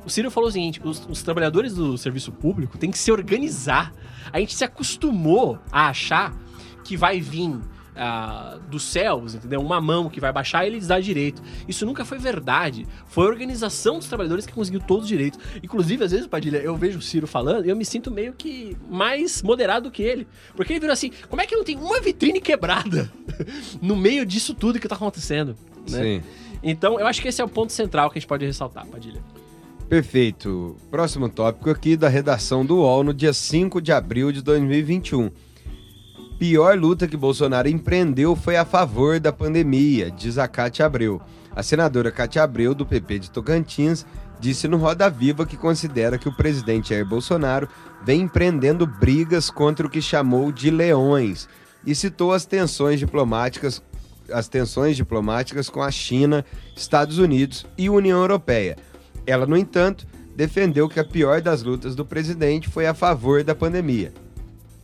O 0.04 0.10
Ciro 0.10 0.28
falou 0.28 0.48
o 0.48 0.52
seguinte: 0.52 0.80
os, 0.82 1.06
os, 1.08 1.22
trabalhadores 1.22 1.74
do 1.74 1.96
serviço 1.96 2.32
público 2.32 2.76
têm 2.78 2.90
que 2.90 2.98
se 2.98 3.12
organizar. 3.12 3.94
A 4.32 4.40
gente 4.40 4.56
se 4.56 4.64
acostumou 4.64 5.56
a 5.70 5.88
achar 5.88 6.36
que 6.82 6.96
vai 6.96 7.20
vir 7.20 7.60
uh, 7.98 8.58
dos 8.60 8.84
céus, 8.84 9.34
entendeu? 9.34 9.60
Uma 9.60 9.80
mão 9.80 10.08
que 10.08 10.20
vai 10.20 10.32
baixar 10.32 10.64
e 10.64 10.68
eles 10.68 10.86
dá 10.86 11.00
direito. 11.00 11.42
Isso 11.66 11.84
nunca 11.84 12.04
foi 12.04 12.18
verdade. 12.18 12.86
Foi 13.06 13.26
a 13.26 13.28
organização 13.28 13.98
dos 13.98 14.06
trabalhadores 14.06 14.46
que 14.46 14.52
conseguiu 14.52 14.80
todos 14.80 15.04
os 15.04 15.08
direitos. 15.08 15.38
Inclusive, 15.62 16.04
às 16.04 16.12
vezes, 16.12 16.26
Padilha, 16.26 16.58
eu 16.58 16.76
vejo 16.76 16.98
o 16.98 17.02
Ciro 17.02 17.26
falando 17.26 17.66
e 17.66 17.68
eu 17.68 17.76
me 17.76 17.84
sinto 17.84 18.10
meio 18.10 18.32
que 18.32 18.76
mais 18.88 19.42
moderado 19.42 19.90
que 19.90 20.02
ele. 20.02 20.26
Porque 20.54 20.72
ele 20.72 20.80
virou 20.80 20.92
assim: 20.92 21.10
como 21.28 21.42
é 21.42 21.46
que 21.46 21.56
não 21.56 21.64
tem 21.64 21.76
uma 21.76 22.00
vitrine 22.00 22.40
quebrada 22.40 23.10
no 23.82 23.96
meio 23.96 24.24
disso 24.24 24.54
tudo 24.54 24.78
que 24.78 24.88
tá 24.88 24.94
acontecendo? 24.94 25.56
Né? 25.90 26.02
Sim. 26.02 26.22
Então, 26.62 26.98
eu 26.98 27.06
acho 27.06 27.20
que 27.22 27.28
esse 27.28 27.40
é 27.40 27.44
o 27.44 27.48
ponto 27.48 27.72
central 27.72 28.10
que 28.10 28.18
a 28.18 28.20
gente 28.20 28.28
pode 28.28 28.44
ressaltar, 28.44 28.86
Padilha. 28.86 29.20
Perfeito. 29.88 30.76
Próximo 30.90 31.28
tópico 31.30 31.70
aqui 31.70 31.96
da 31.96 32.08
redação 32.08 32.66
do 32.66 32.78
UOL 32.78 33.02
no 33.02 33.14
dia 33.14 33.32
5 33.32 33.80
de 33.80 33.90
abril 33.90 34.30
de 34.30 34.42
2021 34.42 35.30
pior 36.38 36.78
luta 36.78 37.08
que 37.08 37.16
Bolsonaro 37.16 37.68
empreendeu 37.68 38.36
foi 38.36 38.56
a 38.56 38.64
favor 38.64 39.18
da 39.18 39.32
pandemia, 39.32 40.08
diz 40.08 40.38
a 40.38 40.46
Cátia 40.46 40.86
Abreu. 40.86 41.20
A 41.54 41.64
senadora 41.64 42.12
Cátia 42.12 42.44
Abreu, 42.44 42.74
do 42.74 42.86
PP 42.86 43.18
de 43.18 43.30
Tocantins, 43.30 44.06
disse 44.38 44.68
no 44.68 44.76
Roda 44.76 45.10
Viva 45.10 45.44
que 45.44 45.56
considera 45.56 46.16
que 46.16 46.28
o 46.28 46.36
presidente 46.36 46.90
Jair 46.90 47.04
Bolsonaro 47.04 47.68
vem 48.04 48.20
empreendendo 48.20 48.86
brigas 48.86 49.50
contra 49.50 49.84
o 49.84 49.90
que 49.90 50.00
chamou 50.00 50.52
de 50.52 50.70
leões 50.70 51.48
e 51.84 51.92
citou 51.92 52.32
as 52.32 52.46
tensões 52.46 53.00
diplomáticas 53.00 53.82
as 54.30 54.46
tensões 54.46 54.94
diplomáticas 54.94 55.70
com 55.70 55.82
a 55.82 55.90
China, 55.90 56.44
Estados 56.76 57.16
Unidos 57.16 57.64
e 57.78 57.88
União 57.88 58.20
Europeia. 58.20 58.76
Ela, 59.26 59.46
no 59.46 59.56
entanto, 59.56 60.06
defendeu 60.36 60.86
que 60.86 61.00
a 61.00 61.04
pior 61.04 61.40
das 61.40 61.62
lutas 61.62 61.96
do 61.96 62.04
presidente 62.04 62.68
foi 62.68 62.86
a 62.86 62.92
favor 62.92 63.42
da 63.42 63.54
pandemia. 63.54 64.12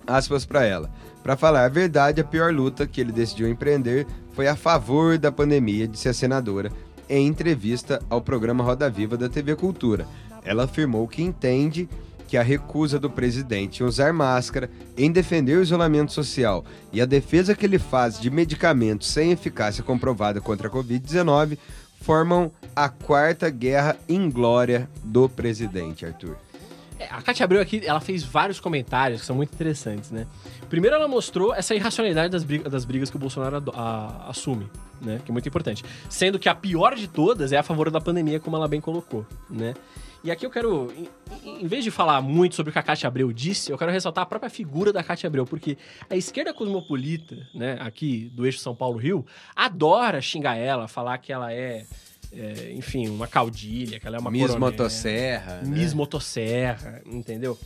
Aspas 0.07 0.47
para 0.47 0.65
ela. 0.65 0.91
Para 1.25 1.39
falar 1.39 1.65
a 1.65 1.71
verdade, 1.71 2.21
a 2.21 2.25
pior 2.25 2.53
luta 2.53 2.87
que 2.87 3.01
ele 3.01 3.11
decidiu 3.11 3.49
empreender 3.49 4.07
foi 4.35 4.47
a 4.47 4.55
favor 4.55 5.17
da 5.17 5.33
pandemia, 5.33 5.89
disse 5.89 6.07
a 6.07 6.13
senadora 6.13 6.71
em 7.09 7.27
entrevista 7.27 7.99
ao 8.11 8.21
programa 8.21 8.63
Roda 8.63 8.91
Viva 8.91 9.17
da 9.17 9.27
TV 9.27 9.57
Cultura. 9.57 10.07
Ela 10.45 10.65
afirmou 10.65 11.09
que 11.09 11.23
entende 11.23 11.89
que 12.29 12.37
a 12.37 12.43
recusa 12.43 12.99
do 12.99 13.09
presidente 13.09 13.83
em 13.83 13.87
usar 13.87 14.13
máscara, 14.13 14.71
em 14.99 15.11
defender 15.11 15.57
o 15.57 15.63
isolamento 15.63 16.13
social 16.13 16.63
e 16.93 17.01
a 17.01 17.07
defesa 17.07 17.55
que 17.55 17.65
ele 17.65 17.79
faz 17.79 18.21
de 18.21 18.31
medicamentos 18.31 19.09
sem 19.09 19.33
eficácia 19.33 19.83
comprovada 19.83 20.43
contra 20.43 20.69
a 20.69 20.71
Covid-19 20.71 21.57
formam 22.03 22.53
a 22.77 22.91
quarta 22.91 23.49
guerra 23.49 23.97
inglória 24.07 24.91
do 25.03 25.27
presidente, 25.27 26.05
Arthur. 26.05 26.37
É, 26.99 27.07
a 27.11 27.21
Katia 27.21 27.45
Abreu 27.45 27.61
aqui, 27.61 27.83
ela 27.85 28.01
fez 28.01 28.23
vários 28.23 28.61
comentários 28.61 29.21
que 29.21 29.27
são 29.27 29.37
muito 29.37 29.53
interessantes, 29.53 30.11
né? 30.11 30.27
Primeiro, 30.75 30.97
ela 30.97 31.07
mostrou 31.07 31.55
essa 31.55 31.73
irracionalidade 31.73 32.33
das 32.33 32.43
brigas, 32.43 32.73
das 32.73 32.85
brigas 32.85 33.09
que 33.09 33.15
o 33.15 33.19
Bolsonaro 33.21 33.63
a, 33.73 33.81
a, 33.81 34.31
assume, 34.31 34.69
né? 35.01 35.21
Que 35.25 35.31
é 35.31 35.33
muito 35.33 35.49
importante. 35.49 35.85
Sendo 36.09 36.37
que 36.37 36.49
a 36.49 36.55
pior 36.55 36.97
de 36.97 37.07
todas 37.07 37.53
é 37.53 37.57
a 37.57 37.63
favor 37.63 37.93
da 37.93 38.01
pandemia, 38.01 38.41
como 38.41 38.57
ela 38.57 38.67
bem 38.67 38.81
colocou, 38.81 39.25
né? 39.49 39.75
E 40.25 40.33
aqui 40.33 40.45
eu 40.45 40.51
quero, 40.51 40.93
em, 41.45 41.63
em 41.63 41.67
vez 41.69 41.85
de 41.85 41.93
falar 41.93 42.21
muito 42.21 42.57
sobre 42.57 42.71
o 42.71 42.73
que 42.73 42.79
a 42.81 42.83
Cátia 42.83 43.07
Abreu 43.07 43.33
disse, 43.33 43.71
eu 43.71 43.79
quero 43.79 43.93
ressaltar 43.93 44.25
a 44.25 44.27
própria 44.27 44.51
figura 44.51 44.93
da 44.93 45.01
Cátia 45.01 45.29
Abreu, 45.29 45.47
porque 45.47 45.79
a 46.11 46.17
esquerda 46.17 46.53
cosmopolita, 46.53 47.37
né, 47.55 47.77
aqui 47.79 48.29
do 48.35 48.45
eixo 48.45 48.59
São 48.59 48.75
Paulo-Rio, 48.75 49.25
adora 49.55 50.21
xingar 50.21 50.57
ela, 50.57 50.89
falar 50.89 51.19
que 51.19 51.33
ela 51.33 51.53
é 51.53 51.87
é, 52.37 52.73
enfim, 52.73 53.09
uma 53.09 53.27
caudilha, 53.27 53.99
que 54.01 54.07
ela 54.07 54.17
é 54.17 54.21
uma 54.21 54.31
Miss 54.31 54.55
Motosserra. 54.55 55.63
Né? 55.63 55.79
Miss 55.79 55.95
Motosserra, 55.95 57.03
entendeu? 57.07 57.59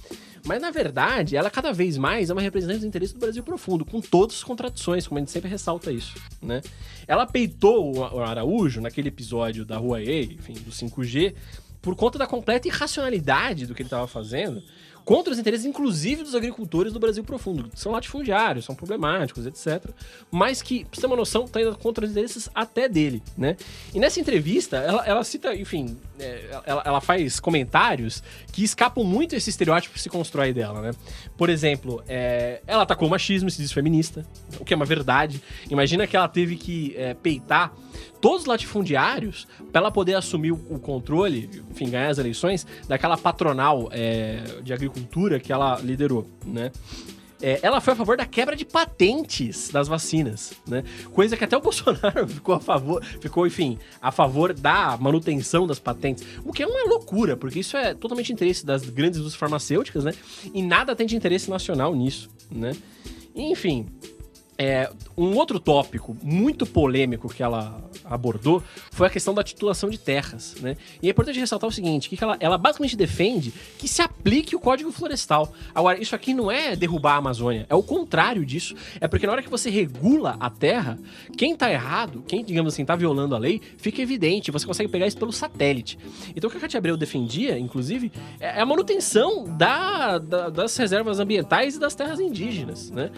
Mas, 0.45 0.61
na 0.61 0.71
verdade, 0.71 1.37
ela 1.37 1.51
cada 1.51 1.73
vez 1.73 1.99
mais 1.99 2.31
é 2.31 2.33
uma 2.33 2.43
representante 2.43 2.79
dos 2.79 2.87
interesses 2.87 3.13
do 3.13 3.21
Brasil 3.21 3.43
profundo, 3.43 3.85
com 3.85 4.01
todas 4.01 4.37
as 4.37 4.45
contradições, 4.45 5.07
como 5.07 5.19
a 5.19 5.21
gente 5.21 5.31
sempre 5.31 5.51
ressalta 5.51 5.91
isso, 5.91 6.15
né? 6.41 6.63
Ela 7.07 7.27
peitou 7.27 7.97
o 7.97 8.21
Araújo 8.21 8.81
naquele 8.81 9.09
episódio 9.09 9.65
da 9.65 9.79
Huawei, 9.79 10.37
enfim, 10.39 10.55
do 10.55 10.71
5G, 10.71 11.35
por 11.81 11.97
conta 11.97 12.19
da 12.19 12.27
completa 12.27 12.69
irracionalidade 12.69 13.67
do 13.67 13.75
que 13.75 13.83
ele 13.83 13.87
estava 13.87 14.07
fazendo, 14.07 14.63
contra 15.09 15.33
os 15.33 15.39
interesses, 15.39 15.65
inclusive, 15.65 16.23
dos 16.23 16.35
agricultores 16.35 16.93
do 16.93 17.01
Brasil 17.01 17.25
profundo. 17.25 17.71
São 17.75 17.91
latifundiários, 17.91 18.67
são 18.67 18.75
problemáticos, 18.75 19.47
etc. 19.47 19.91
Mas 20.31 20.61
que, 20.61 20.85
pra 20.85 20.91
você 20.93 21.01
ter 21.01 21.07
uma 21.07 21.17
noção, 21.17 21.49
tá 21.49 21.63
indo 21.63 21.75
contra 21.79 22.05
os 22.05 22.11
interesses 22.11 22.51
até 22.55 22.91
dele, 22.91 23.23
né? 23.35 23.57
E 23.95 23.99
nessa 23.99 24.21
entrevista, 24.21 24.77
ela, 24.77 25.07
ela 25.07 25.25
cita, 25.25 25.55
enfim, 25.55 25.97
é, 26.21 26.61
ela, 26.63 26.83
ela, 26.85 27.01
faz 27.01 27.41
comentários 27.41 28.23
que 28.53 28.63
escapam 28.63 29.03
muito 29.03 29.35
esse 29.35 29.49
estereótipo 29.49 29.95
que 29.95 30.01
se 30.03 30.11
constrói 30.11 30.53
dela, 30.53 30.83
né? 30.83 30.91
Por 31.39 31.49
exemplo, 31.49 32.03
é, 32.07 32.61
ela 32.67 32.83
atacou 32.83 33.09
o 33.09 33.11
machismo 33.11 33.49
e 33.49 33.51
se 33.51 33.63
diz 33.63 33.73
feminista, 33.73 34.27
o 34.61 34.65
que 34.65 34.75
é 34.75 34.77
uma 34.77 34.85
verdade. 34.85 35.43
Imagina 35.71 36.07
que 36.07 36.19
ela 36.19 36.29
teve 36.29 36.55
que 36.57 36.95
é, 36.99 37.15
peitar 37.15 37.73
todos 38.21 38.43
os 38.43 38.47
latifundiários 38.47 39.49
para 39.73 39.81
ela 39.81 39.91
poder 39.91 40.15
assumir 40.15 40.53
o 40.53 40.79
controle, 40.79 41.49
enfim, 41.71 41.89
ganhar 41.89 42.11
as 42.11 42.19
eleições 42.19 42.67
daquela 42.87 43.17
patronal 43.17 43.89
é, 43.91 44.43
de 44.63 44.73
agricultura 44.73 44.98
que 45.41 45.53
ela 45.53 45.79
liderou, 45.81 46.27
né? 46.45 46.71
É, 47.41 47.61
ela 47.63 47.81
foi 47.81 47.93
a 47.93 47.97
favor 47.97 48.17
da 48.17 48.27
quebra 48.27 48.57
de 48.57 48.65
patentes 48.65 49.71
das 49.71 49.87
vacinas, 49.87 50.55
né? 50.67 50.83
Coisa 51.13 51.37
que 51.37 51.45
até 51.45 51.57
o 51.57 51.61
Bolsonaro 51.63 52.27
ficou 52.27 52.55
a 52.55 52.61
favor, 52.61 53.05
ficou, 53.05 53.47
enfim, 53.47 53.79
a 54.03 54.11
favor 54.11 54.53
da 54.53 54.97
manutenção 54.97 55.67
das 55.67 55.79
patentes. 55.79 56.25
O 56.45 56.53
que 56.53 56.63
é 56.63 56.67
uma 56.67 56.89
loucura, 56.89 57.37
porque 57.37 57.61
isso 57.61 57.77
é 57.77 57.95
totalmente 57.95 58.33
interesse 58.33 58.67
das 58.67 58.83
grandes 58.83 59.21
indústrias 59.21 59.39
farmacêuticas, 59.39 60.05
né? 60.05 60.13
E 60.53 60.63
nada 60.63 60.97
tem 60.97 61.07
de 61.07 61.17
interesse 61.17 61.49
nacional 61.49 61.95
nisso, 61.95 62.29
né? 62.51 62.73
Enfim, 63.37 63.87
é, 64.59 64.91
um 65.17 65.37
outro 65.37 65.61
tópico 65.61 66.17
muito 66.21 66.67
polêmico 66.67 67.29
que 67.29 67.45
ela 67.45 67.81
abordou 68.05 68.61
foi 68.91 69.07
a 69.07 69.11
questão 69.11 69.33
da 69.33 69.45
titulação 69.45 69.89
de 69.89 69.99
terras, 69.99 70.57
né? 70.61 70.77
E 71.01 71.07
é 71.07 71.11
importante 71.11 71.39
ressaltar 71.39 71.69
o 71.69 71.73
seguinte, 71.73 72.09
que 72.09 72.23
ela, 72.23 72.37
ela 72.41 72.59
basicamente 72.59 72.97
defende 72.97 73.55
que 73.79 73.87
se 73.87 74.03
aplique 74.03 74.57
o 74.57 74.61
Código 74.61 74.91
Florestal. 74.91 75.53
Agora, 75.73 76.03
isso 76.03 76.15
aqui 76.15 76.35
não 76.35 76.51
é 76.51 76.75
derrubar 76.75 77.15
a 77.15 77.17
Amazônia, 77.19 77.67
é 77.69 77.75
o 77.75 77.83
contrário 77.85 78.45
disso. 78.45 78.75
É 79.01 79.07
porque 79.07 79.27
na 79.27 79.33
hora 79.33 79.43
que 79.43 79.49
você 79.49 79.71
regula 79.71 80.37
a 80.41 80.51
terra, 80.51 80.99
quem 81.37 81.55
tá 81.55 81.71
errado, 81.71 82.25
quem, 82.27 82.45
digamos 82.45 82.75
assim, 82.75 82.85
tá 82.85 82.97
violando 82.97 83.37
a 83.37 83.39
lei, 83.39 83.61
fica 83.77 84.03
evidente, 84.03 84.51
você 84.51 84.67
consegue 84.67 84.91
pegar 84.91 85.07
isso 85.07 85.19
pelo 85.19 85.33
satélite. 85.33 85.97
Então 86.35 86.49
o 86.49 86.51
que 86.51 86.57
a 86.57 86.61
Cátia 86.61 86.79
Abreu 86.79 86.97
defendia, 86.97 87.57
inclusive, 87.57 88.11
é 88.41 88.61
a 88.61 88.67
manutenção 88.67 89.45
da, 89.57 90.19
da, 90.19 90.49
das 90.49 90.77
reservas 90.77 91.21
ambientais 91.21 91.77
e 91.77 91.79
das 91.79 91.95
terras 91.95 92.19
indígenas, 92.19 92.91
né? 92.91 93.13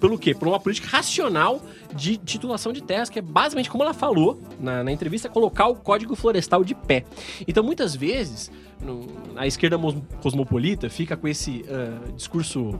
Pelo 0.00 0.18
quê? 0.18 0.34
Por 0.34 0.48
uma 0.48 0.60
política 0.60 0.77
política 0.78 0.88
racional 0.96 1.60
de 1.94 2.16
titulação 2.16 2.72
de 2.72 2.82
terras, 2.82 3.10
que 3.10 3.18
é 3.18 3.22
basicamente, 3.22 3.70
como 3.70 3.82
ela 3.82 3.94
falou 3.94 4.40
na, 4.60 4.84
na 4.84 4.92
entrevista, 4.92 5.28
colocar 5.28 5.66
o 5.66 5.74
Código 5.74 6.14
Florestal 6.14 6.64
de 6.64 6.74
pé. 6.74 7.04
Então, 7.46 7.62
muitas 7.62 7.94
vezes, 7.94 8.50
no, 8.80 9.06
a 9.36 9.46
esquerda 9.46 9.78
cosmopolita 10.22 10.88
fica 10.88 11.16
com 11.16 11.26
esse 11.26 11.64
uh, 11.68 12.12
discurso 12.12 12.78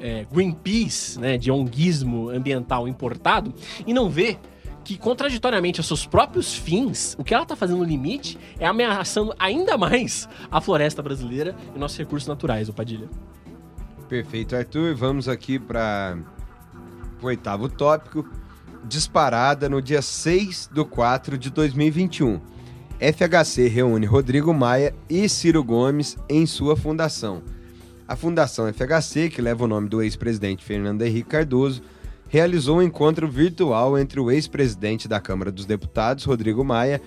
é, 0.00 0.26
Greenpeace, 0.32 1.18
né, 1.18 1.36
de 1.36 1.50
onguismo 1.50 2.30
ambiental 2.30 2.86
importado, 2.86 3.52
e 3.86 3.92
não 3.92 4.08
vê 4.08 4.38
que, 4.84 4.96
contraditoriamente 4.96 5.80
aos 5.80 5.86
seus 5.86 6.06
próprios 6.06 6.54
fins, 6.54 7.14
o 7.18 7.24
que 7.24 7.34
ela 7.34 7.44
tá 7.44 7.54
fazendo 7.54 7.78
no 7.78 7.84
limite 7.84 8.38
é 8.58 8.66
ameaçando 8.66 9.34
ainda 9.38 9.76
mais 9.76 10.28
a 10.50 10.60
floresta 10.60 11.02
brasileira 11.02 11.54
e 11.74 11.78
nossos 11.78 11.98
recursos 11.98 12.26
naturais, 12.26 12.68
o 12.68 12.72
Padilha. 12.72 13.08
Perfeito, 14.08 14.56
Arthur. 14.56 14.94
Vamos 14.96 15.28
aqui 15.28 15.58
para 15.58 16.18
o 17.22 17.28
oitavo 17.28 17.68
tópico. 17.68 18.24
Disparada 18.84 19.68
no 19.68 19.82
dia 19.82 20.00
6 20.00 20.70
de 20.72 20.84
4 20.84 21.36
de 21.36 21.50
2021. 21.50 22.40
FHC 22.98 23.68
reúne 23.68 24.06
Rodrigo 24.06 24.52
Maia 24.52 24.94
e 25.08 25.28
Ciro 25.28 25.64
Gomes 25.64 26.16
em 26.28 26.44
sua 26.46 26.76
fundação. 26.76 27.42
A 28.06 28.16
Fundação 28.16 28.66
FHC, 28.72 29.30
que 29.30 29.40
leva 29.40 29.64
o 29.64 29.68
nome 29.68 29.88
do 29.88 30.02
ex-presidente 30.02 30.64
Fernando 30.64 31.02
Henrique 31.02 31.28
Cardoso, 31.28 31.82
realizou 32.28 32.78
um 32.78 32.82
encontro 32.82 33.28
virtual 33.28 33.98
entre 33.98 34.20
o 34.20 34.30
ex-presidente 34.30 35.06
da 35.06 35.20
Câmara 35.20 35.52
dos 35.52 35.64
Deputados, 35.64 36.24
Rodrigo 36.24 36.64
Maia, 36.64 37.00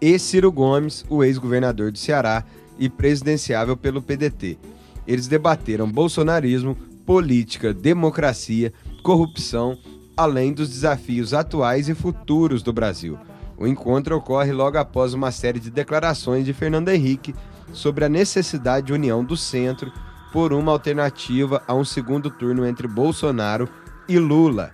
e 0.00 0.18
Ciro 0.18 0.52
Gomes, 0.52 1.04
o 1.08 1.24
ex-governador 1.24 1.92
do 1.92 1.98
Ceará 1.98 2.44
e 2.78 2.88
presidenciável 2.88 3.76
pelo 3.76 4.02
PDT. 4.02 4.58
Eles 5.06 5.26
debateram 5.26 5.90
bolsonarismo, 5.90 6.76
política, 7.06 7.72
democracia, 7.72 8.72
corrupção, 9.02 9.78
além 10.16 10.52
dos 10.52 10.68
desafios 10.68 11.32
atuais 11.32 11.88
e 11.88 11.94
futuros 11.94 12.62
do 12.62 12.72
Brasil. 12.72 13.18
O 13.56 13.66
encontro 13.66 14.16
ocorre 14.16 14.52
logo 14.52 14.78
após 14.78 15.14
uma 15.14 15.32
série 15.32 15.58
de 15.58 15.70
declarações 15.70 16.44
de 16.44 16.52
Fernando 16.52 16.90
Henrique 16.90 17.34
sobre 17.72 18.04
a 18.04 18.08
necessidade 18.08 18.86
de 18.86 18.92
união 18.92 19.24
do 19.24 19.36
centro 19.36 19.92
por 20.32 20.52
uma 20.52 20.72
alternativa 20.72 21.62
a 21.66 21.74
um 21.74 21.84
segundo 21.84 22.30
turno 22.30 22.66
entre 22.66 22.86
Bolsonaro 22.86 23.68
e 24.08 24.18
Lula. 24.18 24.72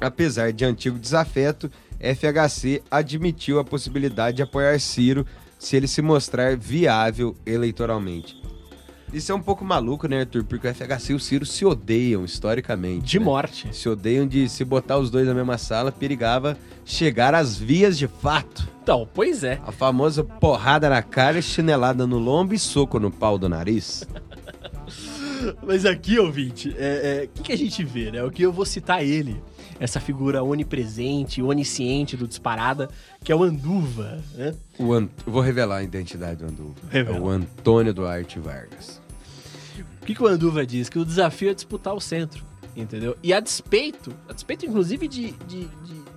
Apesar 0.00 0.52
de 0.52 0.64
antigo 0.64 0.98
desafeto, 0.98 1.70
FHC 2.00 2.82
admitiu 2.90 3.60
a 3.60 3.64
possibilidade 3.64 4.38
de 4.38 4.42
apoiar 4.42 4.78
Ciro 4.80 5.24
se 5.58 5.76
ele 5.76 5.86
se 5.86 6.02
mostrar 6.02 6.56
viável 6.56 7.36
eleitoralmente. 7.46 8.41
Isso 9.12 9.30
é 9.30 9.34
um 9.34 9.42
pouco 9.42 9.64
maluco, 9.64 10.08
né, 10.08 10.20
Arthur? 10.20 10.42
Porque 10.44 10.66
o 10.66 10.74
FHC 10.74 11.12
e 11.12 11.14
o 11.14 11.20
Ciro 11.20 11.44
se 11.44 11.64
odeiam 11.66 12.24
historicamente. 12.24 13.04
De 13.04 13.18
né? 13.18 13.24
morte. 13.24 13.68
Se 13.70 13.88
odeiam 13.88 14.26
de 14.26 14.48
se 14.48 14.64
botar 14.64 14.98
os 14.98 15.10
dois 15.10 15.26
na 15.26 15.34
mesma 15.34 15.58
sala, 15.58 15.92
perigava 15.92 16.56
chegar 16.84 17.34
às 17.34 17.58
vias 17.58 17.98
de 17.98 18.08
fato. 18.08 18.66
Então, 18.82 19.06
pois 19.12 19.44
é. 19.44 19.60
A 19.66 19.70
famosa 19.70 20.24
porrada 20.24 20.88
na 20.88 21.02
cara, 21.02 21.42
chinelada 21.42 22.06
no 22.06 22.18
lombo 22.18 22.54
e 22.54 22.58
soco 22.58 22.98
no 22.98 23.10
pau 23.10 23.38
do 23.38 23.48
nariz. 23.48 24.06
Mas 25.62 25.84
aqui, 25.84 26.18
ouvinte, 26.18 26.70
o 26.70 26.74
é, 26.78 27.22
é, 27.22 27.28
que, 27.32 27.42
que 27.42 27.52
a 27.52 27.58
gente 27.58 27.84
vê, 27.84 28.10
né? 28.10 28.22
O 28.22 28.30
que 28.30 28.42
eu 28.42 28.52
vou 28.52 28.64
citar 28.64 29.04
ele, 29.04 29.42
essa 29.80 29.98
figura 29.98 30.42
onipresente, 30.42 31.42
onisciente 31.42 32.16
do 32.16 32.28
Disparada, 32.28 32.88
que 33.24 33.32
é 33.32 33.36
o 33.36 33.42
Anduva, 33.42 34.22
né? 34.34 34.54
O 34.78 34.92
Ant... 34.92 35.10
Vou 35.26 35.42
revelar 35.42 35.78
a 35.78 35.82
identidade 35.82 36.36
do 36.36 36.46
Anduva. 36.46 36.74
Revela. 36.88 37.16
É 37.16 37.20
o 37.20 37.28
Antônio 37.28 37.92
Duarte 37.92 38.38
Vargas. 38.38 39.01
O 40.02 40.04
que, 40.04 40.16
que 40.16 40.22
o 40.22 40.26
Anduva 40.26 40.66
diz? 40.66 40.88
Que 40.88 40.98
o 40.98 41.04
desafio 41.04 41.50
é 41.50 41.54
disputar 41.54 41.94
o 41.94 42.00
centro, 42.00 42.44
entendeu? 42.76 43.16
E 43.22 43.32
a 43.32 43.38
despeito, 43.38 44.12
a 44.28 44.32
despeito 44.32 44.66
inclusive 44.66 45.06
de, 45.06 45.30
de, 45.46 45.68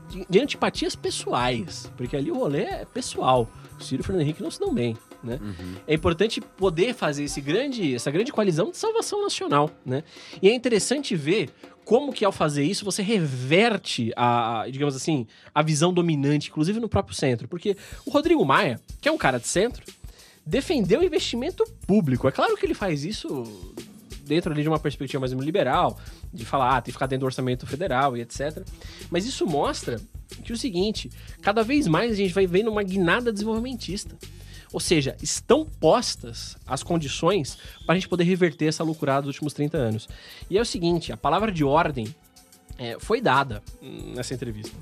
de, 0.10 0.26
de, 0.28 0.40
antipatias 0.40 0.96
pessoais, 0.96 1.92
porque 1.96 2.18
ali 2.18 2.32
o 2.32 2.36
rolê 2.36 2.64
é 2.64 2.86
pessoal. 2.86 3.48
O 3.80 3.84
Ciro 3.84 4.02
e 4.02 4.04
o 4.04 4.04
Fernando 4.04 4.24
Henrique 4.24 4.42
não 4.42 4.50
se 4.50 4.60
dão 4.60 4.74
bem, 4.74 4.98
né? 5.24 5.40
É 5.86 5.94
importante 5.94 6.42
poder 6.42 6.96
fazer 6.96 7.26
esse 7.26 7.40
grande, 7.40 7.94
essa 7.94 8.10
grande 8.10 8.32
coalizão 8.32 8.72
de 8.72 8.78
salvação 8.78 9.22
nacional, 9.22 9.70
né? 9.86 10.04
E 10.42 10.50
é 10.50 10.54
interessante 10.56 11.16
ver 11.16 11.52
como 11.84 12.12
que 12.12 12.26
ao 12.26 12.32
fazer 12.32 12.64
isso 12.64 12.84
você 12.84 13.04
reverte 13.04 14.12
a, 14.16 14.66
digamos 14.72 14.96
assim, 14.96 15.28
a 15.54 15.62
visão 15.62 15.94
dominante, 15.94 16.50
inclusive 16.50 16.80
no 16.80 16.90
próprio 16.90 17.16
centro, 17.16 17.48
porque 17.48 17.78
o 18.04 18.10
Rodrigo 18.10 18.44
Maia, 18.44 18.82
que 19.00 19.08
é 19.08 19.12
um 19.12 19.18
cara 19.18 19.40
de 19.40 19.48
centro, 19.48 19.84
defendeu 20.46 21.02
o 21.02 21.04
investimento 21.04 21.66
público. 21.88 22.28
É 22.28 22.32
claro 22.32 22.56
que 22.56 22.66
ele 22.66 22.74
faz 22.74 23.04
isso 23.04 23.44
dentro 24.26 24.52
ali 24.52 24.64
de 24.64 24.70
uma 24.70 24.80
perspectiva 24.80 25.20
mais 25.20 25.32
liberal, 25.32 26.00
de 26.34 26.46
falar, 26.46 26.78
ah, 26.78 26.82
tem 26.82 26.86
que 26.86 26.94
ficar 26.94 27.08
dentro 27.08 27.22
do 27.22 27.26
orçamento 27.28 27.66
federal 27.66 28.18
e 28.18 28.22
etc. 28.22 28.66
Mas 29.10 29.26
isso 29.26 29.46
mostra 29.46 30.02
que 30.44 30.52
o 30.52 30.58
seguinte, 30.58 31.12
cada 31.42 31.64
vez 31.64 31.88
mais 31.88 32.12
a 32.12 32.16
gente 32.16 32.34
vai 32.34 32.48
vendo 32.48 32.70
uma 32.70 32.84
guinada 32.84 33.32
desenvolvimentista. 33.32 34.18
Ou 34.74 34.80
seja, 34.80 35.16
estão 35.22 35.66
postas 35.66 36.58
as 36.68 36.84
condições 36.84 37.58
para 37.86 37.94
a 37.94 37.96
gente 37.96 38.10
poder 38.10 38.26
reverter 38.26 38.66
essa 38.66 38.84
loucurada 38.84 39.22
dos 39.22 39.36
últimos 39.36 39.54
30 39.54 39.78
anos. 39.78 40.10
E 40.50 40.58
é 40.58 40.62
o 40.62 40.66
seguinte, 40.66 41.14
a 41.14 41.18
palavra 41.18 41.52
de 41.52 41.64
ordem 41.64 42.14
é, 42.78 42.98
foi 43.00 43.22
dada 43.22 43.64
nessa 43.82 44.34
entrevista. 44.34 44.76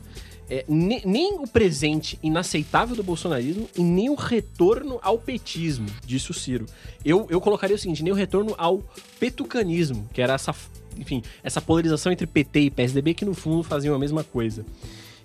É, 0.49 0.65
ne- 0.67 1.01
nem 1.05 1.35
o 1.39 1.47
presente 1.47 2.19
inaceitável 2.21 2.95
do 2.95 3.03
bolsonarismo 3.03 3.67
e 3.77 3.81
nem 3.81 4.09
o 4.09 4.15
retorno 4.15 4.99
ao 5.01 5.17
petismo, 5.17 5.87
disse 6.05 6.31
o 6.31 6.33
Ciro. 6.33 6.65
Eu, 7.03 7.25
eu 7.29 7.39
colocaria 7.39 7.75
o 7.75 7.79
seguinte, 7.79 8.03
nem 8.03 8.11
o 8.11 8.15
retorno 8.15 8.53
ao 8.57 8.83
petucanismo, 9.19 10.07
que 10.13 10.21
era 10.21 10.33
essa, 10.33 10.53
enfim, 10.97 11.23
essa 11.41 11.61
polarização 11.61 12.11
entre 12.11 12.27
PT 12.27 12.59
e 12.59 12.69
PSDB 12.71 13.13
que 13.13 13.23
no 13.25 13.33
fundo 13.33 13.63
faziam 13.63 13.95
a 13.95 13.99
mesma 13.99 14.23
coisa. 14.23 14.65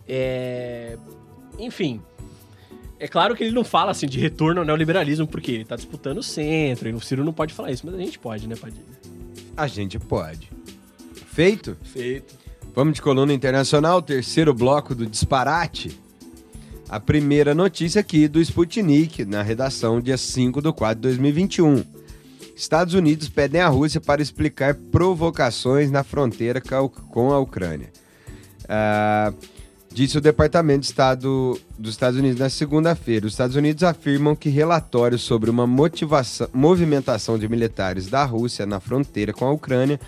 É, 0.08 0.96
enfim, 1.58 2.00
é 2.98 3.06
claro 3.08 3.34
que 3.36 3.42
ele 3.44 3.52
não 3.52 3.64
fala 3.64 3.90
assim 3.90 4.06
de 4.06 4.18
retorno 4.18 4.60
ao 4.60 4.66
neoliberalismo, 4.66 5.26
porque 5.26 5.50
ele 5.52 5.64
tá 5.64 5.76
disputando 5.76 6.18
o 6.18 6.22
centro, 6.22 6.88
e 6.88 6.92
o 6.92 7.00
Ciro 7.00 7.24
não 7.24 7.32
pode 7.32 7.52
falar 7.52 7.70
isso, 7.72 7.84
mas 7.84 7.94
a 7.94 7.98
gente 7.98 8.18
pode, 8.18 8.46
né, 8.48 8.56
Padilha? 8.56 8.84
A 9.56 9.66
gente 9.66 9.98
pode. 9.98 10.50
Feito? 11.32 11.76
Feito. 11.82 12.34
Vamos 12.78 12.94
de 12.94 13.02
coluna 13.02 13.32
internacional, 13.32 14.00
terceiro 14.00 14.54
bloco 14.54 14.94
do 14.94 15.04
disparate. 15.04 16.00
A 16.88 17.00
primeira 17.00 17.52
notícia 17.52 18.00
aqui 18.00 18.28
do 18.28 18.40
Sputnik, 18.40 19.24
na 19.24 19.42
redação, 19.42 20.00
dia 20.00 20.16
5 20.16 20.62
de 20.62 20.72
4 20.72 20.94
de 20.94 21.00
2021. 21.00 21.82
Estados 22.54 22.94
Unidos 22.94 23.28
pedem 23.28 23.60
à 23.62 23.66
Rússia 23.66 24.00
para 24.00 24.22
explicar 24.22 24.76
provocações 24.76 25.90
na 25.90 26.04
fronteira 26.04 26.62
com 27.10 27.32
a 27.32 27.40
Ucrânia. 27.40 27.90
Ah, 28.68 29.32
disse 29.92 30.16
o 30.16 30.20
Departamento 30.20 30.82
de 30.82 30.86
Estado 30.86 31.60
dos 31.76 31.94
Estados 31.94 32.16
Unidos 32.16 32.38
na 32.38 32.48
segunda-feira. 32.48 33.26
Os 33.26 33.32
Estados 33.32 33.56
Unidos 33.56 33.82
afirmam 33.82 34.36
que 34.36 34.50
relatórios 34.50 35.22
sobre 35.22 35.50
uma 35.50 35.66
movimentação 35.66 37.36
de 37.36 37.48
militares 37.48 38.06
da 38.06 38.24
Rússia 38.24 38.64
na 38.64 38.78
fronteira 38.78 39.32
com 39.32 39.44
a 39.44 39.50
Ucrânia 39.50 39.98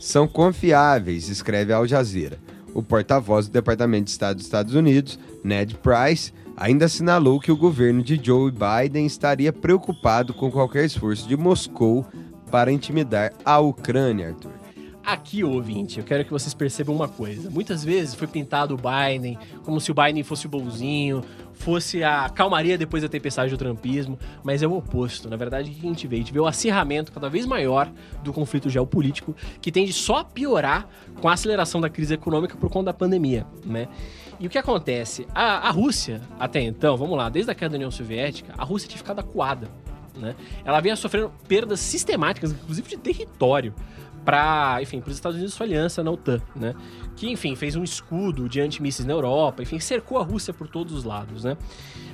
são 0.00 0.26
confiáveis, 0.26 1.28
escreve 1.28 1.72
Al 1.72 1.86
Jazeera. 1.86 2.38
O 2.72 2.82
porta-voz 2.82 3.46
do 3.46 3.52
Departamento 3.52 4.04
de 4.04 4.10
Estado 4.10 4.36
dos 4.36 4.46
Estados 4.46 4.74
Unidos, 4.74 5.18
Ned 5.44 5.76
Price, 5.76 6.32
ainda 6.56 6.86
assinalou 6.86 7.38
que 7.38 7.52
o 7.52 7.56
governo 7.56 8.02
de 8.02 8.20
Joe 8.22 8.50
Biden 8.50 9.06
estaria 9.06 9.52
preocupado 9.52 10.32
com 10.32 10.50
qualquer 10.50 10.86
esforço 10.86 11.28
de 11.28 11.36
Moscou 11.36 12.06
para 12.50 12.72
intimidar 12.72 13.32
a 13.44 13.58
Ucrânia, 13.60 14.28
Arthur. 14.28 14.59
Aqui, 15.04 15.42
ouvinte, 15.42 15.98
eu 15.98 16.04
quero 16.04 16.24
que 16.24 16.30
vocês 16.30 16.52
percebam 16.52 16.94
uma 16.94 17.08
coisa. 17.08 17.50
Muitas 17.50 17.82
vezes 17.82 18.14
foi 18.14 18.26
pintado 18.26 18.74
o 18.74 18.76
Biden 18.76 19.38
como 19.64 19.80
se 19.80 19.90
o 19.90 19.94
Biden 19.94 20.22
fosse 20.22 20.46
o 20.46 20.48
bonzinho, 20.48 21.24
fosse 21.54 22.04
a 22.04 22.28
calmaria 22.28 22.76
depois 22.76 23.02
da 23.02 23.08
tempestade 23.08 23.50
do 23.50 23.56
trumpismo, 23.56 24.18
mas 24.44 24.62
é 24.62 24.66
o 24.66 24.76
oposto. 24.76 25.28
Na 25.28 25.36
verdade, 25.36 25.70
o 25.70 25.74
que 25.74 25.86
a 25.86 25.88
gente 25.88 26.06
vê? 26.06 26.16
A 26.16 26.18
gente 26.18 26.32
vê 26.32 26.38
o 26.38 26.46
acirramento 26.46 27.12
cada 27.12 27.28
vez 27.28 27.46
maior 27.46 27.90
do 28.22 28.32
conflito 28.32 28.68
geopolítico, 28.68 29.34
que 29.60 29.72
tende 29.72 29.92
só 29.92 30.18
a 30.18 30.24
piorar 30.24 30.86
com 31.20 31.28
a 31.28 31.32
aceleração 31.32 31.80
da 31.80 31.88
crise 31.88 32.14
econômica 32.14 32.56
por 32.56 32.70
conta 32.70 32.86
da 32.86 32.94
pandemia, 32.94 33.46
né? 33.64 33.88
E 34.38 34.46
o 34.46 34.50
que 34.50 34.56
acontece? 34.56 35.26
A, 35.34 35.68
a 35.68 35.70
Rússia, 35.70 36.20
até 36.38 36.60
então, 36.62 36.96
vamos 36.96 37.16
lá, 37.16 37.28
desde 37.28 37.50
a 37.50 37.54
queda 37.54 37.70
da 37.70 37.76
União 37.76 37.90
Soviética, 37.90 38.54
a 38.56 38.64
Rússia 38.64 38.88
tinha 38.88 38.98
ficado 38.98 39.18
acuada, 39.18 39.68
né? 40.16 40.34
Ela 40.64 40.80
vinha 40.80 40.96
sofrendo 40.96 41.30
perdas 41.46 41.80
sistemáticas, 41.80 42.52
inclusive 42.52 42.88
de 42.88 42.96
território, 42.96 43.74
para, 44.30 44.80
enfim, 44.80 45.00
para 45.00 45.10
os 45.10 45.16
Estados 45.16 45.36
Unidos 45.36 45.54
sua 45.54 45.66
aliança 45.66 46.04
na 46.04 46.10
OTAN, 46.12 46.40
né? 46.54 46.72
Que, 47.16 47.28
enfim, 47.28 47.56
fez 47.56 47.74
um 47.74 47.82
escudo 47.82 48.48
de 48.48 48.60
antimísseis 48.60 49.04
na 49.04 49.12
Europa, 49.12 49.60
enfim, 49.60 49.80
cercou 49.80 50.18
a 50.18 50.22
Rússia 50.22 50.54
por 50.54 50.68
todos 50.68 50.94
os 50.94 51.02
lados, 51.02 51.42
né? 51.42 51.56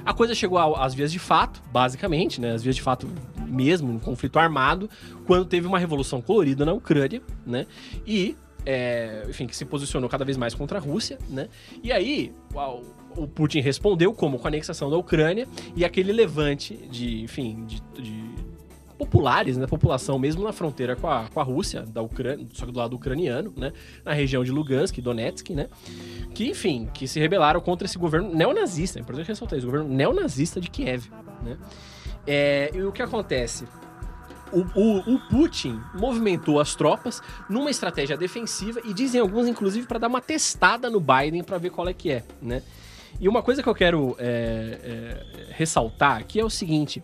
A 0.02 0.14
coisa 0.14 0.34
chegou 0.34 0.56
às 0.76 0.94
vias 0.94 1.12
de 1.12 1.18
fato, 1.18 1.60
basicamente, 1.70 2.40
né? 2.40 2.52
As 2.52 2.62
vias 2.62 2.74
de 2.74 2.80
fato 2.80 3.06
mesmo, 3.46 3.92
um 3.92 3.98
conflito 3.98 4.38
armado, 4.38 4.88
quando 5.26 5.44
teve 5.44 5.66
uma 5.66 5.78
revolução 5.78 6.22
colorida 6.22 6.64
na 6.64 6.72
Ucrânia, 6.72 7.20
né? 7.44 7.66
E, 8.06 8.34
é, 8.64 9.26
enfim, 9.28 9.46
que 9.46 9.54
se 9.54 9.66
posicionou 9.66 10.08
cada 10.08 10.24
vez 10.24 10.38
mais 10.38 10.54
contra 10.54 10.78
a 10.78 10.80
Rússia, 10.80 11.18
né? 11.28 11.48
E 11.82 11.92
aí, 11.92 12.32
o, 12.54 13.24
o 13.24 13.28
Putin 13.28 13.60
respondeu 13.60 14.14
como 14.14 14.38
com 14.38 14.46
a 14.46 14.48
anexação 14.48 14.88
da 14.88 14.96
Ucrânia 14.96 15.46
e 15.76 15.84
aquele 15.84 16.12
levante 16.12 16.74
de, 16.90 17.20
enfim, 17.22 17.66
de- 17.66 17.82
de 18.00 18.45
populares, 18.98 19.56
né, 19.56 19.66
população 19.66 20.18
mesmo 20.18 20.42
na 20.42 20.52
fronteira 20.52 20.96
com 20.96 21.08
a, 21.08 21.26
com 21.32 21.40
a 21.40 21.42
Rússia, 21.42 21.82
da 21.82 22.02
Ucrânia, 22.02 22.46
só 22.52 22.66
que 22.66 22.72
do 22.72 22.78
lado 22.78 22.96
ucraniano, 22.96 23.52
né, 23.56 23.72
na 24.04 24.12
região 24.12 24.42
de 24.42 24.50
Lugansk, 24.50 24.98
Donetsk, 25.00 25.50
né, 25.50 25.68
que, 26.34 26.48
enfim, 26.48 26.88
que 26.92 27.06
se 27.06 27.20
rebelaram 27.20 27.60
contra 27.60 27.86
esse 27.86 27.98
governo 27.98 28.34
neonazista, 28.34 28.98
é 28.98 29.02
importante 29.02 29.28
ressaltar 29.28 29.58
isso, 29.58 29.66
governo 29.66 29.88
neonazista 29.88 30.60
de 30.60 30.70
Kiev, 30.70 31.10
né. 31.42 31.56
É, 32.26 32.70
e 32.74 32.82
o 32.82 32.90
que 32.90 33.02
acontece? 33.02 33.66
o, 34.52 34.60
o, 34.74 35.14
o, 35.14 35.18
Putin 35.28 35.80
movimentou 35.94 36.60
as 36.60 36.74
tropas 36.74 37.20
numa 37.48 37.70
estratégia 37.70 38.16
defensiva 38.16 38.80
e 38.84 38.94
dizem 38.94 39.20
alguns, 39.20 39.48
inclusive, 39.48 39.86
para 39.86 39.98
dar 39.98 40.08
uma 40.08 40.20
testada 40.20 40.88
no 40.88 41.00
Biden 41.00 41.42
para 41.42 41.58
ver 41.58 41.70
qual 41.70 41.88
é 41.88 41.92
que 41.92 42.10
é, 42.10 42.24
né? 42.40 42.62
E 43.20 43.28
uma 43.28 43.42
coisa 43.42 43.62
que 43.62 43.68
eu 43.68 43.74
quero 43.74 44.14
é, 44.18 44.78
é, 44.82 45.52
ressaltar 45.52 46.18
aqui 46.18 46.38
é 46.38 46.44
o 46.44 46.50
seguinte: 46.50 47.02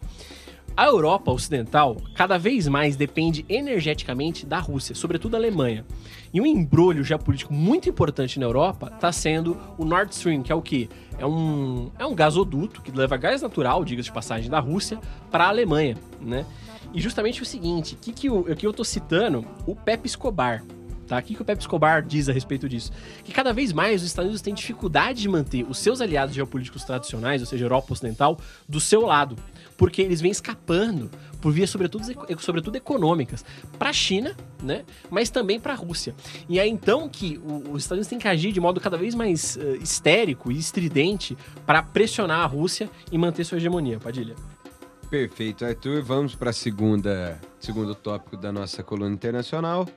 a 0.76 0.86
Europa 0.86 1.30
Ocidental 1.30 1.96
cada 2.14 2.38
vez 2.38 2.66
mais 2.66 2.96
depende 2.96 3.44
energeticamente 3.48 4.46
da 4.46 4.58
Rússia, 4.58 4.94
sobretudo 4.94 5.34
a 5.34 5.38
Alemanha. 5.38 5.84
E 6.32 6.40
um 6.40 6.46
embrulho 6.46 7.04
geopolítico 7.04 7.52
muito 7.52 7.88
importante 7.88 8.40
na 8.40 8.46
Europa 8.46 8.90
está 8.94 9.12
sendo 9.12 9.58
o 9.76 9.84
Nord 9.84 10.14
Stream, 10.14 10.42
que 10.42 10.50
é 10.50 10.54
o 10.54 10.62
quê? 10.62 10.88
É 11.18 11.26
um, 11.26 11.90
é 11.98 12.06
um 12.06 12.14
gasoduto 12.14 12.80
que 12.80 12.90
leva 12.90 13.16
gás 13.16 13.42
natural, 13.42 13.84
diga-se 13.84 14.08
de 14.08 14.14
passagem, 14.14 14.50
da 14.50 14.58
Rússia 14.58 14.98
para 15.30 15.44
a 15.44 15.48
Alemanha, 15.48 15.96
né? 16.20 16.46
E 16.94 17.00
justamente 17.00 17.42
o 17.42 17.44
seguinte, 17.44 17.96
que 18.00 18.12
que 18.12 18.26
eu, 18.28 18.44
que 18.56 18.66
eu 18.66 18.72
tô 18.72 18.84
citando 18.84 19.46
o 19.66 19.74
Pepe 19.74 20.06
Escobar, 20.06 20.64
tá? 21.06 21.18
O 21.18 21.22
que, 21.22 21.34
que 21.34 21.42
o 21.42 21.44
Pepe 21.44 21.60
Escobar 21.60 22.02
diz 22.02 22.28
a 22.28 22.32
respeito 22.32 22.68
disso? 22.68 22.90
Que 23.22 23.32
cada 23.32 23.52
vez 23.52 23.72
mais 23.72 24.00
os 24.00 24.06
Estados 24.06 24.28
Unidos 24.28 24.42
têm 24.42 24.54
dificuldade 24.54 25.20
de 25.20 25.28
manter 25.28 25.64
os 25.68 25.78
seus 25.78 26.00
aliados 26.00 26.34
geopolíticos 26.34 26.84
tradicionais, 26.84 27.42
ou 27.42 27.46
seja, 27.46 27.64
Europa 27.64 27.92
Ocidental, 27.92 28.38
do 28.68 28.80
seu 28.80 29.02
lado 29.02 29.36
porque 29.82 30.00
eles 30.00 30.20
vêm 30.20 30.30
escapando 30.30 31.10
por 31.40 31.52
vias 31.52 31.68
sobretudo, 31.68 32.04
sobretudo 32.38 32.76
econômicas 32.76 33.44
para 33.80 33.90
a 33.90 33.92
China, 33.92 34.36
né? 34.62 34.84
Mas 35.10 35.28
também 35.28 35.58
para 35.58 35.72
a 35.72 35.74
Rússia. 35.74 36.14
E 36.48 36.60
é 36.60 36.68
então 36.68 37.08
que 37.08 37.36
o, 37.38 37.72
os 37.72 37.82
Estados 37.82 37.90
Unidos 37.90 38.06
têm 38.06 38.18
que 38.20 38.28
agir 38.28 38.52
de 38.52 38.60
modo 38.60 38.80
cada 38.80 38.96
vez 38.96 39.12
mais 39.12 39.56
uh, 39.56 39.74
histérico 39.82 40.52
e 40.52 40.56
estridente 40.56 41.36
para 41.66 41.82
pressionar 41.82 42.42
a 42.42 42.46
Rússia 42.46 42.88
e 43.10 43.18
manter 43.18 43.42
sua 43.42 43.58
hegemonia. 43.58 43.98
Padilha. 43.98 44.36
Perfeito, 45.10 45.64
Arthur. 45.64 46.00
Vamos 46.00 46.36
para 46.36 46.52
segunda 46.52 47.40
segundo 47.58 47.92
tópico 47.92 48.36
da 48.36 48.52
nossa 48.52 48.84
coluna 48.84 49.12
internacional, 49.12 49.88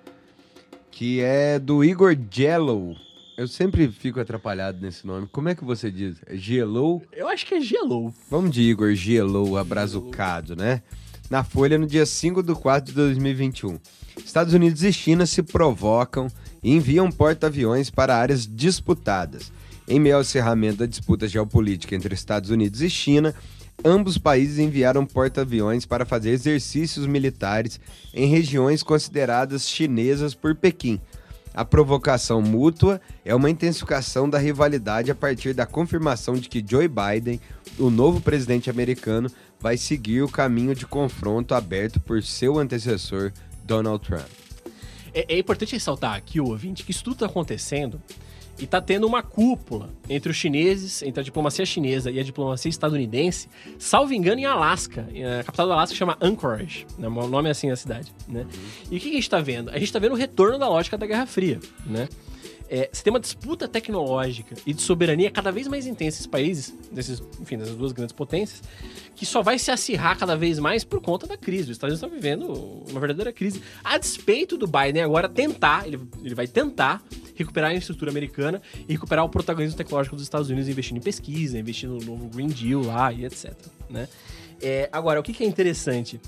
que 0.89 1.21
é 1.21 1.59
do 1.59 1.83
Igor 1.83 2.17
Jello. 2.31 3.04
Eu 3.37 3.49
sempre 3.49 3.89
fico 3.89 4.17
atrapalhado 4.17 4.79
nesse 4.79 5.05
nome. 5.05 5.27
Como 5.29 5.49
é 5.49 5.55
que 5.55 5.65
você 5.65 5.91
diz? 5.91 6.15
É 6.25 6.37
Gelou? 6.37 7.03
Eu 7.11 7.27
acho 7.27 7.45
que 7.45 7.55
é 7.55 7.59
Gelou. 7.59 8.13
Vamos 8.31 8.51
de 8.51 8.61
Igor 8.61 8.93
Gelou, 8.95 9.57
abrazucado, 9.57 10.55
né? 10.55 10.81
Na 11.29 11.43
Folha, 11.43 11.77
no 11.77 11.85
dia 11.85 12.05
5 12.05 12.41
de 12.41 12.55
4 12.55 12.91
de 12.91 12.95
2021. 12.95 13.77
Estados 14.23 14.53
Unidos 14.53 14.83
e 14.83 14.93
China 14.93 15.25
se 15.25 15.43
provocam 15.43 16.27
e 16.63 16.71
enviam 16.71 17.11
porta-aviões 17.11 17.89
para 17.89 18.15
áreas 18.15 18.47
disputadas. 18.47 19.51
Em 19.85 19.99
meio 19.99 20.15
ao 20.15 20.21
encerramento 20.21 20.77
da 20.77 20.85
disputa 20.85 21.27
geopolítica 21.27 21.93
entre 21.93 22.13
Estados 22.13 22.49
Unidos 22.49 22.81
e 22.81 22.89
China, 22.89 23.35
ambos 23.83 24.17
países 24.17 24.59
enviaram 24.59 25.05
porta-aviões 25.05 25.85
para 25.85 26.05
fazer 26.05 26.29
exercícios 26.29 27.05
militares 27.05 27.81
em 28.13 28.27
regiões 28.27 28.81
consideradas 28.81 29.67
chinesas 29.67 30.33
por 30.33 30.55
Pequim, 30.55 31.01
a 31.55 31.63
provocação 31.63 32.41
mútua 32.41 32.99
é 33.23 33.33
uma 33.33 33.49
intensificação 33.49 34.29
da 34.29 34.37
rivalidade 34.37 35.09
a 35.09 35.15
partir 35.15 35.53
da 35.53 35.65
confirmação 35.65 36.35
de 36.35 36.49
que 36.49 36.63
Joe 36.67 36.87
Biden, 36.87 37.39
o 37.79 37.89
novo 37.89 38.19
presidente 38.19 38.69
americano, 38.69 39.31
vai 39.57 39.77
seguir 39.77 40.21
o 40.21 40.29
caminho 40.29 40.75
de 40.75 40.85
confronto 40.85 41.55
aberto 41.55 41.99
por 41.99 42.21
seu 42.21 42.59
antecessor, 42.59 43.31
Donald 43.63 44.05
Trump. 44.05 44.27
É, 45.13 45.33
é 45.33 45.39
importante 45.39 45.71
ressaltar 45.71 46.15
aqui, 46.15 46.41
ouvinte, 46.41 46.83
que 46.83 46.91
isso 46.91 47.05
tudo 47.05 47.13
está 47.13 47.25
acontecendo 47.25 48.01
e 48.59 48.65
tá 48.65 48.79
tendo 48.79 49.05
uma 49.05 49.21
cúpula 49.21 49.89
entre 50.09 50.31
os 50.31 50.37
chineses, 50.37 51.01
entre 51.01 51.19
a 51.19 51.23
diplomacia 51.23 51.65
chinesa 51.65 52.09
e 52.09 52.19
a 52.19 52.23
diplomacia 52.23 52.69
estadunidense, 52.69 53.49
salvo 53.77 54.13
engano, 54.13 54.39
em 54.39 54.45
Alasca. 54.45 55.07
A 55.39 55.43
capital 55.43 55.67
do 55.67 55.73
Alasca 55.73 55.95
chama 55.95 56.17
Anchorage, 56.21 56.85
né? 56.97 57.07
o 57.07 57.27
nome 57.27 57.49
é 57.49 57.51
assim 57.51 57.69
a 57.69 57.75
cidade, 57.75 58.13
né? 58.27 58.45
E 58.89 58.97
o 58.97 58.99
que 58.99 59.09
a 59.09 59.13
gente 59.13 59.29
tá 59.29 59.39
vendo? 59.39 59.69
A 59.71 59.77
gente 59.77 59.91
tá 59.91 59.99
vendo 59.99 60.13
o 60.13 60.15
retorno 60.15 60.57
da 60.57 60.69
lógica 60.69 60.97
da 60.97 61.05
Guerra 61.05 61.25
Fria, 61.25 61.59
né? 61.85 62.07
É, 62.69 62.89
você 62.91 63.03
tem 63.03 63.11
uma 63.13 63.19
disputa 63.19 63.67
tecnológica 63.67 64.55
e 64.65 64.73
de 64.73 64.81
soberania 64.81 65.29
cada 65.29 65.51
vez 65.51 65.67
mais 65.67 65.85
intensa 65.85 66.17
esses 66.17 66.27
países, 66.27 66.73
desses, 66.91 67.21
enfim, 67.39 67.57
dessas 67.57 67.75
duas 67.75 67.91
grandes 67.91 68.13
potências, 68.13 68.63
que 69.15 69.25
só 69.25 69.41
vai 69.41 69.59
se 69.59 69.69
acirrar 69.71 70.17
cada 70.17 70.35
vez 70.35 70.57
mais 70.57 70.83
por 70.83 70.99
conta 71.01 71.27
da 71.27 71.37
crise. 71.37 71.63
Os 71.63 71.77
Estados 71.77 72.01
Unidos 72.01 72.03
estão 72.03 72.09
vivendo 72.09 72.83
uma 72.89 72.99
verdadeira 72.99 73.31
crise. 73.31 73.61
A 73.83 73.97
despeito 73.97 74.57
do 74.57 74.67
Biden 74.67 75.03
agora 75.03 75.29
tentar, 75.29 75.87
ele, 75.87 75.99
ele 76.23 76.33
vai 76.33 76.47
tentar 76.47 77.03
recuperar 77.35 77.69
a 77.69 77.73
infraestrutura 77.73 78.09
americana 78.09 78.61
e 78.87 78.93
recuperar 78.93 79.25
o 79.25 79.29
protagonismo 79.29 79.77
tecnológico 79.77 80.15
dos 80.15 80.23
Estados 80.23 80.49
Unidos 80.49 80.67
investindo 80.67 80.97
em 80.97 81.01
pesquisa, 81.01 81.59
investindo 81.59 81.93
no 81.93 82.05
novo 82.05 82.27
Green 82.29 82.47
Deal 82.47 82.81
lá 82.81 83.13
e 83.13 83.25
etc. 83.25 83.53
Né? 83.89 84.07
É, 84.61 84.89
agora, 84.91 85.19
o 85.19 85.23
que, 85.23 85.33
que 85.33 85.43
é 85.43 85.47
interessante? 85.47 86.19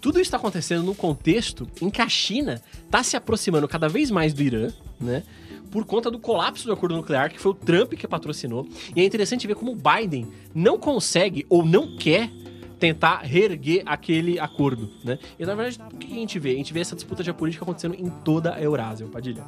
Tudo 0.00 0.16
isso 0.16 0.28
está 0.28 0.36
acontecendo 0.36 0.82
num 0.82 0.94
contexto 0.94 1.68
em 1.80 1.90
que 1.90 2.02
a 2.02 2.08
China 2.08 2.60
está 2.84 3.02
se 3.02 3.16
aproximando 3.16 3.66
cada 3.66 3.88
vez 3.88 4.10
mais 4.10 4.32
do 4.32 4.42
Irã, 4.42 4.70
né? 5.00 5.22
Por 5.70 5.84
conta 5.84 6.10
do 6.10 6.18
colapso 6.18 6.66
do 6.66 6.72
acordo 6.72 6.96
nuclear, 6.96 7.30
que 7.30 7.38
foi 7.38 7.52
o 7.52 7.54
Trump 7.54 7.92
que 7.94 8.06
patrocinou. 8.06 8.66
E 8.94 9.00
é 9.00 9.04
interessante 9.04 9.46
ver 9.46 9.54
como 9.54 9.72
o 9.72 9.76
Biden 9.76 10.28
não 10.54 10.78
consegue 10.78 11.46
ou 11.48 11.64
não 11.64 11.96
quer 11.96 12.30
tentar 12.78 13.22
reerguer 13.22 13.82
aquele 13.84 14.38
acordo, 14.38 14.90
né? 15.04 15.18
E 15.38 15.44
na 15.44 15.54
verdade, 15.54 15.80
o 15.92 15.96
que 15.96 16.12
a 16.12 16.16
gente 16.16 16.38
vê? 16.38 16.52
A 16.52 16.56
gente 16.56 16.72
vê 16.72 16.80
essa 16.80 16.94
disputa 16.94 17.22
geopolítica 17.22 17.64
acontecendo 17.64 17.94
em 17.94 18.08
toda 18.08 18.54
a 18.54 18.62
Eurásia, 18.62 19.06
Padilha. 19.06 19.44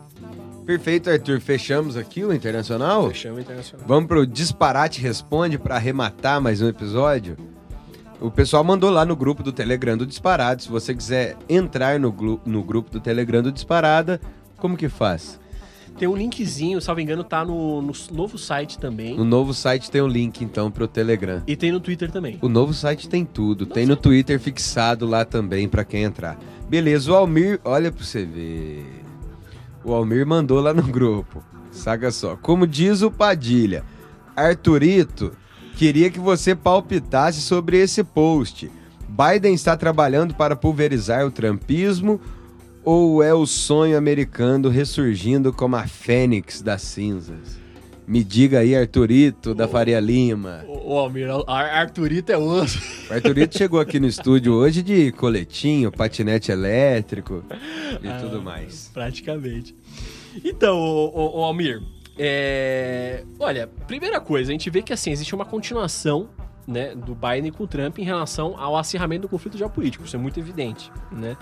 Perfeito, 0.66 1.08
Arthur. 1.08 1.40
Fechamos 1.40 1.96
aqui 1.96 2.24
o 2.24 2.32
Internacional? 2.32 3.08
Fechamos 3.08 3.38
o 3.38 3.40
Internacional. 3.40 3.86
Vamos 3.86 4.08
pro 4.08 4.26
Disparate 4.26 5.00
Responde 5.00 5.58
para 5.58 5.76
arrematar 5.76 6.40
mais 6.40 6.60
um 6.60 6.68
episódio? 6.68 7.36
O 8.20 8.30
pessoal 8.30 8.62
mandou 8.62 8.90
lá 8.90 9.04
no 9.04 9.16
grupo 9.16 9.42
do 9.42 9.52
Telegram 9.52 9.96
do 9.96 10.06
Disparado. 10.06 10.62
Se 10.62 10.68
você 10.68 10.94
quiser 10.94 11.38
entrar 11.48 11.98
no, 11.98 12.14
no 12.44 12.62
grupo 12.62 12.90
do 12.90 13.00
Telegram 13.00 13.42
do 13.42 13.50
Disparada, 13.50 14.20
como 14.58 14.76
que 14.76 14.90
faz? 14.90 15.39
Tem 16.00 16.08
um 16.08 16.16
linkzinho, 16.16 16.80
salvo 16.80 17.02
engano, 17.02 17.22
tá 17.22 17.44
no, 17.44 17.82
no 17.82 17.92
novo 18.10 18.38
site 18.38 18.78
também. 18.78 19.18
No 19.18 19.24
novo 19.26 19.52
site 19.52 19.90
tem 19.90 20.00
um 20.00 20.08
link, 20.08 20.42
então, 20.42 20.70
pro 20.70 20.88
Telegram. 20.88 21.42
E 21.46 21.54
tem 21.54 21.70
no 21.70 21.78
Twitter 21.78 22.10
também. 22.10 22.38
O 22.40 22.48
novo 22.48 22.72
site 22.72 23.06
tem 23.06 23.22
tudo. 23.22 23.64
Nossa. 23.64 23.74
Tem 23.74 23.84
no 23.84 23.94
Twitter 23.96 24.40
fixado 24.40 25.06
lá 25.06 25.26
também 25.26 25.68
para 25.68 25.84
quem 25.84 26.04
entrar. 26.04 26.38
Beleza, 26.70 27.12
o 27.12 27.14
Almir, 27.14 27.60
olha 27.62 27.92
pra 27.92 28.02
você 28.02 28.24
ver. 28.24 28.82
O 29.84 29.92
Almir 29.92 30.26
mandou 30.26 30.58
lá 30.58 30.72
no 30.72 30.84
grupo. 30.84 31.44
Saca 31.70 32.10
só. 32.10 32.34
Como 32.34 32.66
diz 32.66 33.02
o 33.02 33.10
Padilha, 33.10 33.84
Arthurito, 34.34 35.32
queria 35.76 36.08
que 36.08 36.18
você 36.18 36.54
palpitasse 36.54 37.42
sobre 37.42 37.76
esse 37.76 38.02
post. 38.02 38.70
Biden 39.06 39.52
está 39.52 39.76
trabalhando 39.76 40.32
para 40.32 40.56
pulverizar 40.56 41.26
o 41.26 41.30
trumpismo 41.30 42.18
ou 42.84 43.22
é 43.22 43.34
o 43.34 43.46
sonho 43.46 43.96
americano 43.96 44.68
ressurgindo 44.68 45.52
como 45.52 45.76
a 45.76 45.86
fênix 45.86 46.62
das 46.62 46.82
cinzas? 46.82 47.60
Me 48.06 48.24
diga 48.24 48.58
aí, 48.58 48.74
Arthurito 48.74 49.54
da 49.54 49.68
Faria 49.68 50.00
Lima. 50.00 50.64
Ô, 50.66 50.98
Almir, 50.98 51.28
Arthurito 51.46 52.32
é 52.32 52.36
osso. 52.36 52.80
O 53.08 53.14
Arthurito 53.14 53.56
chegou 53.56 53.78
aqui 53.78 54.00
no 54.00 54.06
estúdio 54.08 54.52
hoje 54.52 54.82
de 54.82 55.12
coletinho, 55.12 55.92
patinete 55.92 56.50
elétrico 56.50 57.44
e 58.02 58.08
ah, 58.08 58.18
tudo 58.20 58.42
mais. 58.42 58.90
Praticamente. 58.92 59.76
Então, 60.44 60.76
ô, 60.76 61.38
ô, 61.38 61.44
Almir, 61.44 61.80
é... 62.18 63.22
olha, 63.38 63.68
primeira 63.86 64.20
coisa, 64.20 64.50
a 64.50 64.52
gente 64.52 64.68
vê 64.70 64.82
que 64.82 64.92
assim, 64.92 65.12
existe 65.12 65.32
uma 65.32 65.44
continuação 65.44 66.28
né, 66.66 66.96
do 66.96 67.14
Biden 67.14 67.52
com 67.52 67.62
o 67.62 67.68
Trump 67.68 67.96
em 67.98 68.04
relação 68.04 68.58
ao 68.58 68.76
acirramento 68.76 69.22
do 69.22 69.28
conflito 69.28 69.56
geopolítico. 69.56 70.04
Isso 70.04 70.16
é 70.16 70.18
muito 70.18 70.40
evidente, 70.40 70.90
né? 71.12 71.36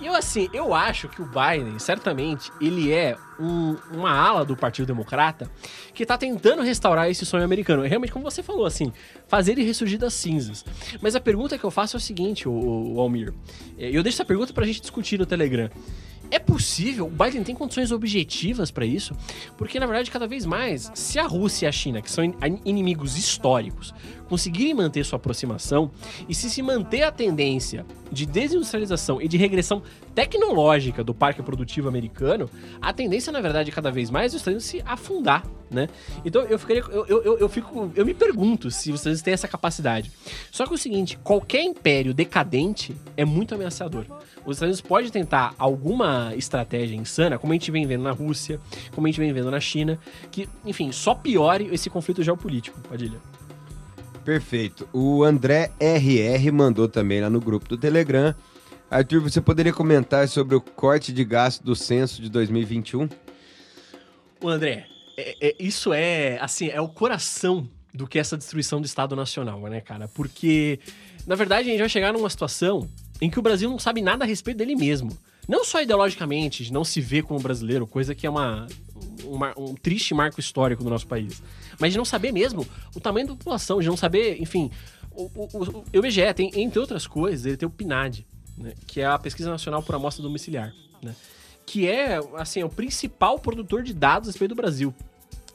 Eu, 0.00 0.14
assim, 0.14 0.48
eu 0.52 0.74
acho 0.74 1.08
que 1.08 1.22
o 1.22 1.26
Biden, 1.26 1.78
certamente, 1.78 2.52
ele 2.60 2.92
é 2.92 3.16
um, 3.40 3.76
uma 3.92 4.10
ala 4.10 4.44
do 4.44 4.56
Partido 4.56 4.86
Democrata 4.86 5.50
que 5.94 6.04
tá 6.04 6.18
tentando 6.18 6.62
restaurar 6.62 7.10
esse 7.10 7.24
sonho 7.24 7.44
americano. 7.44 7.84
É 7.84 7.88
realmente, 7.88 8.12
como 8.12 8.24
você 8.24 8.42
falou, 8.42 8.66
assim, 8.66 8.92
fazer 9.26 9.52
ele 9.52 9.64
ressurgir 9.64 9.98
das 9.98 10.14
cinzas. 10.14 10.64
Mas 11.00 11.16
a 11.16 11.20
pergunta 11.20 11.56
que 11.56 11.64
eu 11.64 11.70
faço 11.70 11.96
é 11.96 11.98
o 11.98 12.00
seguinte, 12.00 12.48
o, 12.48 12.52
o 12.94 13.00
Almir. 13.00 13.32
É, 13.78 13.88
eu 13.88 14.02
deixo 14.02 14.16
essa 14.16 14.24
pergunta 14.24 14.52
pra 14.52 14.66
gente 14.66 14.80
discutir 14.80 15.18
no 15.18 15.26
Telegram. 15.26 15.70
É 16.30 16.38
possível? 16.38 17.06
O 17.06 17.10
Biden 17.10 17.42
tem 17.42 17.54
condições 17.54 17.92
objetivas 17.92 18.70
para 18.70 18.84
isso? 18.84 19.14
Porque, 19.56 19.78
na 19.78 19.86
verdade, 19.86 20.10
cada 20.10 20.26
vez 20.26 20.44
mais, 20.44 20.90
se 20.94 21.18
a 21.18 21.26
Rússia 21.26 21.66
e 21.66 21.68
a 21.68 21.72
China, 21.72 22.02
que 22.02 22.10
são 22.10 22.24
inimigos 22.64 23.16
históricos, 23.16 23.94
conseguirem 24.28 24.74
manter 24.74 25.04
sua 25.04 25.16
aproximação 25.16 25.90
e 26.28 26.34
se 26.34 26.50
se 26.50 26.62
manter 26.62 27.02
a 27.02 27.12
tendência 27.12 27.86
de 28.10 28.26
desindustrialização 28.26 29.20
e 29.20 29.28
de 29.28 29.36
regressão 29.36 29.82
tecnológica 30.14 31.02
do 31.02 31.14
parque 31.14 31.42
produtivo 31.42 31.88
americano, 31.88 32.48
a 32.80 32.92
tendência, 32.92 33.32
na 33.32 33.40
verdade, 33.40 33.70
cada 33.70 33.90
vez 33.90 34.10
mais 34.10 34.32
é 34.32 34.36
os 34.36 34.42
Estados 34.42 34.64
Unidos 34.64 34.86
se 34.86 34.92
afundar, 34.92 35.44
né? 35.70 35.88
Então 36.24 36.42
eu 36.42 36.58
ficaria. 36.58 36.82
Eu, 36.82 37.06
eu, 37.06 37.38
eu, 37.38 37.48
fico. 37.48 37.90
Eu 37.94 38.06
me 38.06 38.14
pergunto 38.14 38.70
se 38.70 38.90
os 38.90 39.00
Estados 39.00 39.06
Unidos 39.06 39.22
têm 39.22 39.34
essa 39.34 39.48
capacidade. 39.48 40.10
Só 40.50 40.64
que 40.64 40.72
é 40.72 40.74
o 40.74 40.78
seguinte, 40.78 41.18
qualquer 41.18 41.62
império 41.62 42.14
decadente 42.14 42.96
é 43.16 43.24
muito 43.24 43.54
ameaçador. 43.54 44.04
Os 44.44 44.56
Estados 44.56 44.62
Unidos 44.62 44.80
pode 44.80 45.10
tentar 45.10 45.54
alguma 45.58 46.15
estratégia 46.36 46.96
insana, 46.96 47.38
como 47.38 47.52
a 47.52 47.56
gente 47.56 47.70
vem 47.70 47.86
vendo 47.86 48.04
na 48.04 48.12
Rússia, 48.12 48.60
como 48.92 49.06
a 49.06 49.10
gente 49.10 49.20
vem 49.20 49.32
vendo 49.32 49.50
na 49.50 49.60
China, 49.60 49.98
que, 50.30 50.48
enfim, 50.64 50.92
só 50.92 51.14
piore 51.14 51.68
esse 51.72 51.90
conflito 51.90 52.22
geopolítico, 52.22 52.78
Padilha. 52.88 53.18
Perfeito. 54.24 54.88
O 54.92 55.22
André 55.22 55.70
RR 55.80 56.50
mandou 56.52 56.88
também 56.88 57.20
lá 57.20 57.30
no 57.30 57.40
grupo 57.40 57.68
do 57.68 57.76
Telegram 57.76 58.34
Arthur, 58.90 59.20
você 59.20 59.40
poderia 59.40 59.72
comentar 59.72 60.28
sobre 60.28 60.54
o 60.54 60.60
corte 60.60 61.12
de 61.12 61.24
gasto 61.24 61.62
do 61.62 61.74
censo 61.74 62.22
de 62.22 62.30
2021? 62.30 63.08
O 64.40 64.48
André, 64.48 64.86
é, 65.16 65.48
é, 65.48 65.56
isso 65.58 65.92
é, 65.92 66.38
assim, 66.40 66.68
é 66.68 66.80
o 66.80 66.88
coração 66.88 67.68
do 67.92 68.06
que 68.06 68.18
é 68.18 68.20
essa 68.20 68.36
destruição 68.36 68.80
do 68.80 68.84
Estado 68.84 69.16
Nacional, 69.16 69.60
né, 69.62 69.80
cara? 69.80 70.06
Porque, 70.08 70.78
na 71.26 71.34
verdade, 71.34 71.68
a 71.68 71.72
gente 71.72 71.80
vai 71.80 71.88
chegar 71.88 72.12
numa 72.12 72.30
situação 72.30 72.88
em 73.20 73.28
que 73.28 73.38
o 73.38 73.42
Brasil 73.42 73.68
não 73.68 73.78
sabe 73.78 74.00
nada 74.02 74.24
a 74.24 74.26
respeito 74.26 74.58
dele 74.58 74.76
mesmo. 74.76 75.10
Não 75.48 75.64
só 75.64 75.80
ideologicamente, 75.80 76.64
de 76.64 76.72
não 76.72 76.84
se 76.84 77.00
ver 77.00 77.22
como 77.22 77.38
brasileiro, 77.40 77.86
coisa 77.86 78.14
que 78.14 78.26
é 78.26 78.30
uma, 78.30 78.66
uma, 79.24 79.54
um 79.56 79.74
triste 79.74 80.12
marco 80.14 80.40
histórico 80.40 80.82
do 80.82 80.90
nosso 80.90 81.06
país. 81.06 81.42
Mas 81.78 81.92
de 81.92 81.98
não 81.98 82.04
saber 82.04 82.32
mesmo 82.32 82.66
o 82.94 83.00
tamanho 83.00 83.28
da 83.28 83.34
população, 83.34 83.80
de 83.80 83.86
não 83.86 83.96
saber, 83.96 84.40
enfim. 84.40 84.70
O, 85.12 85.30
o, 85.34 85.84
o, 85.92 85.98
IBGE 85.98 86.34
tem, 86.34 86.50
entre 86.54 86.78
outras 86.78 87.06
coisas, 87.06 87.46
ele 87.46 87.56
tem 87.56 87.66
o 87.66 87.70
PNAD, 87.70 88.26
né, 88.58 88.74
que 88.86 89.00
é 89.00 89.06
a 89.06 89.18
Pesquisa 89.18 89.50
Nacional 89.50 89.82
por 89.82 89.94
Amostra 89.94 90.22
Domiciliar, 90.22 90.74
né, 91.02 91.14
que 91.64 91.88
é, 91.88 92.20
assim, 92.34 92.62
o 92.62 92.68
principal 92.68 93.38
produtor 93.38 93.82
de 93.82 93.94
dados 93.94 94.28
a 94.28 94.32
respeito 94.32 94.50
do 94.50 94.56
Brasil. 94.56 94.94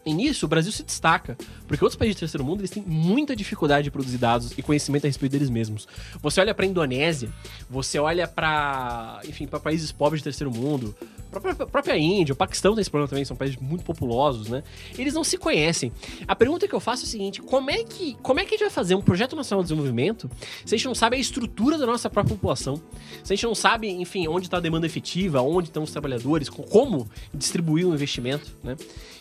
E 0.06 0.14
nisso, 0.14 0.46
o 0.46 0.50
Brasil 0.50 0.72
se 0.72 0.84
destaca, 0.84 1.38
porque 1.68 1.84
outros 1.84 1.98
países 1.98 2.16
do 2.16 2.20
terceiro 2.20 2.44
mundo 2.44 2.62
eles 2.62 2.72
têm 2.72 2.84
muita 2.86 3.36
dificuldade 3.36 3.84
de 3.84 3.92
produzir 3.92 4.18
dados 4.18 4.52
e 4.58 4.62
conhecimento 4.62 5.06
a 5.06 5.08
respeito 5.08 5.32
deles 5.34 5.50
mesmos. 5.50 5.88
Você 6.22 6.42
olha 6.42 6.54
para 6.56 6.66
a 6.66 6.68
Indonésia, 6.68 7.30
você 7.70 8.00
olha 8.00 8.28
para, 8.28 9.22
enfim, 9.28 9.46
para 9.46 9.60
países 9.60 9.92
pobres 9.92 10.22
do 10.22 10.26
terceiro 10.26 10.52
mundo, 10.52 10.96
a 11.34 11.66
própria, 11.66 11.98
Índia, 11.98 12.34
o 12.34 12.36
Paquistão 12.36 12.74
tem 12.74 12.82
esse 12.82 12.90
problema 12.90 13.08
também, 13.08 13.24
são 13.24 13.38
países 13.38 13.56
muito 13.56 13.86
populosos, 13.86 14.50
né? 14.50 14.64
Eles 14.98 15.14
não 15.14 15.24
se 15.24 15.38
conhecem. 15.38 15.92
A 16.28 16.36
pergunta 16.36 16.68
que 16.68 16.76
eu 16.76 16.80
faço 16.80 17.04
é 17.04 17.08
a 17.08 17.10
seguinte: 17.10 17.42
como 17.42 17.72
é 17.72 17.84
que, 17.86 18.18
como 18.22 18.42
é 18.42 18.44
que 18.44 18.50
a 18.50 18.58
gente 18.58 18.66
vai 18.66 18.70
fazer 18.70 18.96
um 18.96 19.02
projeto 19.02 19.34
nacional 19.34 19.64
de 19.64 19.70
desenvolvimento 19.70 20.30
se 20.66 20.76
a 20.76 20.78
gente 20.78 20.88
não 20.88 20.96
sabe 20.96 21.16
a 21.16 21.20
estrutura 21.20 21.78
da 21.78 21.86
nossa 21.86 22.10
própria 22.10 22.36
população? 22.36 22.82
Se 23.24 23.32
a 23.32 23.36
gente 23.36 23.46
não 23.46 23.56
sabe, 23.56 23.90
enfim, 23.90 24.28
onde 24.28 24.48
está 24.48 24.58
a 24.58 24.60
demanda 24.60 24.86
efetiva, 24.86 25.42
onde 25.42 25.70
estão 25.70 25.84
os 25.84 25.92
trabalhadores, 25.92 26.50
como 26.50 27.10
distribuir 27.34 27.88
o 27.88 27.94
investimento, 27.94 28.52
né? 28.62 28.76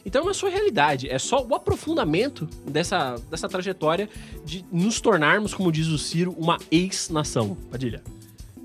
Então 0.04 0.28
é 0.28 0.34
só 0.34 0.48
a 0.48 0.50
realidade, 0.70 1.08
é 1.08 1.18
só 1.18 1.44
o 1.44 1.54
aprofundamento 1.54 2.48
dessa, 2.66 3.16
dessa 3.30 3.48
trajetória 3.48 4.08
de 4.44 4.64
nos 4.72 5.00
tornarmos, 5.00 5.52
como 5.52 5.70
diz 5.70 5.88
o 5.88 5.98
Ciro, 5.98 6.34
uma 6.38 6.58
ex-nação. 6.70 7.56
Padilha. 7.70 8.02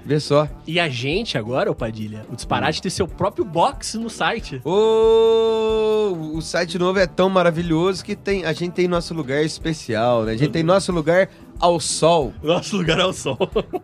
Vê 0.06 0.20
só. 0.20 0.49
E 0.68 0.78
a 0.78 0.89
gente 0.89 1.38
agora, 1.38 1.72
o 1.72 1.74
Padilha, 1.74 2.26
o 2.30 2.36
Disparate 2.36 2.82
tem 2.82 2.91
seu 2.91 3.08
próprio 3.08 3.45
box 3.45 3.97
no 3.97 4.10
site. 4.10 4.62
Oh, 4.66 6.34
o 6.36 6.41
site 6.41 6.78
novo 6.78 6.99
é 6.99 7.08
tão 7.08 7.30
maravilhoso 7.30 8.03
que 8.03 8.14
tem, 8.14 8.43
a 8.43 8.51
gente 8.51 8.74
tem 8.74 8.89
nosso 8.89 9.14
lugar 9.14 9.41
especial, 9.41 10.26
né? 10.26 10.34
A 10.34 10.38
gente 10.38 10.51
tem 10.51 10.62
nosso 10.62 10.91
lugar 10.91 11.30
ao 11.58 11.80
sol. 11.80 12.34
Nosso 12.43 12.76
lugar 12.76 12.99
ao 12.99 13.14
sol. 13.14 13.38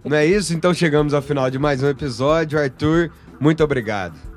Não 0.04 0.18
é 0.18 0.26
isso? 0.26 0.54
Então 0.54 0.74
chegamos 0.74 1.14
ao 1.14 1.22
final 1.22 1.50
de 1.50 1.58
mais 1.58 1.82
um 1.82 1.88
episódio. 1.88 2.60
Arthur, 2.60 3.10
muito 3.40 3.64
obrigado. 3.64 4.31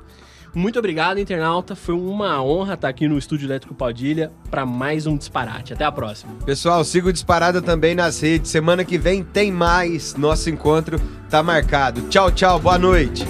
Muito 0.55 0.79
obrigado, 0.79 1.19
internauta. 1.19 1.75
Foi 1.75 1.93
uma 1.93 2.41
honra 2.41 2.75
estar 2.75 2.87
aqui 2.87 3.09
no 3.09 3.17
Estúdio 3.17 3.45
Elétrico 3.45 3.75
Padilha 3.75 4.31
para 4.49 4.65
mais 4.65 5.05
um 5.05 5.17
Disparate. 5.17 5.73
Até 5.73 5.83
a 5.83 5.91
próxima. 5.91 6.33
Pessoal, 6.45 6.81
siga 6.85 7.09
o 7.09 7.13
Disparada 7.13 7.61
também 7.61 7.93
nas 7.93 8.21
redes. 8.21 8.51
Semana 8.51 8.85
que 8.85 8.97
vem 8.97 9.21
tem 9.21 9.51
mais. 9.51 10.15
Nosso 10.15 10.49
encontro 10.49 10.97
tá 11.29 11.43
marcado. 11.43 12.03
Tchau, 12.03 12.31
tchau. 12.31 12.57
Boa 12.57 12.79
noite. 12.79 13.25